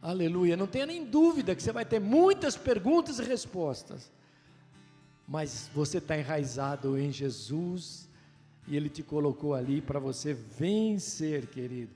Aleluia. 0.02 0.58
Não 0.58 0.66
tenha 0.66 0.88
nem 0.88 1.06
dúvida 1.06 1.56
que 1.56 1.62
você 1.62 1.72
vai 1.72 1.86
ter 1.86 2.00
muitas 2.00 2.58
perguntas 2.58 3.20
e 3.20 3.24
respostas, 3.24 4.12
mas 5.28 5.70
você 5.76 6.00
está 6.00 6.18
enraizado 6.18 6.98
em 6.98 7.12
Jesus 7.12 8.09
e 8.70 8.78
Ele 8.78 8.88
te 8.88 9.02
colocou 9.02 9.56
ali 9.56 9.82
para 9.82 10.00
você 10.00 10.34
vencer, 10.34 11.48
querido. 11.48 11.92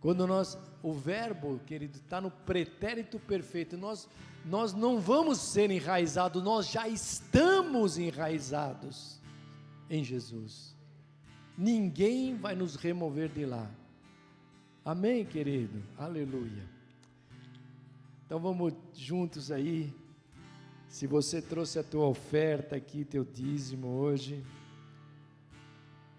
Quando 0.00 0.26
nós, 0.26 0.58
o 0.82 0.92
verbo, 0.92 1.60
querido, 1.64 1.96
está 1.96 2.20
no 2.20 2.30
pretérito 2.30 3.18
perfeito, 3.18 3.76
nós, 3.78 4.08
nós 4.44 4.74
não 4.74 5.00
vamos 5.00 5.38
ser 5.38 5.70
enraizados, 5.70 6.42
nós 6.42 6.68
já 6.68 6.88
estamos 6.88 7.96
enraizados 7.96 9.20
em 9.88 10.02
Jesus. 10.02 10.76
Ninguém 11.56 12.36
vai 12.36 12.56
nos 12.56 12.74
remover 12.74 13.30
de 13.30 13.46
lá. 13.46 13.70
Amém, 14.84 15.24
querido? 15.24 15.82
Aleluia. 15.96 16.68
Então 18.26 18.40
vamos 18.40 18.74
juntos 18.92 19.50
aí. 19.52 19.94
Se 20.88 21.06
você 21.06 21.40
trouxe 21.40 21.78
a 21.78 21.82
tua 21.84 22.06
oferta 22.06 22.76
aqui, 22.76 23.04
teu 23.04 23.24
dízimo 23.24 23.88
hoje, 23.88 24.44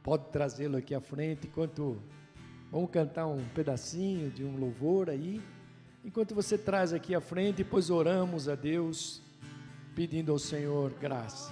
pode 0.06 0.26
trazê-lo 0.26 0.78
aqui 0.78 0.94
à 0.94 1.02
frente 1.02 1.48
enquanto 1.48 2.00
vamos 2.72 2.92
cantar 2.92 3.26
um 3.26 3.44
pedacinho 3.56 4.30
de 4.30 4.44
um 4.44 4.56
louvor 4.56 5.10
aí. 5.10 5.42
Enquanto 6.04 6.36
você 6.36 6.60
traz 6.60 6.94
aqui 6.94 7.16
à 7.16 7.20
frente, 7.20 7.58
depois 7.58 7.90
oramos 7.90 8.48
a 8.48 8.54
Deus, 8.54 9.20
pedindo 9.96 10.32
ao 10.32 10.38
Senhor 10.38 10.92
graça. 11.02 11.52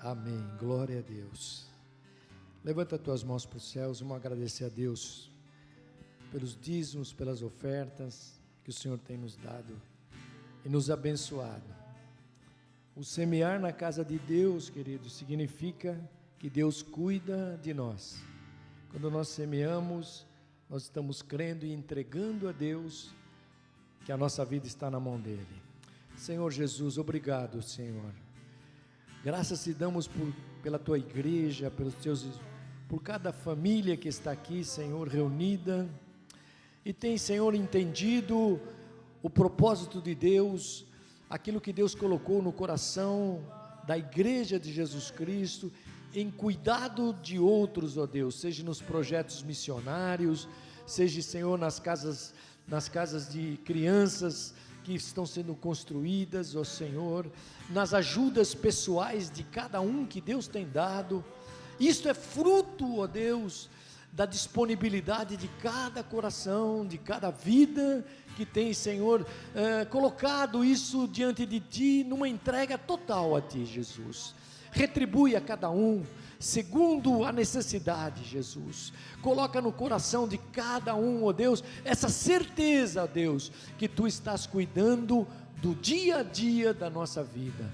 Amém. 0.00 0.44
Glória 0.58 1.00
a 1.00 1.02
Deus. 1.02 1.66
Levanta 2.64 2.98
tuas 2.98 3.24
mãos 3.24 3.44
para 3.44 3.56
os 3.56 3.70
céus, 3.70 4.00
vamos 4.00 4.16
agradecer 4.16 4.64
a 4.64 4.68
Deus 4.68 5.30
pelos 6.30 6.56
dízimos, 6.60 7.12
pelas 7.12 7.42
ofertas 7.42 8.38
que 8.62 8.70
o 8.70 8.72
Senhor 8.72 8.98
tem 8.98 9.16
nos 9.16 9.36
dado 9.36 9.80
e 10.64 10.68
nos 10.68 10.90
abençoado. 10.90 11.64
O 12.94 13.02
semear 13.02 13.60
na 13.60 13.72
casa 13.72 14.04
de 14.04 14.18
Deus, 14.18 14.68
querido, 14.68 15.08
significa 15.08 15.98
que 16.38 16.50
Deus 16.50 16.82
cuida 16.82 17.58
de 17.62 17.72
nós. 17.72 18.20
Quando 18.90 19.10
nós 19.10 19.28
semeamos, 19.28 20.26
nós 20.68 20.82
estamos 20.82 21.22
crendo 21.22 21.64
e 21.64 21.72
entregando 21.72 22.48
a 22.48 22.52
Deus 22.52 23.14
que 24.04 24.12
a 24.12 24.16
nossa 24.16 24.44
vida 24.44 24.66
está 24.66 24.90
na 24.90 25.00
mão 25.00 25.18
dele. 25.20 25.62
Senhor 26.16 26.50
Jesus, 26.50 26.98
obrigado, 26.98 27.62
Senhor. 27.62 28.12
Graças 29.28 29.62
te 29.62 29.74
damos 29.74 30.08
por, 30.08 30.32
pela 30.62 30.78
tua 30.78 30.98
igreja, 30.98 31.70
pelos 31.70 31.92
teus 31.96 32.24
por 32.88 33.02
cada 33.02 33.30
família 33.30 33.94
que 33.94 34.08
está 34.08 34.30
aqui, 34.32 34.64
Senhor, 34.64 35.06
reunida. 35.06 35.86
E 36.82 36.94
tem, 36.94 37.18
Senhor, 37.18 37.54
entendido 37.54 38.58
o 39.22 39.28
propósito 39.28 40.00
de 40.00 40.14
Deus, 40.14 40.86
aquilo 41.28 41.60
que 41.60 41.74
Deus 41.74 41.94
colocou 41.94 42.42
no 42.42 42.50
coração 42.50 43.44
da 43.86 43.98
igreja 43.98 44.58
de 44.58 44.72
Jesus 44.72 45.10
Cristo, 45.10 45.70
em 46.14 46.30
cuidado 46.30 47.12
de 47.22 47.38
outros, 47.38 47.98
ó 47.98 48.06
Deus, 48.06 48.40
seja 48.40 48.64
nos 48.64 48.80
projetos 48.80 49.42
missionários, 49.42 50.48
seja, 50.86 51.20
Senhor, 51.20 51.58
nas 51.58 51.78
casas, 51.78 52.32
nas 52.66 52.88
casas 52.88 53.30
de 53.30 53.58
crianças 53.58 54.54
que 54.88 54.94
estão 54.94 55.26
sendo 55.26 55.54
construídas, 55.54 56.56
ó 56.56 56.64
Senhor, 56.64 57.30
nas 57.68 57.92
ajudas 57.92 58.54
pessoais 58.54 59.30
de 59.30 59.42
cada 59.42 59.82
um 59.82 60.06
que 60.06 60.18
Deus 60.18 60.48
tem 60.48 60.66
dado. 60.66 61.22
Isto 61.78 62.08
é 62.08 62.14
fruto, 62.14 63.00
ó 63.00 63.06
Deus, 63.06 63.68
da 64.10 64.24
disponibilidade 64.24 65.36
de 65.36 65.46
cada 65.60 66.02
coração, 66.02 66.86
de 66.86 66.96
cada 66.96 67.30
vida 67.30 68.02
que 68.34 68.46
tem, 68.46 68.72
Senhor, 68.72 69.26
é, 69.54 69.84
colocado 69.84 70.64
isso 70.64 71.06
diante 71.06 71.44
de 71.44 71.60
Ti, 71.60 72.02
numa 72.04 72.26
entrega 72.26 72.78
total 72.78 73.36
a 73.36 73.42
Ti, 73.42 73.66
Jesus. 73.66 74.34
Retribui 74.70 75.36
a 75.36 75.40
cada 75.40 75.68
um, 75.68 76.02
segundo 76.38 77.24
a 77.24 77.32
necessidade, 77.32 78.24
Jesus. 78.24 78.92
Coloca 79.22 79.60
no 79.60 79.72
coração 79.72 80.28
de 80.28 80.38
cada 80.38 80.94
um, 80.94 81.24
ó 81.24 81.28
oh 81.28 81.32
Deus, 81.32 81.64
essa 81.84 82.08
certeza, 82.08 83.04
ó 83.04 83.06
Deus, 83.06 83.50
que 83.76 83.88
Tu 83.88 84.06
estás 84.06 84.46
cuidando 84.46 85.26
do 85.60 85.74
dia 85.74 86.18
a 86.18 86.22
dia 86.22 86.72
da 86.72 86.88
nossa 86.88 87.22
vida. 87.22 87.68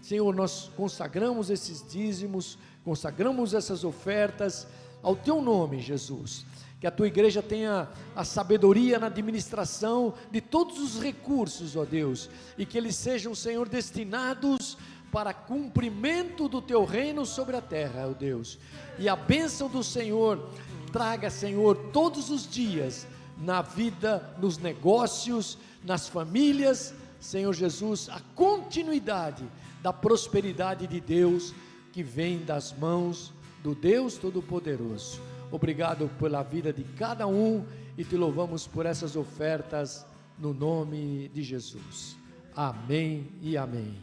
Senhor, 0.00 0.34
nós 0.34 0.70
consagramos 0.76 1.50
esses 1.50 1.84
dízimos, 1.86 2.58
consagramos 2.84 3.54
essas 3.54 3.84
ofertas 3.84 4.66
ao 5.02 5.16
teu 5.16 5.42
nome, 5.42 5.80
Jesus. 5.80 6.46
Que 6.80 6.86
a 6.86 6.90
tua 6.90 7.06
igreja 7.06 7.42
tenha 7.42 7.88
a 8.14 8.24
sabedoria 8.24 8.98
na 8.98 9.06
administração 9.06 10.14
de 10.30 10.40
todos 10.40 10.78
os 10.78 11.02
recursos, 11.02 11.74
ó 11.74 11.84
Deus, 11.84 12.30
e 12.56 12.64
que 12.64 12.76
eles 12.76 12.94
sejam, 12.96 13.34
Senhor, 13.34 13.68
destinados 13.68 14.76
para 15.16 15.32
cumprimento 15.32 16.46
do 16.46 16.60
teu 16.60 16.84
reino 16.84 17.24
sobre 17.24 17.56
a 17.56 17.62
terra, 17.62 18.06
ó 18.06 18.12
Deus. 18.12 18.58
E 18.98 19.08
a 19.08 19.16
bênção 19.16 19.66
do 19.66 19.82
Senhor 19.82 20.50
traga, 20.92 21.30
Senhor, 21.30 21.74
todos 21.90 22.28
os 22.28 22.46
dias 22.46 23.06
na 23.38 23.62
vida, 23.62 24.36
nos 24.38 24.58
negócios, 24.58 25.56
nas 25.82 26.06
famílias, 26.06 26.92
Senhor 27.18 27.54
Jesus, 27.54 28.10
a 28.10 28.20
continuidade 28.34 29.48
da 29.82 29.90
prosperidade 29.90 30.86
de 30.86 31.00
Deus 31.00 31.54
que 31.94 32.02
vem 32.02 32.44
das 32.44 32.74
mãos 32.74 33.32
do 33.62 33.74
Deus 33.74 34.18
Todo-Poderoso. 34.18 35.18
Obrigado 35.50 36.10
pela 36.18 36.42
vida 36.42 36.74
de 36.74 36.84
cada 36.84 37.26
um 37.26 37.64
e 37.96 38.04
te 38.04 38.18
louvamos 38.18 38.66
por 38.66 38.84
essas 38.84 39.16
ofertas 39.16 40.04
no 40.38 40.52
nome 40.52 41.30
de 41.32 41.42
Jesus. 41.42 42.18
Amém 42.54 43.30
e 43.40 43.56
amém. 43.56 43.96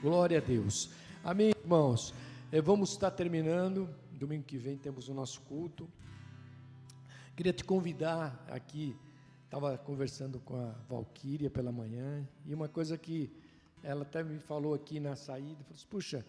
Glória 0.00 0.38
a 0.38 0.40
Deus. 0.40 0.90
Amém, 1.24 1.50
irmãos. 1.60 2.14
Eh, 2.52 2.60
vamos 2.60 2.92
estar 2.92 3.10
terminando. 3.10 3.92
domingo 4.12 4.44
que 4.44 4.56
vem 4.56 4.76
temos 4.76 5.08
o 5.08 5.14
nosso 5.14 5.40
culto. 5.40 5.88
Queria 7.34 7.52
te 7.52 7.64
convidar 7.64 8.46
aqui, 8.48 8.94
estava 9.44 9.76
conversando 9.76 10.38
com 10.38 10.54
a 10.54 10.72
Valquíria 10.88 11.50
pela 11.50 11.72
manhã, 11.72 12.24
e 12.46 12.54
uma 12.54 12.68
coisa 12.68 12.96
que 12.96 13.28
ela 13.82 14.02
até 14.02 14.22
me 14.22 14.38
falou 14.38 14.72
aqui 14.72 15.00
na 15.00 15.16
saída, 15.16 15.64
falou 15.64 15.74
assim, 15.74 15.86
puxa, 15.90 16.24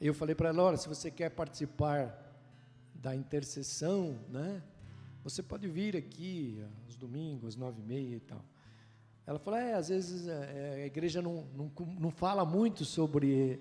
eu 0.00 0.12
falei 0.12 0.34
para 0.34 0.48
ela, 0.48 0.60
olha, 0.60 0.76
se 0.76 0.88
você 0.88 1.08
quer 1.08 1.30
participar 1.30 2.12
da 2.92 3.14
intercessão, 3.14 4.18
né, 4.28 4.60
você 5.22 5.44
pode 5.44 5.68
vir 5.68 5.96
aqui 5.96 6.60
aos 6.86 6.96
domingos, 6.96 7.54
nove 7.54 7.80
e 7.82 7.84
meia 7.84 8.16
e 8.16 8.20
tal. 8.20 8.44
Ela 9.26 9.38
falou, 9.38 9.58
é, 9.58 9.74
às 9.74 9.88
vezes 9.88 10.26
é, 10.26 10.82
a 10.82 10.86
igreja 10.86 11.22
não, 11.22 11.46
não, 11.54 11.70
não 11.98 12.10
fala 12.10 12.44
muito 12.44 12.84
sobre 12.84 13.60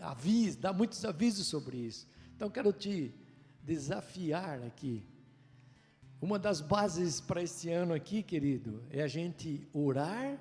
aviso, 0.00 0.58
dá 0.58 0.72
muitos 0.72 1.04
avisos 1.04 1.46
sobre 1.46 1.78
isso. 1.78 2.06
Então 2.36 2.50
quero 2.50 2.72
te 2.72 3.14
desafiar 3.62 4.62
aqui 4.62 5.04
uma 6.22 6.38
das 6.38 6.60
bases 6.60 7.20
para 7.20 7.42
este 7.42 7.68
ano 7.68 7.92
aqui, 7.92 8.22
querido, 8.22 8.80
é 8.90 9.02
a 9.02 9.08
gente 9.08 9.66
orar 9.72 10.38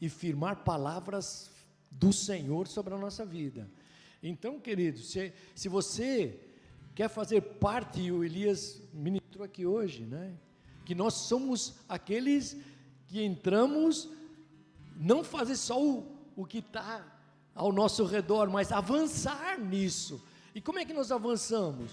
e 0.00 0.08
firmar 0.08 0.64
palavras 0.64 1.48
do 1.88 2.12
Senhor 2.12 2.66
sobre 2.66 2.92
a 2.92 2.98
nossa 2.98 3.24
vida. 3.24 3.70
Então, 4.20 4.58
querido, 4.58 4.98
se, 4.98 5.32
se 5.54 5.68
você 5.68 6.40
quer 6.92 7.08
fazer 7.08 7.40
parte, 7.40 8.00
e 8.00 8.10
o 8.10 8.24
Elias 8.24 8.82
ministrou 8.92 9.44
aqui 9.44 9.64
hoje, 9.64 10.02
né? 10.02 10.34
Que 10.84 10.92
nós 10.92 11.14
somos 11.14 11.76
aqueles 11.88 12.56
que 13.12 13.22
entramos, 13.22 14.08
não 14.96 15.22
fazer 15.22 15.56
só 15.56 15.78
o, 15.78 16.16
o 16.34 16.46
que 16.46 16.58
está 16.58 17.04
ao 17.54 17.70
nosso 17.70 18.06
redor, 18.06 18.48
mas 18.48 18.72
avançar 18.72 19.60
nisso. 19.60 20.24
E 20.54 20.62
como 20.62 20.78
é 20.78 20.84
que 20.86 20.94
nós 20.94 21.12
avançamos? 21.12 21.92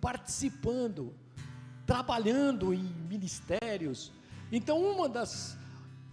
Participando, 0.00 1.12
trabalhando 1.84 2.72
em 2.72 2.84
ministérios. 3.08 4.12
Então, 4.52 4.80
uma 4.80 5.08
das, 5.08 5.58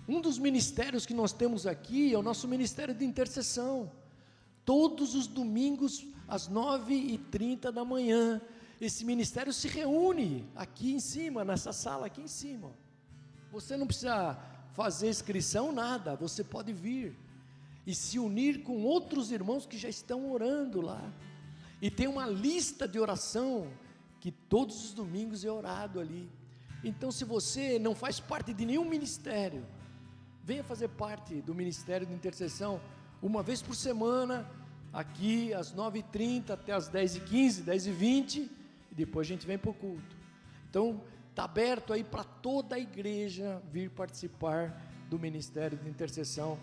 um 0.08 0.20
dos 0.20 0.40
ministérios 0.40 1.06
que 1.06 1.14
nós 1.14 1.32
temos 1.32 1.68
aqui 1.68 2.12
é 2.12 2.18
o 2.18 2.24
nosso 2.24 2.48
ministério 2.48 2.96
de 2.96 3.06
intercessão. 3.06 3.92
Todos 4.66 5.14
os 5.14 5.28
domingos, 5.28 6.04
às 6.28 6.48
nove 6.48 6.96
e 6.96 7.20
trinta 7.20 7.72
da 7.72 7.86
manhã, 7.86 8.42
esse 8.82 9.06
ministério 9.06 9.54
se 9.54 9.68
reúne 9.68 10.50
aqui 10.56 10.94
em 10.94 11.00
cima, 11.00 11.46
nessa 11.46 11.72
sala 11.72 12.08
aqui 12.08 12.22
em 12.22 12.28
cima. 12.28 12.72
Você 13.52 13.78
não 13.78 13.88
precisa 13.88 14.38
fazer 14.74 15.10
inscrição, 15.10 15.72
nada, 15.72 16.16
você 16.16 16.44
pode 16.44 16.72
vir 16.72 17.18
e 17.86 17.96
se 17.96 18.20
unir 18.20 18.64
com 18.64 18.84
outros 18.84 19.32
irmãos 19.32 19.66
que 19.66 19.78
já 19.78 19.90
estão 19.90 20.32
orando 20.32 20.82
lá. 20.82 21.02
E 21.82 21.90
tem 21.90 22.08
uma 22.08 22.28
lista 22.28 22.88
de 22.88 23.00
oração 23.00 23.72
que 24.20 24.32
todos 24.32 24.84
os 24.84 24.94
domingos 24.94 25.46
é 25.46 25.52
orado 25.52 26.00
ali. 26.00 26.30
Então, 26.84 27.12
se 27.12 27.24
você 27.24 27.80
não 27.80 27.96
faz 27.96 28.20
parte 28.20 28.54
de 28.54 28.66
nenhum 28.66 28.86
ministério, 28.86 29.66
venha 30.44 30.64
fazer 30.64 30.90
parte 30.90 31.42
do 31.42 31.56
ministério 31.56 32.06
de 32.06 32.14
intercessão 32.14 32.82
uma 33.22 33.42
vez 33.42 33.62
por 33.62 33.76
semana, 33.76 34.50
aqui 34.94 35.54
às 35.54 35.74
9h30 35.74 36.52
até 36.52 36.74
às 36.74 36.90
10h15, 36.90 37.64
10h20, 37.64 38.50
e 38.92 38.96
depois 38.96 39.28
a 39.28 39.30
gente 39.30 39.48
vem 39.48 39.58
para 39.58 39.72
o 39.72 39.74
culto. 39.74 40.16
Então, 40.70 41.02
está 41.38 41.44
aberto 41.44 41.94
aí 41.94 42.04
para 42.04 42.24
toda 42.24 42.78
a 42.78 42.80
igreja 42.80 43.62
vir 43.72 43.92
participar 43.92 44.76
do 45.08 45.20
ministério 45.20 45.78
de 45.78 45.88
intercessão, 45.88 46.58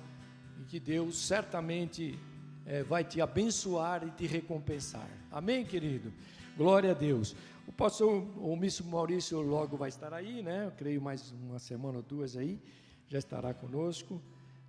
e 0.61 0.65
que 0.65 0.81
Deus 0.81 1.17
certamente 1.17 2.19
é, 2.67 2.83
vai 2.83 3.05
te 3.05 3.21
abençoar 3.21 4.05
e 4.05 4.11
te 4.11 4.27
recompensar. 4.27 5.09
Amém, 5.31 5.65
querido? 5.65 6.13
Glória 6.57 6.91
a 6.91 6.95
Deus. 6.95 7.37
O 7.69 7.73
pastor, 7.73 8.27
o 8.37 8.57
Misso 8.57 8.85
Maurício 8.85 9.41
logo 9.41 9.77
vai 9.77 9.91
estar 9.91 10.13
aí, 10.13 10.43
né? 10.43 10.67
Eu 10.67 10.73
creio 10.73 11.01
mais 11.01 11.31
uma 11.31 11.61
semana 11.61 11.99
ou 11.99 12.03
duas 12.03 12.37
aí, 12.37 12.61
já 13.07 13.21
estará 13.21 13.55
conosco, 13.55 14.21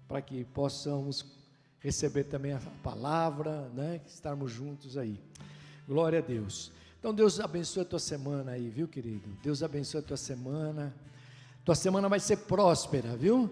para 0.08 0.22
que 0.22 0.44
possamos 0.44 1.26
receber 1.80 2.26
também 2.26 2.54
a 2.54 2.60
palavra, 2.84 3.70
né? 3.70 4.00
Estarmos 4.06 4.52
juntos 4.52 5.00
aí. 5.00 5.20
Glória 5.88 6.20
a 6.20 6.22
Deus. 6.22 6.72
Então 7.06 7.14
Deus 7.14 7.40
abençoe 7.40 7.84
a 7.84 7.86
tua 7.86 8.00
semana 8.00 8.54
aí, 8.54 8.68
viu, 8.68 8.88
querido? 8.88 9.30
Deus 9.44 9.62
abençoe 9.62 10.00
a 10.00 10.02
tua 10.02 10.18
semana. 10.18 10.92
Tua 11.64 11.76
semana 11.76 12.10
vai 12.10 12.20
ser 12.20 12.36
próspera, 12.36 13.16
viu? 13.16 13.48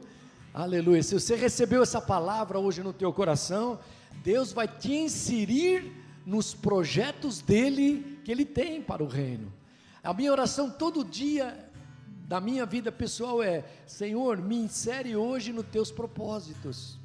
Aleluia. 0.52 1.04
Se 1.04 1.14
você 1.14 1.36
recebeu 1.36 1.84
essa 1.84 2.02
palavra 2.02 2.58
hoje 2.58 2.82
no 2.82 2.92
teu 2.92 3.14
coração, 3.14 3.80
Deus 4.24 4.52
vai 4.52 4.68
te 4.68 4.92
inserir 4.94 5.94
nos 6.26 6.56
projetos 6.56 7.42
dele 7.42 8.20
que 8.26 8.32
ele 8.32 8.44
tem 8.44 8.82
para 8.82 9.04
o 9.04 9.08
reino. 9.08 9.54
A 10.04 10.16
minha 10.16 10.32
oração 10.32 10.72
todo 10.72 11.06
dia 11.06 11.56
da 12.28 12.42
minha 12.42 12.66
vida 12.66 12.92
pessoal 12.92 13.44
é: 13.44 13.64
Senhor, 13.86 14.42
me 14.42 14.56
insere 14.56 15.16
hoje 15.16 15.54
nos 15.54 15.68
teus 15.68 15.92
propósitos, 15.92 16.98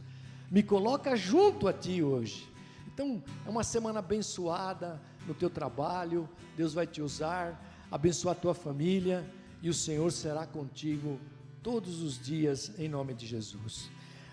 me 0.51 0.62
coloca 0.62 1.14
junto 1.14 1.68
a 1.68 1.74
ti 1.74 2.03
hoje. 2.03 2.49
Então, 2.86 3.22
é 3.44 3.51
uma 3.51 3.62
semana 3.62 3.99
abençoada 3.99 4.99
no 5.29 5.35
teu 5.35 5.51
trabalho, 5.51 6.29
Deus 6.57 6.72
vai 6.72 6.87
te 6.87 7.03
usar, 7.03 7.87
abençoar 7.91 8.35
a 8.35 8.41
tua 8.41 8.55
família 8.55 9.24
e 9.62 9.68
o 9.68 9.74
Senhor 9.74 10.11
será 10.11 10.47
contigo 10.47 11.20
todos 11.62 12.01
os 12.01 12.18
dias, 12.18 12.72
em 12.79 12.89
nome 12.89 13.12
de 13.12 13.26
Jesus. 13.26 13.91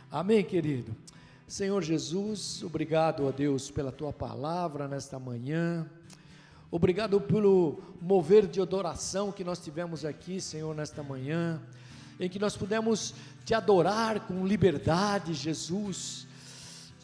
Amém, 0.10 0.44
querido? 0.44 0.96
Senhor 1.48 1.84
Jesus, 1.84 2.64
obrigado 2.64 3.28
a 3.28 3.32
Deus 3.32 3.70
pela 3.70 3.92
tua 3.92 4.14
palavra 4.14 4.88
nesta 4.88 5.20
manhã. 5.20 5.86
Obrigado 6.72 7.20
pelo 7.20 7.80
mover 8.02 8.48
de 8.48 8.62
adoração 8.62 9.32
que 9.32 9.44
nós 9.44 9.60
tivemos 9.60 10.06
aqui, 10.06 10.40
Senhor, 10.40 10.74
nesta 10.74 11.04
manhã, 11.04 11.62
em 12.20 12.30
que 12.30 12.40
nós 12.40 12.56
pudemos 12.56 13.14
te 13.44 13.54
adorar 13.54 14.22
com 14.22 14.48
liberdade, 14.48 15.34
Jesus. 15.34 16.28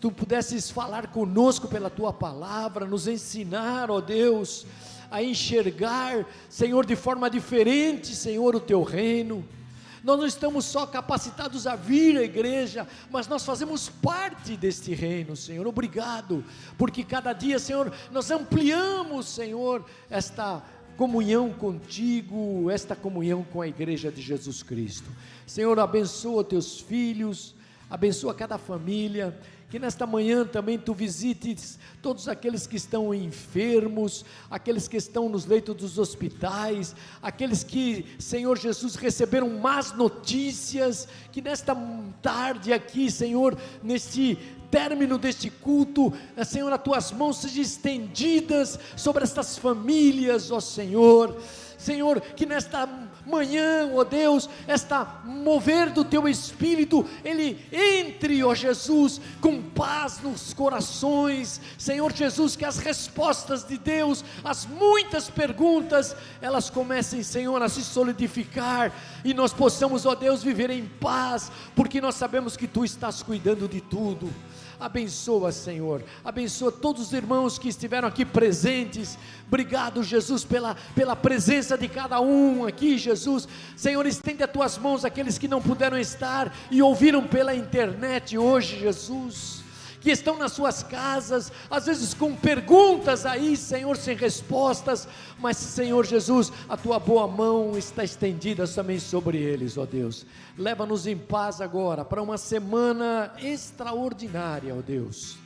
Tu 0.02 0.12
pudesses 0.12 0.70
falar 0.70 1.08
conosco 1.08 1.68
pela 1.68 1.90
tua 1.90 2.12
palavra, 2.12 2.86
nos 2.86 3.08
ensinar, 3.08 3.90
ó 3.90 4.02
Deus, 4.02 4.66
a 5.10 5.24
enxergar, 5.24 6.26
Senhor, 6.50 6.86
de 6.86 6.96
forma 6.98 7.30
diferente, 7.30 8.14
Senhor, 8.16 8.56
o 8.56 8.60
teu 8.60 8.84
reino 8.84 9.48
nós 10.04 10.18
não 10.18 10.26
estamos 10.26 10.66
só 10.66 10.86
capacitados 10.86 11.68
a 11.68 11.76
vir 11.76 12.18
à 12.18 12.24
igreja, 12.24 12.88
mas 13.12 13.28
nós 13.28 13.46
fazemos 13.46 13.88
parte 13.88 14.58
deste 14.58 14.94
reino, 14.94 15.36
Senhor. 15.36 15.68
Obrigado, 15.68 16.44
porque 16.78 17.04
cada 17.04 17.34
dia, 17.34 17.60
Senhor, 17.60 17.94
nós 18.12 18.32
ampliamos, 18.32 19.28
Senhor, 19.28 19.86
esta 20.10 20.64
comunhão 20.98 21.52
contigo, 21.52 22.70
esta 22.72 22.96
comunhão 22.96 23.44
com 23.44 23.62
a 23.62 23.68
igreja 23.68 24.12
de 24.12 24.22
Jesus 24.22 24.64
Cristo. 24.64 25.10
Senhor, 25.46 25.80
abençoa 25.80 26.44
teus 26.44 26.80
filhos, 26.80 27.54
abençoa 27.90 28.34
cada 28.34 28.58
família, 28.58 29.38
que 29.72 29.80
nesta 29.80 30.06
manhã 30.06 30.46
também 30.46 30.78
tu 30.78 30.94
visites 30.94 31.80
todos 32.02 32.28
aqueles 32.28 32.68
que 32.68 32.76
estão 32.76 33.14
enfermos, 33.14 34.26
aqueles 34.50 34.86
que 34.86 34.98
estão 34.98 35.30
nos 35.30 35.46
leitos 35.46 35.74
dos 35.78 35.98
hospitais, 35.98 36.94
aqueles 37.22 37.64
que, 37.64 38.06
Senhor 38.20 38.60
Jesus, 38.60 38.96
receberam 38.96 39.50
más 39.50 39.94
notícias, 39.94 41.08
que 41.32 41.42
nesta 41.42 41.74
tarde 42.22 42.74
aqui, 42.74 43.10
Senhor, 43.10 43.58
neste 43.82 44.38
término 44.70 45.18
deste 45.18 45.50
culto, 45.50 46.12
Senhor, 46.46 46.72
as 46.74 46.84
tuas 46.84 47.12
mãos 47.14 47.38
sejam 47.38 47.62
estendidas 47.62 48.78
sobre 48.98 49.24
estas 49.24 49.58
famílias, 49.58 50.52
ó 50.52 50.60
Senhor. 50.60 51.38
Senhor, 51.78 52.20
que 52.20 52.46
nesta 52.46 52.90
manhã, 53.26 53.90
ó 53.94 54.04
Deus, 54.04 54.50
esta 54.68 55.22
mover 55.26 55.90
do 55.92 56.04
teu 56.04 56.28
espírito, 56.28 57.06
ele 57.24 57.60
entre, 57.72 58.44
ó 58.44 58.54
Jesus, 58.54 59.22
com 59.40 59.62
paz 59.62 60.20
nos 60.22 60.54
corações. 60.54 61.62
Senhor 61.78 62.12
Jesus, 62.14 62.56
que 62.56 62.66
as 62.66 62.78
respostas 62.78 63.64
de 63.64 63.78
Deus, 63.78 64.24
as 64.44 64.66
muitas 64.66 65.30
perguntas, 65.30 66.16
elas 66.42 66.70
comecem, 66.70 67.24
Senhor, 67.24 67.62
a 67.62 67.70
se 67.70 67.84
solidificar 67.84 68.92
e 69.24 69.34
nós 69.34 69.54
possamos, 69.54 70.06
ó 70.06 70.16
Deus, 70.16 70.44
viver 70.44 70.70
em 70.70 70.86
paz, 70.86 71.52
porque 71.76 72.02
nós 72.02 72.16
sabemos 72.16 72.58
que 72.58 72.68
tu 72.68 72.84
estás 72.84 73.22
cuidando 73.22 73.68
de 73.68 73.82
tudo. 73.82 74.32
Abençoa, 74.82 75.52
Senhor. 75.52 76.04
Abençoa 76.26 76.72
todos 76.72 77.04
os 77.04 77.14
irmãos 77.14 77.60
que 77.60 77.70
estiveram 77.70 78.08
aqui 78.08 78.26
presentes. 78.26 79.16
Obrigado, 79.48 80.04
Jesus, 80.04 80.44
pela, 80.44 80.76
pela 80.96 81.16
presença 81.16 81.78
de 81.78 81.88
cada 81.88 82.20
um 82.20 82.66
aqui, 82.66 82.98
Jesus. 82.98 83.48
Senhor, 83.78 84.06
estende 84.08 84.44
as 84.44 84.52
tuas 84.52 84.80
mãos 84.80 85.06
àqueles 85.06 85.38
que 85.38 85.48
não 85.48 85.62
puderam 85.62 86.00
estar 86.00 86.52
e 86.72 86.82
ouviram 86.82 87.28
pela 87.28 87.54
internet 87.54 88.38
hoje, 88.38 88.80
Jesus 88.80 89.61
que 90.02 90.10
estão 90.10 90.38
nas 90.38 90.52
suas 90.52 90.84
casas, 90.84 91.52
às 91.70 91.86
vezes 91.86 92.14
com 92.14 92.36
perguntas 92.36 93.26
aí, 93.26 93.56
Senhor, 93.56 93.96
sem 93.96 94.18
respostas, 94.18 95.08
mas, 95.40 95.56
Senhor 95.58 96.06
Jesus, 96.06 96.52
a 96.68 96.76
tua 96.76 97.00
boa 97.00 97.28
mão 97.28 97.78
está 97.78 98.04
estendida 98.04 98.68
também 98.68 99.00
sobre 99.00 99.38
eles, 99.38 99.78
ó 99.78 99.86
Deus. 99.86 100.26
Leva-nos 100.58 101.06
em 101.06 101.16
paz 101.16 101.62
agora 101.62 102.04
para 102.04 102.22
uma 102.22 102.38
semana 102.38 103.32
extraordinária, 103.42 104.76
ó 104.76 104.82
Deus. 104.82 105.41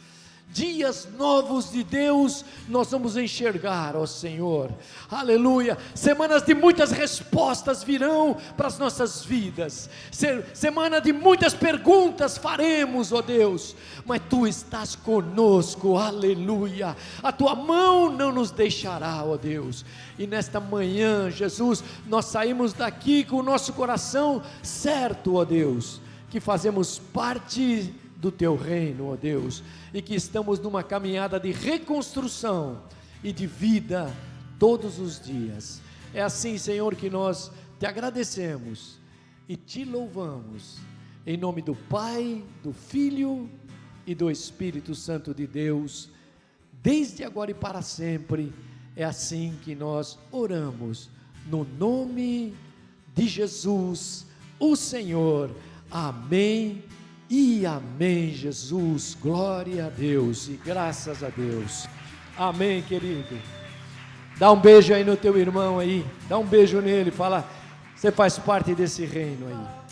Dias 0.51 1.07
novos 1.17 1.71
de 1.71 1.83
Deus 1.83 2.45
nós 2.69 2.89
vamos 2.89 3.17
enxergar, 3.17 3.95
ó 3.95 4.05
Senhor. 4.05 4.71
Aleluia. 5.11 5.77
Semanas 5.93 6.43
de 6.43 6.53
muitas 6.53 6.91
respostas 6.91 7.83
virão 7.83 8.37
para 8.55 8.67
as 8.67 8.79
nossas 8.79 9.23
vidas. 9.23 9.89
Semana 10.53 11.01
de 11.01 11.11
muitas 11.11 11.53
perguntas 11.53 12.37
faremos, 12.37 13.11
ó 13.11 13.21
Deus. 13.21 13.75
Mas 14.05 14.21
tu 14.29 14.47
estás 14.47 14.95
conosco. 14.95 15.97
Aleluia. 15.97 16.95
A 17.21 17.31
tua 17.31 17.53
mão 17.53 18.09
não 18.09 18.31
nos 18.31 18.51
deixará, 18.51 19.23
ó 19.25 19.35
Deus. 19.35 19.83
E 20.17 20.25
nesta 20.25 20.59
manhã, 20.59 21.29
Jesus, 21.29 21.83
nós 22.07 22.25
saímos 22.25 22.71
daqui 22.71 23.25
com 23.25 23.37
o 23.37 23.43
nosso 23.43 23.73
coração 23.73 24.41
certo, 24.63 25.35
ó 25.35 25.43
Deus, 25.43 25.99
que 26.29 26.39
fazemos 26.39 26.97
parte 26.97 27.93
do 28.25 28.31
teu 28.31 28.55
reino, 28.55 29.11
ó 29.11 29.15
Deus, 29.15 29.61
e 29.93 30.01
que 30.01 30.15
estamos 30.15 30.59
numa 30.59 30.81
caminhada 30.81 31.39
de 31.39 31.51
reconstrução 31.51 32.81
e 33.23 33.31
de 33.31 33.45
vida 33.45 34.11
todos 34.57 34.97
os 34.97 35.23
dias. 35.23 35.79
É 36.11 36.23
assim, 36.23 36.57
Senhor, 36.57 36.95
que 36.95 37.07
nós 37.07 37.51
te 37.79 37.85
agradecemos 37.85 38.97
e 39.47 39.55
te 39.55 39.85
louvamos, 39.85 40.79
em 41.23 41.37
nome 41.37 41.61
do 41.61 41.75
Pai, 41.75 42.43
do 42.63 42.73
Filho 42.73 43.47
e 44.07 44.15
do 44.15 44.31
Espírito 44.31 44.95
Santo 44.95 45.31
de 45.31 45.45
Deus, 45.45 46.09
desde 46.81 47.23
agora 47.23 47.51
e 47.51 47.53
para 47.53 47.83
sempre. 47.83 48.51
É 48.95 49.03
assim 49.03 49.55
que 49.61 49.75
nós 49.75 50.17
oramos, 50.31 51.11
no 51.45 51.63
nome 51.63 52.55
de 53.13 53.27
Jesus, 53.27 54.25
o 54.59 54.75
Senhor. 54.75 55.51
Amém 55.91 56.83
e 57.29 57.65
amém, 57.65 58.29
Jesus. 58.29 59.17
Glória 59.19 59.87
a 59.87 59.89
Deus 59.89 60.47
e 60.47 60.59
graças 60.63 61.23
a 61.23 61.29
Deus. 61.29 61.87
Amém, 62.37 62.81
querido. 62.81 63.37
Dá 64.37 64.51
um 64.51 64.59
beijo 64.59 64.93
aí 64.93 65.03
no 65.03 65.15
teu 65.15 65.37
irmão 65.37 65.79
aí. 65.79 66.05
Dá 66.27 66.37
um 66.37 66.45
beijo 66.45 66.81
nele. 66.81 67.11
Fala, 67.11 67.47
você 67.95 68.11
faz 68.11 68.37
parte 68.37 68.75
desse 68.75 69.05
reino 69.05 69.47
aí. 69.47 69.84